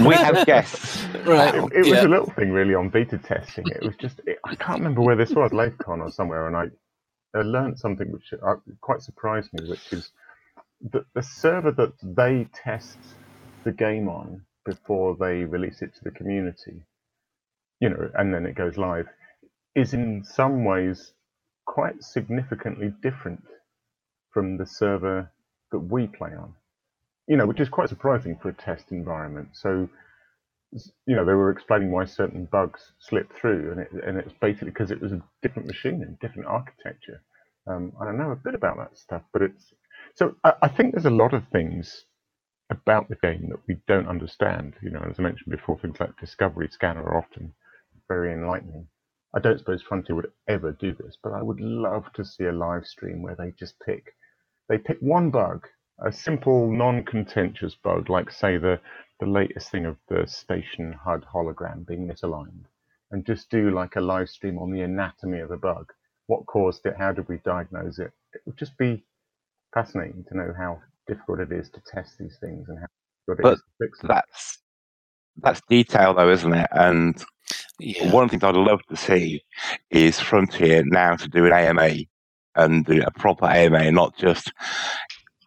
[0.07, 1.05] we have guests.
[1.23, 1.53] Right.
[1.53, 2.07] It, it was yeah.
[2.07, 3.65] a little thing really on beta testing.
[3.67, 7.37] It was just it, I can't remember where this was, LaveCon or somewhere, and I,
[7.37, 10.09] I learned something which uh, quite surprised me, which is
[10.91, 12.97] that the server that they test
[13.65, 16.81] the game on before they release it to the community,
[17.79, 19.05] you know, and then it goes live,
[19.75, 21.13] is in some ways
[21.67, 23.43] quite significantly different
[24.37, 25.31] from the server
[25.71, 26.53] that we play on.
[27.27, 29.49] You know, which is quite surprising for a test environment.
[29.53, 29.89] So,
[31.07, 34.69] you know, they were explaining why certain bugs slipped through, and it and it's basically
[34.69, 37.23] because it was a different machine and different architecture.
[37.65, 39.73] Um, I don't know a bit about that stuff, but it's
[40.13, 42.05] so I, I think there's a lot of things
[42.69, 44.75] about the game that we don't understand.
[44.83, 47.53] You know, as I mentioned before, things like Discovery Scanner are often
[48.07, 48.87] very enlightening.
[49.35, 52.53] I don't suppose Frontier would ever do this, but I would love to see a
[52.53, 54.13] live stream where they just pick
[54.69, 55.67] they pick one bug,
[56.05, 58.79] a simple, non-contentious bug, like say the
[59.19, 62.65] the latest thing of the station HUD hologram being misaligned,
[63.11, 65.91] and just do like a live stream on the anatomy of the bug.
[66.27, 66.95] What caused it?
[66.97, 68.11] How did we diagnose it?
[68.33, 69.05] It would just be
[69.73, 72.87] fascinating to know how difficult it is to test these things and how
[73.27, 74.09] difficult it But is to fix them.
[74.09, 74.59] That's
[75.37, 76.69] that's detail though, isn't it?
[76.71, 77.15] And
[77.79, 78.11] Yeah.
[78.11, 79.43] one of the things I'd love to see
[79.91, 81.89] is Frontier now to do an AMA
[82.57, 84.51] and do a proper AMA not just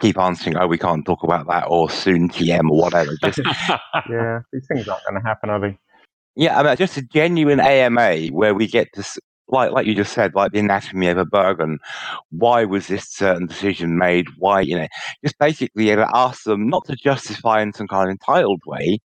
[0.01, 3.13] keep answering, oh, we can't talk about that or soon TM or whatever.
[3.23, 3.39] Just
[4.11, 5.79] Yeah, these things aren't going to happen, are they?
[6.37, 9.05] Yeah, I mean, just a genuine AMA where we get to,
[9.49, 11.79] like, like you just said, like the anatomy of a bug and
[12.31, 14.27] why was this certain decision made?
[14.39, 14.87] Why, you know,
[15.23, 19.01] just basically uh, ask them not to justify in some kind of entitled way,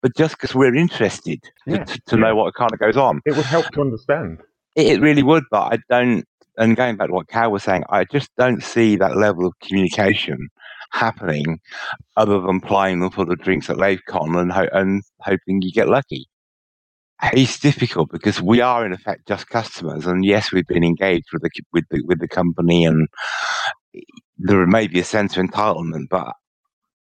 [0.00, 2.22] but just because we're interested to, Yeah, to, to yeah.
[2.22, 3.20] know what kind of goes on.
[3.24, 4.42] It would help to understand.
[4.76, 6.24] It, it really would, but I don't.
[6.58, 9.54] And going back to what Cal was saying, I just don't see that level of
[9.62, 10.48] communication
[10.92, 11.60] happening,
[12.16, 15.88] other than playing them for the drinks at LaveCon and ho- and hoping you get
[15.88, 16.26] lucky.
[17.32, 21.42] It's difficult because we are in effect just customers, and yes, we've been engaged with
[21.42, 23.08] the with the with the company, and
[24.38, 26.32] there may be a sense of entitlement, but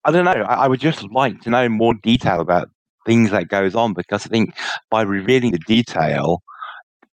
[0.05, 0.31] I don't know.
[0.31, 2.69] I, I would just like to know more detail about
[3.05, 4.55] things that goes on because I think
[4.89, 6.41] by revealing the detail,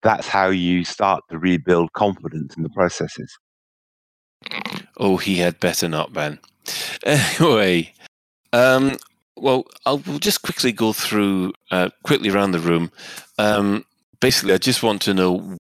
[0.03, 3.37] that's how you start to rebuild confidence in the processes.
[4.97, 6.39] Oh, he had better not, Ben.
[7.05, 7.93] Anyway,
[8.53, 8.97] um,
[9.35, 12.91] well, I'll just quickly go through uh, quickly around the room.
[13.37, 13.83] Um,
[14.21, 15.57] basically, I just want to know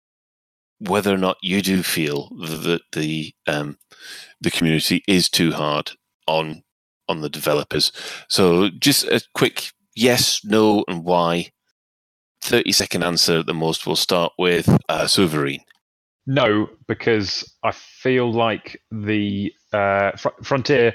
[0.79, 3.77] whether or not you do feel that the um,
[4.41, 5.91] the community is too hard
[6.27, 6.63] on
[7.09, 7.91] on the developers.
[8.29, 11.49] So, just a quick yes, no, and why.
[12.43, 13.87] Thirty second answer at the most.
[13.87, 15.59] We'll start with uh, Sovereign.
[16.27, 20.93] No, because I feel like the uh, Fr- Frontier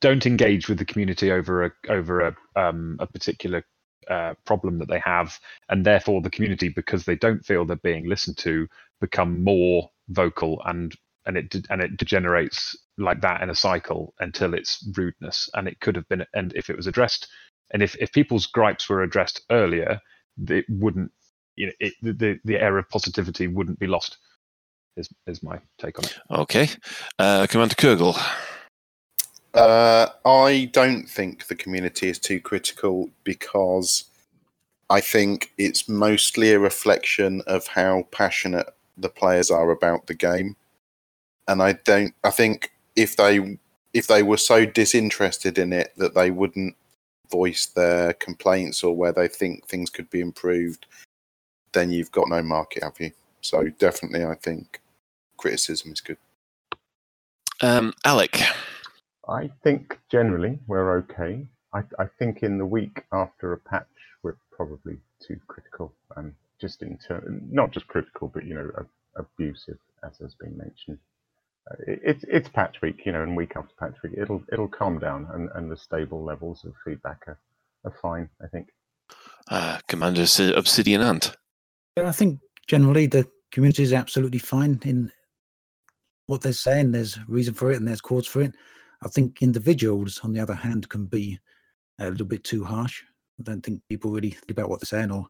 [0.00, 3.62] don't engage with the community over a over a um, a particular
[4.08, 5.38] uh, problem that they have,
[5.68, 8.66] and therefore the community, because they don't feel they're being listened to,
[9.02, 10.94] become more vocal and
[11.26, 15.50] and it de- and it degenerates like that in a cycle until it's rudeness.
[15.52, 17.28] And it could have been, and if it was addressed,
[17.74, 20.00] and if if people's gripes were addressed earlier,
[20.48, 21.12] it wouldn't.
[21.56, 24.18] You know, it, the the the air of positivity wouldn't be lost.
[24.96, 26.18] Is is my take on it.
[26.30, 26.68] Okay,
[27.18, 28.16] uh, Commander Kurgle.
[29.54, 34.04] Uh, I don't think the community is too critical because
[34.90, 38.66] I think it's mostly a reflection of how passionate
[38.96, 40.56] the players are about the game,
[41.46, 42.14] and I don't.
[42.24, 43.58] I think if they
[43.92, 46.76] if they were so disinterested in it that they wouldn't
[47.30, 50.86] voice their complaints or where they think things could be improved,
[51.72, 53.10] then you've got no market, have you?
[53.40, 54.80] So definitely, I think
[55.36, 56.16] criticism is good.
[57.60, 58.40] Um, Alec.
[59.28, 61.46] I think generally we're okay.
[61.72, 63.86] I, I think in the week after a patch,
[64.22, 68.70] we're probably too critical, and just in turn, not just critical, but you know,
[69.16, 70.98] abusive, as has been mentioned.
[71.70, 74.68] Uh, it, it's it's patch week, you know, and week after patch week, it'll it'll
[74.68, 77.38] calm down, and, and the stable levels of feedback are,
[77.84, 78.28] are fine.
[78.42, 78.68] I think.
[79.50, 80.24] Uh, Commander
[80.56, 81.36] Obsidian Ant.
[81.96, 85.12] Yeah, I think generally the community is absolutely fine in
[86.26, 86.92] what they're saying.
[86.92, 88.54] There's reason for it and there's cause for it.
[89.02, 91.38] I think individuals, on the other hand, can be
[92.00, 93.02] a little bit too harsh.
[93.38, 95.26] I don't think people really think about what they're saying or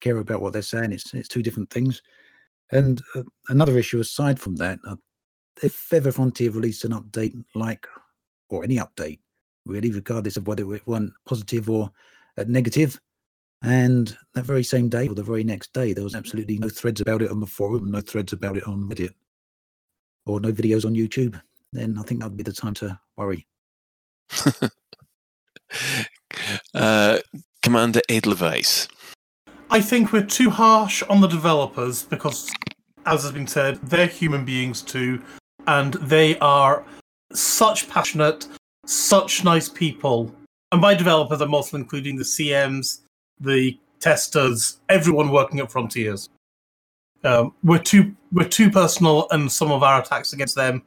[0.00, 0.92] care about what they're saying.
[0.92, 2.00] It's it's two different things.
[2.72, 4.96] And uh, another issue aside from that, uh,
[5.62, 7.86] if ever Frontier released an update like,
[8.48, 9.18] or any update,
[9.66, 11.90] really, regardless of whether it went positive or
[12.38, 13.00] uh, negative,
[13.62, 17.00] and that very same day or the very next day, there was absolutely no threads
[17.00, 19.12] about it on the forum, no threads about it on Reddit,
[20.26, 21.40] or no videos on YouTube.
[21.72, 23.46] Then I think that'd be the time to worry.
[26.74, 27.18] uh,
[27.62, 28.88] Commander Edelweiss.
[29.70, 32.50] I think we're too harsh on the developers because,
[33.06, 35.22] as has been said, they're human beings too,
[35.66, 36.84] and they are
[37.32, 38.46] such passionate,
[38.86, 40.34] such nice people.
[40.72, 43.00] And by developers, I'm also including the CMs,
[43.40, 46.28] the testers, everyone working at Frontiers.
[47.22, 50.82] Um, we're too we're too personal in some of our attacks against them.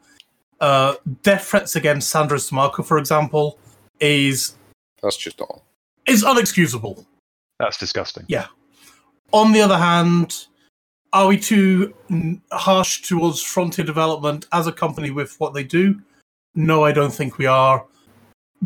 [0.59, 3.59] Uh, death threats against Sandro Sammarco, for example,
[3.99, 4.55] is
[5.01, 5.63] That's just all.
[6.07, 7.05] is unexcusable.
[7.59, 8.25] That's disgusting.
[8.27, 8.47] Yeah.
[9.31, 10.47] On the other hand,
[11.13, 16.01] are we too mm, harsh towards Frontier Development as a company with what they do?
[16.55, 17.85] No, I don't think we are.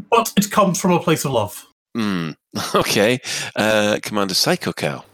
[0.10, 1.66] But it comes from a place of love.
[1.96, 2.32] Hmm.
[2.74, 3.20] Okay.
[3.56, 5.06] Uh, Commander Psycho Cal.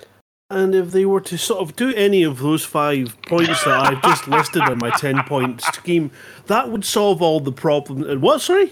[0.49, 4.01] And if they were to sort of do any of those five points that I've
[4.03, 6.11] just listed on my 10 point scheme,
[6.45, 8.05] that would solve all the problems.
[8.05, 8.71] And what, sorry?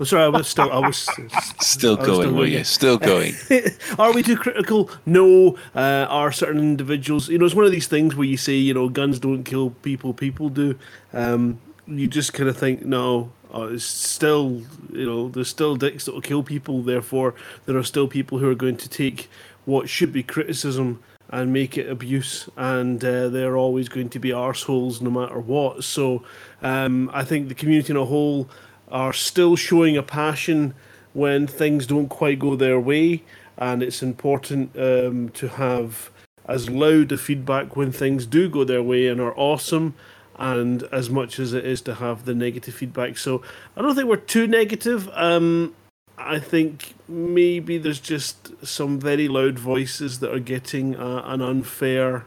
[0.00, 0.72] Oh, sorry, I was still.
[0.72, 0.96] I was
[1.60, 2.64] Still I was going, were you?
[2.64, 3.34] Still going.
[3.98, 4.90] Are we too critical?
[5.06, 5.56] No.
[5.74, 7.28] Uh, are certain individuals?
[7.28, 9.70] You know, it's one of these things where you say, you know, guns don't kill
[9.70, 10.76] people, people do.
[11.12, 14.62] Um, you just kind of think, no, uh, it's still,
[14.92, 16.82] you know, there's still dicks that will kill people.
[16.82, 17.34] Therefore,
[17.66, 19.30] there are still people who are going to take
[19.64, 24.30] what should be criticism and make it abuse, and uh, they're always going to be
[24.30, 25.82] arseholes no matter what.
[25.84, 26.22] So,
[26.62, 28.48] um, I think the community in a whole
[28.90, 30.74] are still showing a passion
[31.12, 33.22] when things don't quite go their way,
[33.56, 36.10] and it's important um, to have
[36.46, 39.94] as loud a feedback when things do go their way and are awesome,
[40.36, 43.16] and as much as it is to have the negative feedback.
[43.16, 43.42] So
[43.76, 45.08] I don't think we're too negative.
[45.14, 45.74] Um,
[46.18, 52.24] I think maybe there's just some very loud voices that are getting uh, an unfair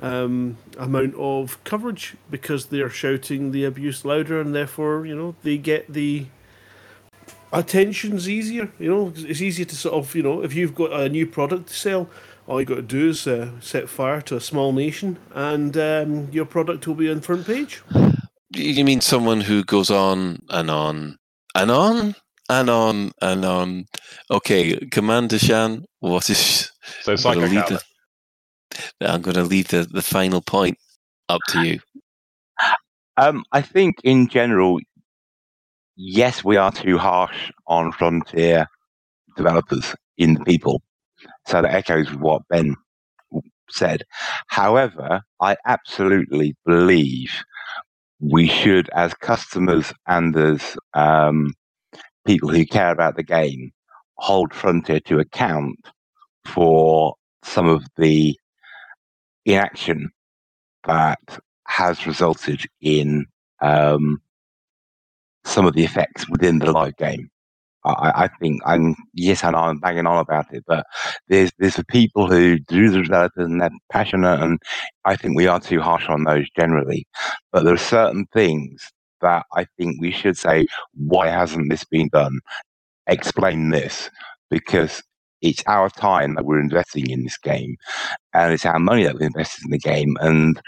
[0.00, 5.58] um, amount of coverage because they're shouting the abuse louder, and therefore, you know, they
[5.58, 6.26] get the
[7.52, 8.70] attention's easier.
[8.78, 11.68] You know, it's easier to sort of, you know, if you've got a new product
[11.68, 12.08] to sell,
[12.46, 16.28] all you got to do is uh, set fire to a small nation, and um,
[16.32, 17.82] your product will be on front page.
[18.54, 21.18] You mean someone who goes on and on
[21.54, 22.14] and on
[22.48, 23.86] and on and on?
[24.30, 26.72] Okay, Commander Shan, what is?
[27.02, 27.76] So I'm Psycho gonna leave Cal.
[27.76, 27.82] the,
[29.00, 30.78] I'm going to leave the, the final point
[31.28, 31.80] up to you.
[33.16, 34.78] Um, I think in general,
[35.96, 38.66] yes, we are too harsh on frontier
[39.36, 40.82] developers in the people.
[41.46, 42.76] So that echoes what Ben
[43.70, 44.04] said.
[44.48, 47.30] However, I absolutely believe
[48.20, 51.54] we should, as customers and as um,
[52.26, 53.70] people who care about the game,
[54.16, 55.78] hold Frontier to account
[56.44, 57.14] for
[57.44, 58.36] some of the
[59.48, 60.10] inaction
[60.86, 61.18] that
[61.66, 63.26] has resulted in
[63.60, 64.20] um,
[65.44, 67.30] some of the effects within the live game.
[67.84, 70.84] I, I think I'm yes, know I'm banging on about it, but
[71.28, 74.58] there's there's the people who do the developers and they're passionate, and
[75.04, 77.06] I think we are too harsh on those generally.
[77.52, 82.08] But there are certain things that I think we should say, why hasn't this been
[82.08, 82.40] done?
[83.06, 84.10] Explain this
[84.50, 85.02] because
[85.40, 87.76] it's our time that we're investing in this game,
[88.34, 90.60] and it's our money that we're invested in the game, and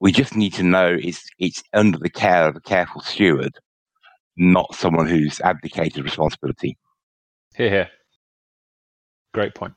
[0.00, 3.58] we just need to know it's it's under the care of a careful steward,
[4.36, 6.76] not someone who's abdicated responsibility.
[7.54, 7.90] Here, here.
[9.32, 9.74] Great point.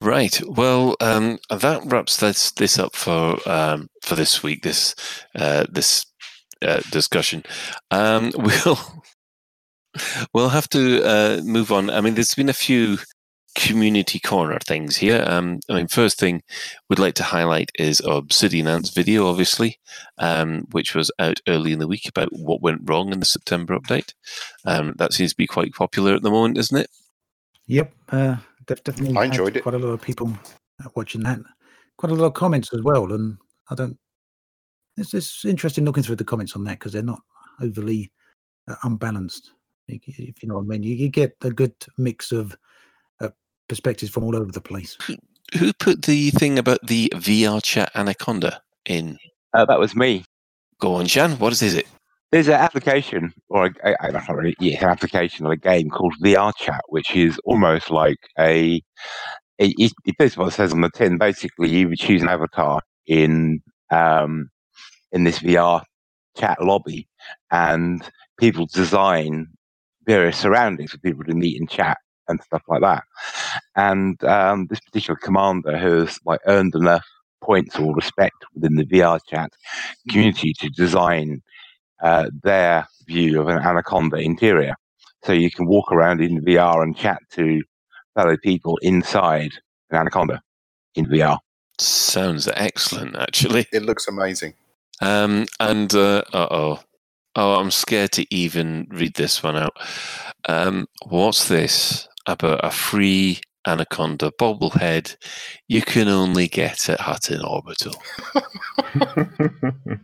[0.00, 0.40] Right.
[0.46, 4.62] Well, um, that wraps this this up for um, for this week.
[4.62, 4.94] This
[5.34, 6.04] uh, this
[6.62, 7.42] uh, discussion.
[7.90, 8.78] Um, we'll
[10.34, 11.88] we'll have to uh, move on.
[11.88, 12.98] I mean, there's been a few
[13.56, 15.24] community corner things here.
[15.26, 16.42] Um, I mean, first thing
[16.88, 19.78] we'd like to highlight is Obsidian Ant's video, obviously,
[20.18, 23.76] um, which was out early in the week about what went wrong in the September
[23.76, 24.12] update.
[24.66, 26.90] Um, that seems to be quite popular at the moment, isn't it?
[27.66, 29.16] Yep, uh, definitely.
[29.16, 29.62] I enjoyed it.
[29.62, 30.38] Quite a lot of people
[30.94, 31.40] watching that.
[31.96, 33.38] Quite a lot of comments as well, and
[33.70, 33.98] I don't.
[34.98, 37.20] It's, it's interesting looking through the comments on that because they're not
[37.62, 38.12] overly
[38.68, 39.52] uh, unbalanced.
[39.88, 42.56] If you know what I mean, you, you get a good mix of
[43.68, 44.96] perspectives from all over the place.
[45.58, 49.18] Who put the thing about the VR chat anaconda in?
[49.54, 50.24] Uh, that was me.
[50.80, 51.32] Go on, Shan.
[51.32, 51.86] What is it?
[52.32, 55.88] There's an application, or a, a, a, not really, yeah, an application or a game
[55.88, 58.82] called VR Chat, which is almost like a.
[59.58, 61.18] It, it, it basically what it says on the tin.
[61.18, 64.50] Basically, you would choose an avatar in um,
[65.12, 65.82] in this VR
[66.36, 67.08] chat lobby,
[67.50, 68.02] and
[68.38, 69.46] people design
[70.04, 71.96] various surroundings for people to meet and chat
[72.28, 73.04] and stuff like that.
[73.76, 77.06] And um, this particular commander has like earned enough
[77.42, 79.52] points or respect within the VR chat
[80.10, 81.42] community to design
[82.02, 84.74] uh, their view of an anaconda interior.
[85.24, 87.62] So you can walk around in VR and chat to
[88.14, 89.50] fellow people inside
[89.90, 90.42] an anaconda
[90.94, 91.38] in VR.
[91.78, 93.66] Sounds excellent, actually.
[93.72, 94.54] It looks amazing.
[95.02, 96.80] Um, and uh oh,
[97.34, 99.76] oh, I'm scared to even read this one out.
[100.48, 105.16] Um, what's this about a free Anaconda bobblehead
[105.68, 107.94] you can only get at Hutton Orbital.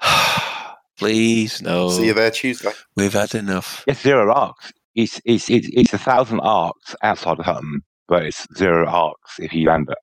[0.98, 1.88] Please, no.
[1.90, 2.72] See you there Tuesday.
[2.96, 3.84] We've had enough.
[3.86, 4.72] It's zero ARX.
[4.94, 9.52] It's it's it's, it's a thousand ARX outside of Hutton, but it's zero ARX if
[9.52, 9.98] you land at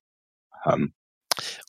[0.64, 0.92] Hutton.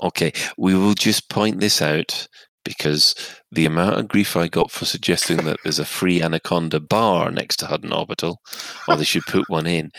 [0.02, 2.28] Okay, we will just point this out
[2.68, 3.15] because
[3.52, 7.57] the amount of grief I got for suggesting that there's a free Anaconda bar next
[7.57, 8.41] to Hutton Orbital,
[8.88, 9.91] or they should put one in,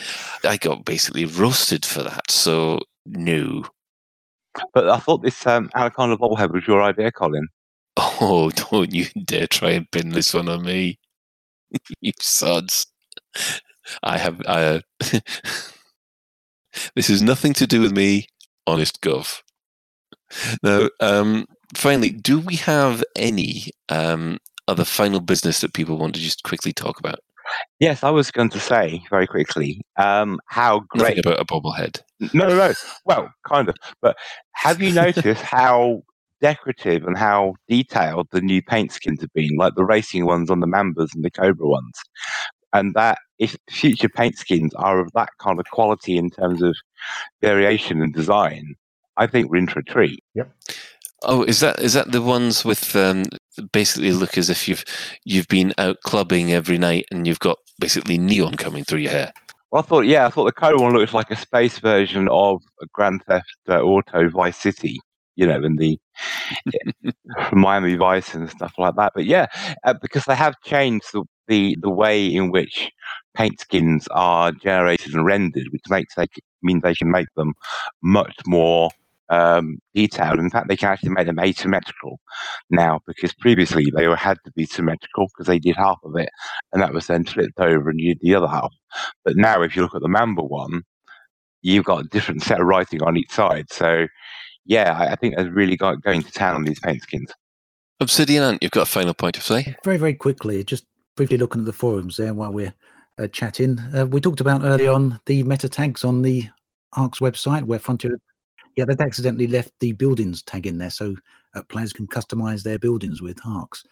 [0.43, 2.29] I got basically roasted for that.
[2.29, 3.63] So, no.
[4.73, 7.47] But I thought this um, Anaconda bobblehead was your idea, Colin.
[7.97, 10.99] Oh, don't you dare try and pin this one on me.
[12.01, 12.85] you sods.
[14.03, 14.41] I have.
[14.45, 14.81] Uh,
[16.95, 18.27] this has nothing to do with me,
[18.67, 19.41] honest gov.
[20.61, 24.37] Now, um, finally, do we have any um,
[24.67, 27.19] other final business that people want to just quickly talk about?
[27.79, 31.25] Yes, I was going to say very quickly um, how Nothing great.
[31.25, 32.01] about a bobblehead.
[32.33, 32.73] No, no, no.
[33.05, 33.75] Well, kind of.
[34.01, 34.17] But
[34.53, 36.03] have you noticed how
[36.41, 40.59] decorative and how detailed the new paint skins have been, like the racing ones on
[40.59, 41.93] the Mambas and the Cobra ones?
[42.71, 46.75] And that if future paint skins are of that kind of quality in terms of
[47.41, 48.75] variation and design,
[49.17, 50.23] I think we're in for a treat.
[51.23, 53.25] Oh, is that is that the ones with um,
[53.73, 54.85] basically look as if you've
[55.25, 59.33] you've been out clubbing every night and you've got basically neon coming through your hair?
[59.71, 62.61] Well, I thought, yeah, I thought the Cobra one looked like a space version of
[62.93, 64.97] Grand Theft uh, Auto Vice City,
[65.35, 65.99] you know, and the
[67.51, 69.11] Miami Vice and stuff like that.
[69.13, 69.45] But yeah,
[69.83, 72.89] uh, because they have changed the, the the way in which
[73.35, 76.27] paint skins are generated and rendered, which makes they
[76.63, 77.53] means they can make them
[78.01, 78.89] much more
[79.29, 80.39] um, detailed.
[80.39, 82.19] In fact, they can actually make them asymmetrical
[82.69, 86.29] now, because previously they were, had to be symmetrical because they did half of it,
[86.73, 88.73] and that was then flipped over and you did the other half.
[89.23, 90.83] But now, if you look at the Mamba one,
[91.61, 93.65] you've got a different set of writing on each side.
[93.71, 94.07] So,
[94.65, 97.31] yeah, I, I think they're really got, going to town on these paint skins.
[97.99, 99.75] Obsidian Ant, you've got a final point to say?
[99.83, 100.85] Very, very quickly, just
[101.17, 102.73] briefly looking at the forums there while we're
[103.19, 103.77] uh, chatting.
[103.93, 106.47] Uh, we talked about early on the meta tags on the
[106.93, 108.17] ARX website where Frontier,
[108.75, 111.15] yeah, they've accidentally left the buildings tag in there so
[111.55, 113.83] uh, players can customize their buildings with ARX.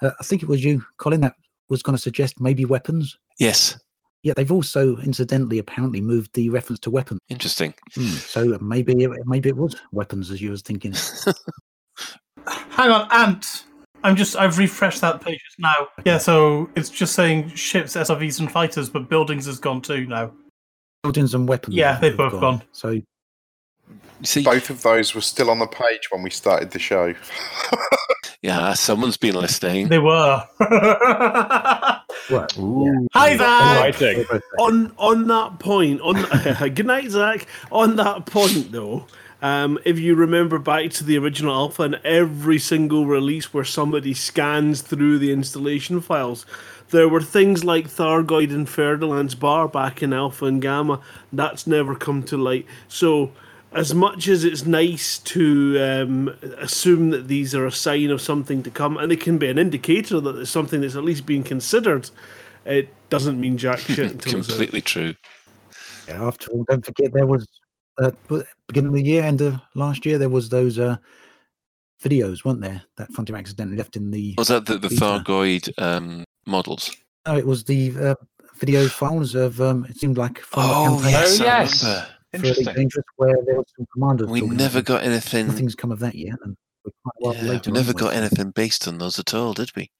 [0.00, 1.34] Uh, I think it was you, Colin, that
[1.68, 3.18] was going to suggest maybe weapons.
[3.38, 3.78] Yes.
[4.22, 7.18] Yeah, they've also incidentally apparently moved the reference to weapons.
[7.28, 7.74] Interesting.
[7.94, 10.94] Hmm, so maybe it- maybe it was weapons as you was thinking.
[12.46, 13.64] Hang on, Ant.
[14.04, 15.88] I'm just I've refreshed that page now.
[16.04, 20.32] Yeah, so it's just saying ships, SRVs, and fighters, but buildings has gone too now.
[21.04, 21.76] Buildings and weapons.
[21.76, 22.62] Yeah, they've both gone.
[22.72, 23.02] So You
[24.24, 27.14] see, Both of those were still on the page when we started the show.
[28.42, 29.88] yeah, someone's been listening.
[29.88, 30.44] They were.
[32.30, 33.88] well, Ooh, Hi, Zach.
[33.88, 34.26] exciting.
[34.30, 36.14] they're on on that point, on
[36.74, 37.46] good night, Zach.
[37.70, 39.06] On that point, though,
[39.40, 44.14] um, if you remember back to the original alpha and every single release where somebody
[44.14, 46.46] scans through the installation files,
[46.90, 51.00] there were things like Thargoid and Ferdinand's bar back in alpha and gamma.
[51.32, 52.66] That's never come to light.
[52.88, 53.32] So.
[53.74, 56.28] As much as it's nice to um,
[56.58, 59.58] assume that these are a sign of something to come, and it can be an
[59.58, 62.10] indicator that there's something that's at least being considered,
[62.66, 64.48] it doesn't mean jack shit until it's.
[64.48, 65.14] Completely true.
[66.06, 67.46] Yeah, after all, don't forget there was
[67.98, 68.10] uh,
[68.68, 70.96] beginning of the year, end of last year, there was those uh,
[72.02, 72.82] videos, weren't there?
[72.96, 74.34] That Frontier accidentally left in the.
[74.36, 76.94] Was that the, the Thargoid um, models?
[77.26, 78.14] No, it was the uh,
[78.56, 79.60] video files of.
[79.60, 82.06] Um, it seemed like from the Oh, yes, Oh, yes.
[82.32, 82.38] Remember.
[82.38, 82.74] for Elite Interesting.
[82.82, 84.28] Dangerous, where there was some commanders.
[84.28, 85.46] We never about got anything.
[85.48, 87.70] Nothing's come of that yet, and we're quite a while Yeah, later.
[87.70, 89.90] we never aren't got anything based on those at all, did we?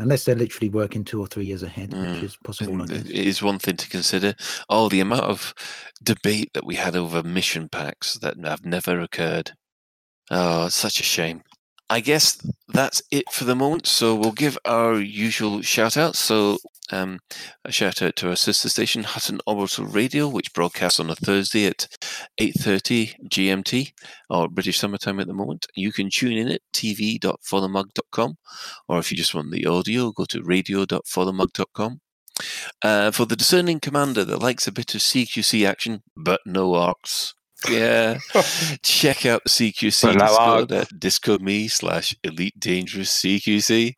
[0.00, 2.90] unless they're literally working two or three years ahead, Mm, which is possible.
[2.90, 4.34] It is one thing to consider.
[4.68, 5.54] Oh, the amount of
[6.02, 9.52] debate that we had over mission packs that have never occurred.
[10.28, 11.42] Oh, it's such a shame.
[11.88, 12.38] I guess
[12.68, 13.86] that's it for the moment.
[13.86, 16.16] So we'll give our usual shout out.
[16.16, 16.58] So
[16.90, 17.20] um,
[17.64, 21.66] a shout out to our sister station, Hutton Orbital Radio, which broadcasts on a Thursday
[21.66, 21.88] at
[22.40, 23.92] 8.30 GMT,
[24.30, 25.66] or British Summertime at the moment.
[25.74, 28.38] You can tune in at tv.forthemug.com,
[28.88, 32.00] or if you just want the audio, go to radio.forthemug.com.
[32.82, 37.34] Uh, for the discerning commander that likes a bit of CQC action, but no ARX.
[37.68, 38.18] Yeah,
[38.82, 40.66] check out the CQC no
[40.98, 43.94] Discord at slash elite dangerous CQC.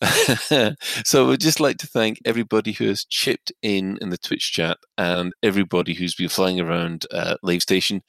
[1.04, 4.78] so we'd just like to thank everybody who has chipped in in the Twitch chat
[4.96, 8.02] and everybody who's been flying around uh, Lave Station.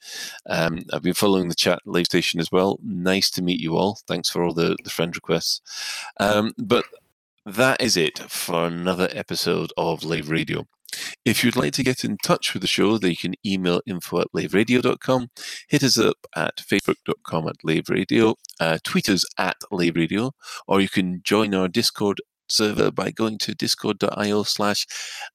[0.48, 2.78] Um, I've been following the chat at Lave Station as well.
[2.82, 3.98] Nice to meet you all.
[4.06, 5.60] Thanks for all the, the friend requests.
[6.20, 6.84] Um, but
[7.44, 10.66] that is it for another episode of Lave Radio.
[11.24, 14.20] If you'd like to get in touch with the show, then you can email info
[14.20, 15.30] at laveradio.com,
[15.68, 20.32] hit us up at facebook.com at laveradio, uh, tweet us at laveradio,
[20.66, 24.86] or you can join our Discord server by going to discord.io slash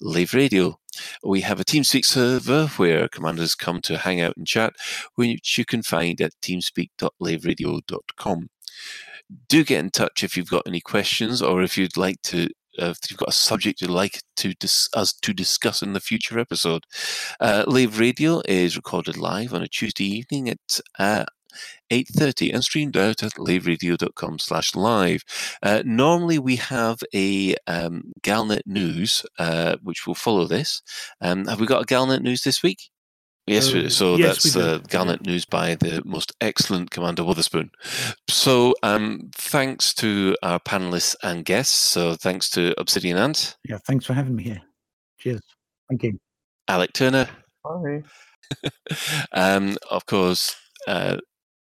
[0.02, 0.76] laveradio.
[1.24, 4.76] We have a TeamSpeak server where commanders come to hang out and chat,
[5.16, 8.50] which you can find at teamspeak.laveradio.com.
[9.50, 12.50] Do get in touch if you've got any questions or if you'd like to
[12.80, 16.00] uh, if you've got a subject you'd like to dis- us to discuss in the
[16.00, 16.86] future episode.
[17.40, 21.26] Uh, Lave Radio is recorded live on a Tuesday evening at uh,
[21.92, 25.24] 8.30 and streamed out at laveradio.com slash live.
[25.64, 30.82] Uh, normally we have a um, Galnet News, uh, which will follow this.
[31.22, 32.90] Um, have we got a Galnet News this week?
[33.48, 34.60] Yes, we Uh, so yes, that's do.
[34.62, 37.72] uh, Galnet News by the most excellent Commander Witherspoon.
[38.30, 41.76] So um, thanks to our panelists and guests.
[41.76, 44.62] So thanks to Obsidian Ant, Yeah, thanks for having me here.
[45.20, 45.42] Cheers.
[45.90, 46.20] Thank you.
[46.68, 47.30] Alec Turner,
[47.64, 48.04] Bye.
[49.32, 50.56] um, of course,
[50.86, 51.18] uh,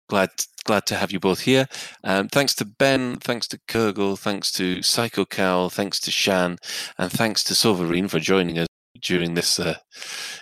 [0.09, 0.29] glad
[0.65, 1.67] glad to have you both here.
[2.03, 6.57] Um, thanks to Ben, thanks to Kurgle, thanks to Psycho Cal, thanks to Shan,
[6.97, 8.67] and thanks to Silverine for joining us
[8.99, 9.75] during this uh,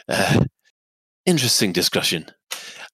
[0.07, 0.45] uh,
[1.25, 2.25] interesting discussion.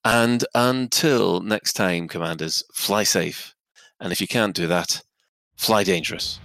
[0.06, 3.54] And until next time, commanders, fly safe.
[4.00, 5.02] And if you can't do that,
[5.58, 6.40] fly dangerous.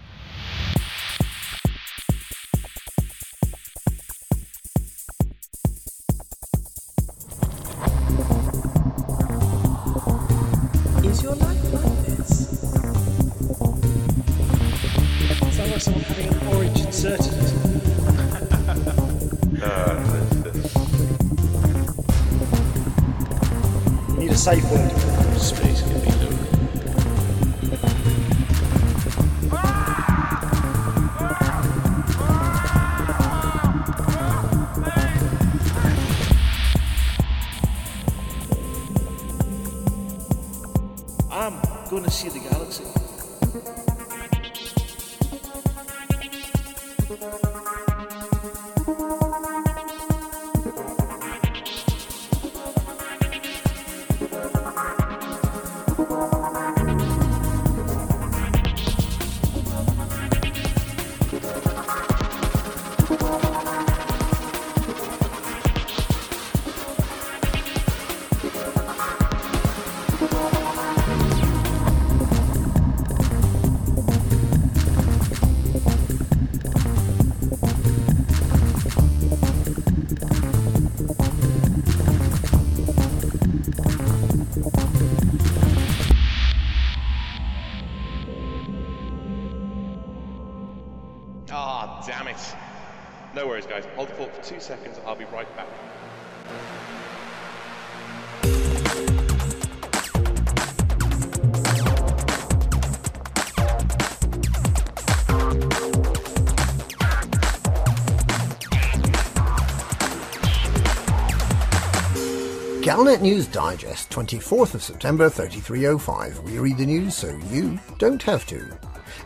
[112.94, 116.38] Galnet News Digest, 24th of September 3305.
[116.44, 118.70] We read the news so you don't have to.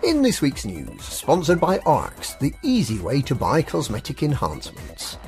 [0.03, 5.19] In this week's news, sponsored by ARX, the easy way to buy cosmetic enhancements.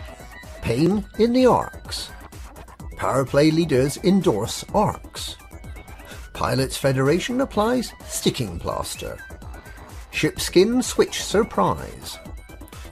[0.63, 2.13] Pain in the ARX.
[2.97, 5.37] Power play leaders endorse ARX.
[6.33, 9.19] Pilots Federation applies sticking plaster.
[10.13, 12.19] Shipskin switch surprise.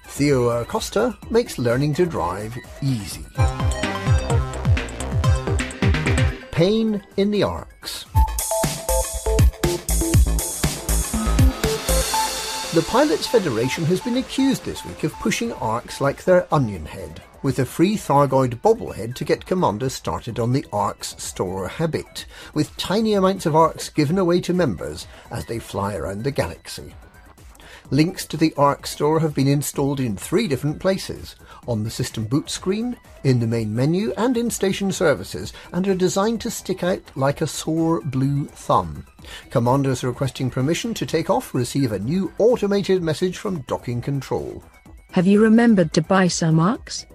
[0.09, 3.25] Theo Acosta makes learning to drive easy.
[6.59, 8.05] Pain in the ARX.
[12.75, 17.61] The Pilots Federation has been accused this week of pushing ARX like their Onionhead, with
[17.61, 23.15] a free Thargoid bobblehead to get commanders started on the ARX store habit, with tiny
[23.15, 26.93] amounts of ARX given away to members as they fly around the galaxy.
[27.93, 31.37] Links to the ARX store have been installed in three different places
[31.69, 35.95] on the system boot screen, in the main menu, and in station services, and are
[35.95, 39.07] designed to stick out like a sore blue thumb.
[39.51, 44.65] Commanders requesting permission to take off receive a new automated message from docking control.
[45.12, 47.07] Have you remembered to buy some ARX?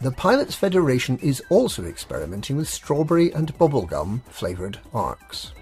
[0.00, 5.52] The Pilots Federation is also experimenting with strawberry and bubblegum flavoured ARX.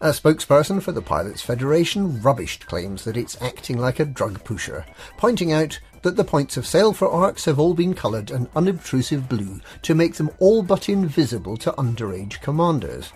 [0.00, 4.84] A spokesperson for the Pilots Federation rubbished claims that it's acting like a drug pusher,
[5.16, 9.28] pointing out that the points of sale for ARX have all been coloured an unobtrusive
[9.28, 13.12] blue to make them all but invisible to underage commanders,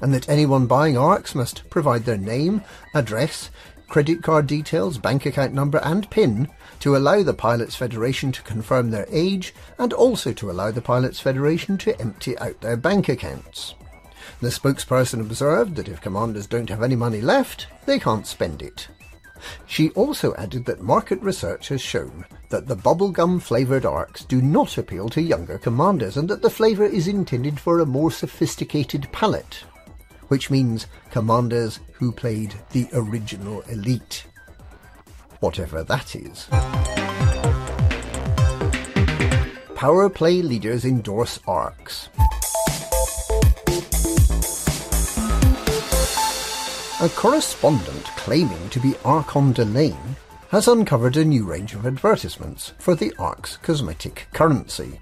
[0.00, 2.62] and that anyone buying ARX must provide their name,
[2.94, 3.50] address,
[3.88, 6.48] credit card details, bank account number, and PIN
[6.80, 11.18] to allow the Pilots Federation to confirm their age and also to allow the Pilots
[11.18, 13.74] Federation to empty out their bank accounts.
[14.40, 18.86] The spokesperson observed that if commanders don't have any money left, they can't spend it.
[19.66, 24.78] She also added that market research has shown that the bubblegum flavoured ARX do not
[24.78, 29.64] appeal to younger commanders and that the flavour is intended for a more sophisticated palate,
[30.28, 34.24] which means commanders who played the original elite.
[35.40, 36.46] Whatever that is.
[39.74, 42.08] Power play leaders endorse ARX.
[47.00, 50.16] A correspondent claiming to be Archon Delane
[50.48, 55.00] has uncovered a new range of advertisements for the ARX cosmetic currency.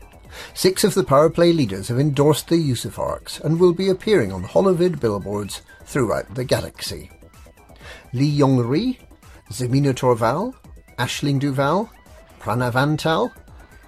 [0.52, 3.88] Six of the power play leaders have endorsed the use of ARX and will be
[3.88, 7.10] appearing on holovid billboards throughout the galaxy.
[8.12, 8.96] Li Yong-Rui,
[9.50, 10.54] Zemina Torval,
[10.98, 11.88] Aisling Duval,
[12.40, 13.32] Pranav Antal,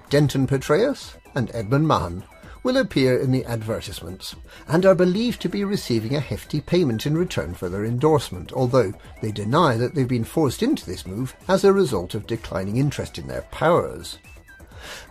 [0.09, 2.25] Denton Patreus, and Edmund Mahan
[2.63, 4.35] will appear in the advertisements
[4.67, 8.93] and are believed to be receiving a hefty payment in return for their endorsement, although
[9.23, 13.19] they deny that they've been forced into this move as a result of declining interest
[13.19, 14.19] in their powers.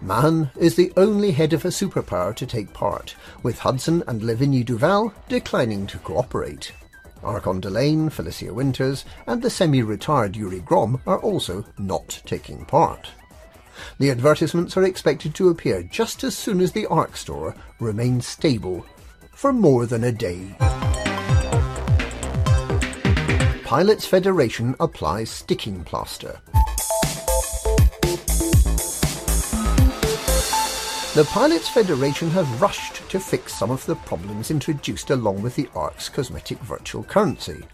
[0.01, 4.63] Mahan is the only head of a superpower to take part, with Hudson and Lavinia
[4.63, 6.71] Duval declining to cooperate.
[7.23, 13.09] Archon Delane, Felicia Winters, and the semi-retired Yuri Grom are also not taking part.
[13.99, 18.85] The advertisements are expected to appear just as soon as the ARX store remains stable
[19.31, 20.55] for more than a day.
[23.63, 26.39] Pilots Federation applies sticking plaster.
[31.17, 35.67] The Pilots Federation have rushed to fix some of the problems introduced along with the
[35.73, 37.65] ARX cosmetic virtual currency.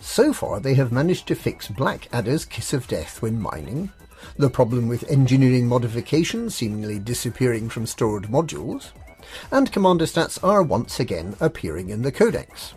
[0.00, 3.90] So far, they have managed to fix Blackadder's Kiss of Death when mining,
[4.36, 8.92] the problem with engineering modifications seemingly disappearing from stored modules,
[9.50, 12.74] and commander stats are once again appearing in the codex.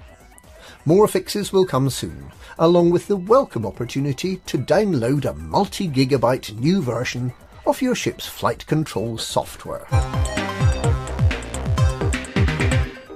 [0.85, 6.81] More fixes will come soon, along with the welcome opportunity to download a multi-gigabyte new
[6.81, 7.33] version
[7.65, 9.85] of your ship's flight control software.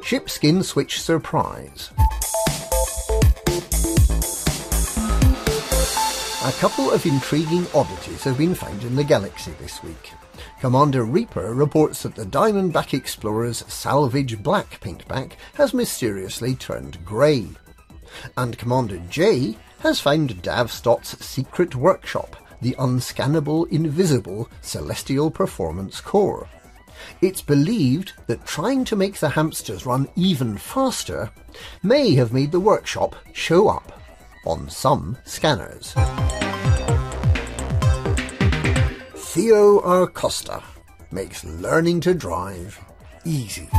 [0.04, 1.92] Ship skin switch surprise.
[6.44, 10.12] A couple of intriguing oddities have been found in the galaxy this week.
[10.60, 17.48] Commander Reaper reports that the Diamondback Explorer's salvage black paintback has mysteriously turned grey.
[18.38, 26.50] And Commander J has found Davstott's secret workshop, the unscannable, invisible Celestial Performance Core.
[27.22, 31.30] It's believed that trying to make the hamsters run even faster
[31.84, 34.01] may have made the workshop show up
[34.46, 35.94] on some scanners.
[39.16, 40.62] Theo Arcosta
[41.12, 42.80] makes learning to drive
[43.26, 43.70] easy.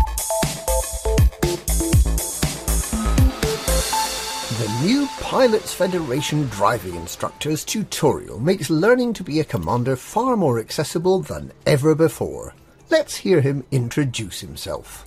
[4.62, 10.59] The new Pilots Federation driving instructors tutorial makes learning to be a commander far more
[10.60, 12.55] accessible than ever before.
[12.90, 15.05] Let's hear him introduce himself.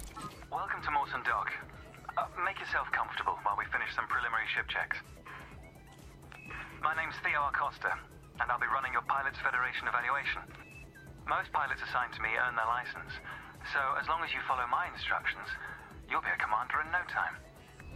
[0.51, 1.51] Welcome to Morton Dock.
[2.17, 4.97] Uh, make yourself comfortable while we finish some preliminary ship checks.
[6.85, 7.97] My name's Theo Acosta,
[8.39, 10.45] and I'll be running your Pilots Federation evaluation.
[11.27, 13.09] Most pilots assigned to me earn their license,
[13.73, 15.49] so as long as you follow my instructions,
[16.07, 17.41] you'll be a commander in no time.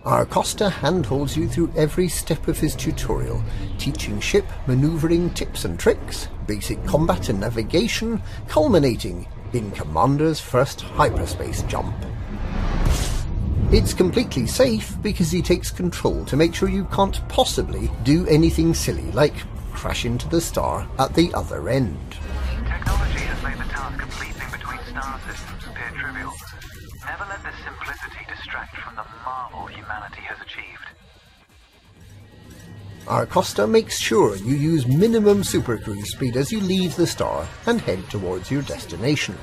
[0.05, 3.43] Arcosta handholds you through every step of his tutorial,
[3.77, 11.61] teaching ship maneuvering tips and tricks, basic combat and navigation, culminating in Commander's first hyperspace
[11.67, 11.93] jump.
[13.71, 18.73] It's completely safe because he takes control to make sure you can't possibly do anything
[18.73, 19.35] silly like
[19.73, 21.99] crash into the star at the other end.
[22.65, 26.33] Technology has made the task of leaping between star systems appear trivial.
[27.05, 30.89] Never let this simplicity distract from the marvel humanity has achieved.
[33.05, 38.03] Arcosta makes sure you use minimum supercruise speed as you leave the star and head
[38.09, 39.37] towards your destination.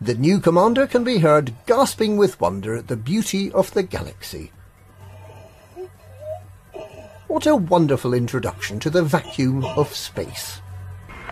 [0.00, 4.52] The new commander can be heard gasping with wonder at the beauty of the galaxy.
[7.28, 10.60] What a wonderful introduction to the vacuum of space.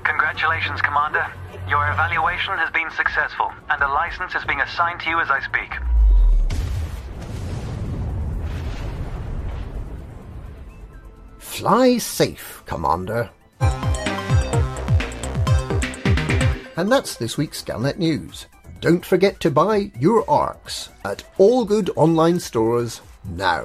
[0.02, 1.26] Congratulations, Commander.
[1.68, 5.40] Your evaluation has been successful, and a license is being assigned to you as I
[5.40, 5.72] speak.
[11.38, 13.30] Fly safe, Commander.
[16.76, 18.46] And that's this week's Galnet News.
[18.84, 23.64] Don't forget to buy your ARX at all good online stores now.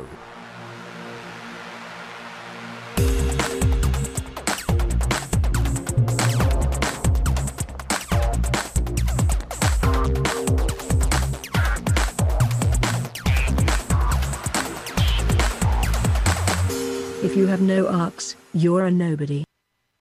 [17.21, 19.43] If you have no ARX, you're a nobody.